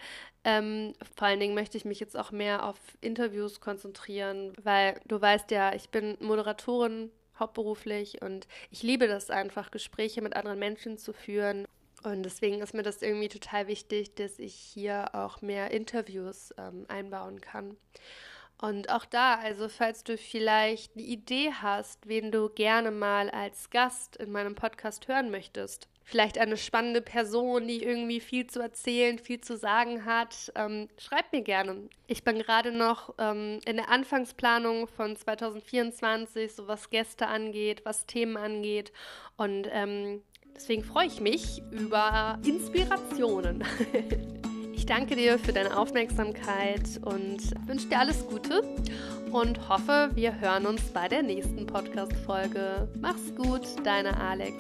Ähm, 0.49 0.93
vor 1.17 1.27
allen 1.27 1.41
Dingen 1.41 1.57
möchte 1.57 1.77
ich 1.77 1.85
mich 1.85 1.99
jetzt 1.99 2.17
auch 2.17 2.31
mehr 2.31 2.65
auf 2.65 2.79
Interviews 3.01 3.61
konzentrieren, 3.61 4.53
weil 4.63 5.01
du 5.07 5.21
weißt 5.21 5.51
ja, 5.51 5.75
ich 5.75 5.89
bin 5.91 6.17
Moderatorin 6.21 7.11
hauptberuflich 7.37 8.23
und 8.23 8.47
ich 8.71 8.85
liebe 8.85 9.09
das 9.09 9.29
einfach, 9.29 9.73
Gespräche 9.73 10.23
mit 10.23 10.37
anderen 10.37 10.61
Menschen 10.61 10.99
zu 10.99 11.13
führen 11.13 11.67
und 12.05 12.23
deswegen 12.23 12.61
ist 12.61 12.75
mir 12.75 12.85
das 12.85 13.03
irgendwie 13.03 13.29
total 13.29 13.67
wichtig, 13.67 14.15
dass 14.15 14.39
ich 14.39 14.55
hier 14.55 15.13
auch 15.17 15.43
mehr 15.43 15.73
Interviews 15.73 16.55
ähm, 16.57 16.87
einbauen 16.87 17.41
kann. 17.41 17.77
Und 18.59 18.89
auch 18.91 19.05
da, 19.05 19.35
also 19.35 19.69
falls 19.69 20.05
du 20.05 20.17
vielleicht 20.17 20.95
eine 20.95 21.05
Idee 21.05 21.51
hast, 21.61 22.07
wen 22.07 22.31
du 22.31 22.49
gerne 22.51 22.93
mal 22.93 23.29
als 23.31 23.71
Gast 23.71 24.15
in 24.17 24.31
meinem 24.31 24.55
Podcast 24.55 25.09
hören 25.09 25.33
möchtest, 25.33 25.89
vielleicht 26.07 26.39
eine 26.39 26.57
spannende 26.57 27.03
Person, 27.03 27.67
die 27.67 27.83
irgendwie 27.83 28.21
viel 28.21 28.47
zu 28.47 28.61
erzählen, 28.61 29.19
viel 29.19 29.41
zu 29.41 29.57
sagen 29.57 30.05
hat, 30.05 30.53
ähm, 30.55 30.89
schreib 30.99 31.33
mir 31.33 31.43
gerne. 31.43 31.89
Ich 32.07 32.23
bin 32.23 32.39
gerade 32.39 32.71
noch 32.73 33.15
ähm, 33.19 33.59
in 33.67 33.77
der 33.77 33.91
Anfangsplanung 33.91 34.87
von 34.87 35.17
2024, 35.17 36.55
so 36.55 36.69
was 36.69 36.91
Gäste 36.91 37.27
angeht, 37.27 37.83
was 37.85 38.07
Themen 38.07 38.37
angeht. 38.37 38.93
Und 39.37 39.69
ähm, 39.73 40.23
Deswegen 40.57 40.85
freue 40.85 41.07
ich 41.07 41.21
mich 41.21 41.63
über 41.71 42.39
Inspirationen. 42.45 43.63
Ich 44.73 44.85
danke 44.85 45.17
dir 45.17 45.37
für 45.39 45.53
deine 45.53 45.77
Aufmerksamkeit 45.77 47.01
und 47.03 47.41
wünsche 47.67 47.89
dir 47.89 47.99
alles 47.99 48.25
Gute 48.25 48.63
und 49.33 49.69
hoffe, 49.69 50.11
wir 50.15 50.39
hören 50.39 50.65
uns 50.65 50.83
bei 50.93 51.09
der 51.09 51.25
nächsten 51.25 51.67
Podcast-Folge. 51.67 52.87
Mach's 53.01 53.35
gut, 53.35 53.63
deine 53.83 54.17
Alex. 54.17 54.55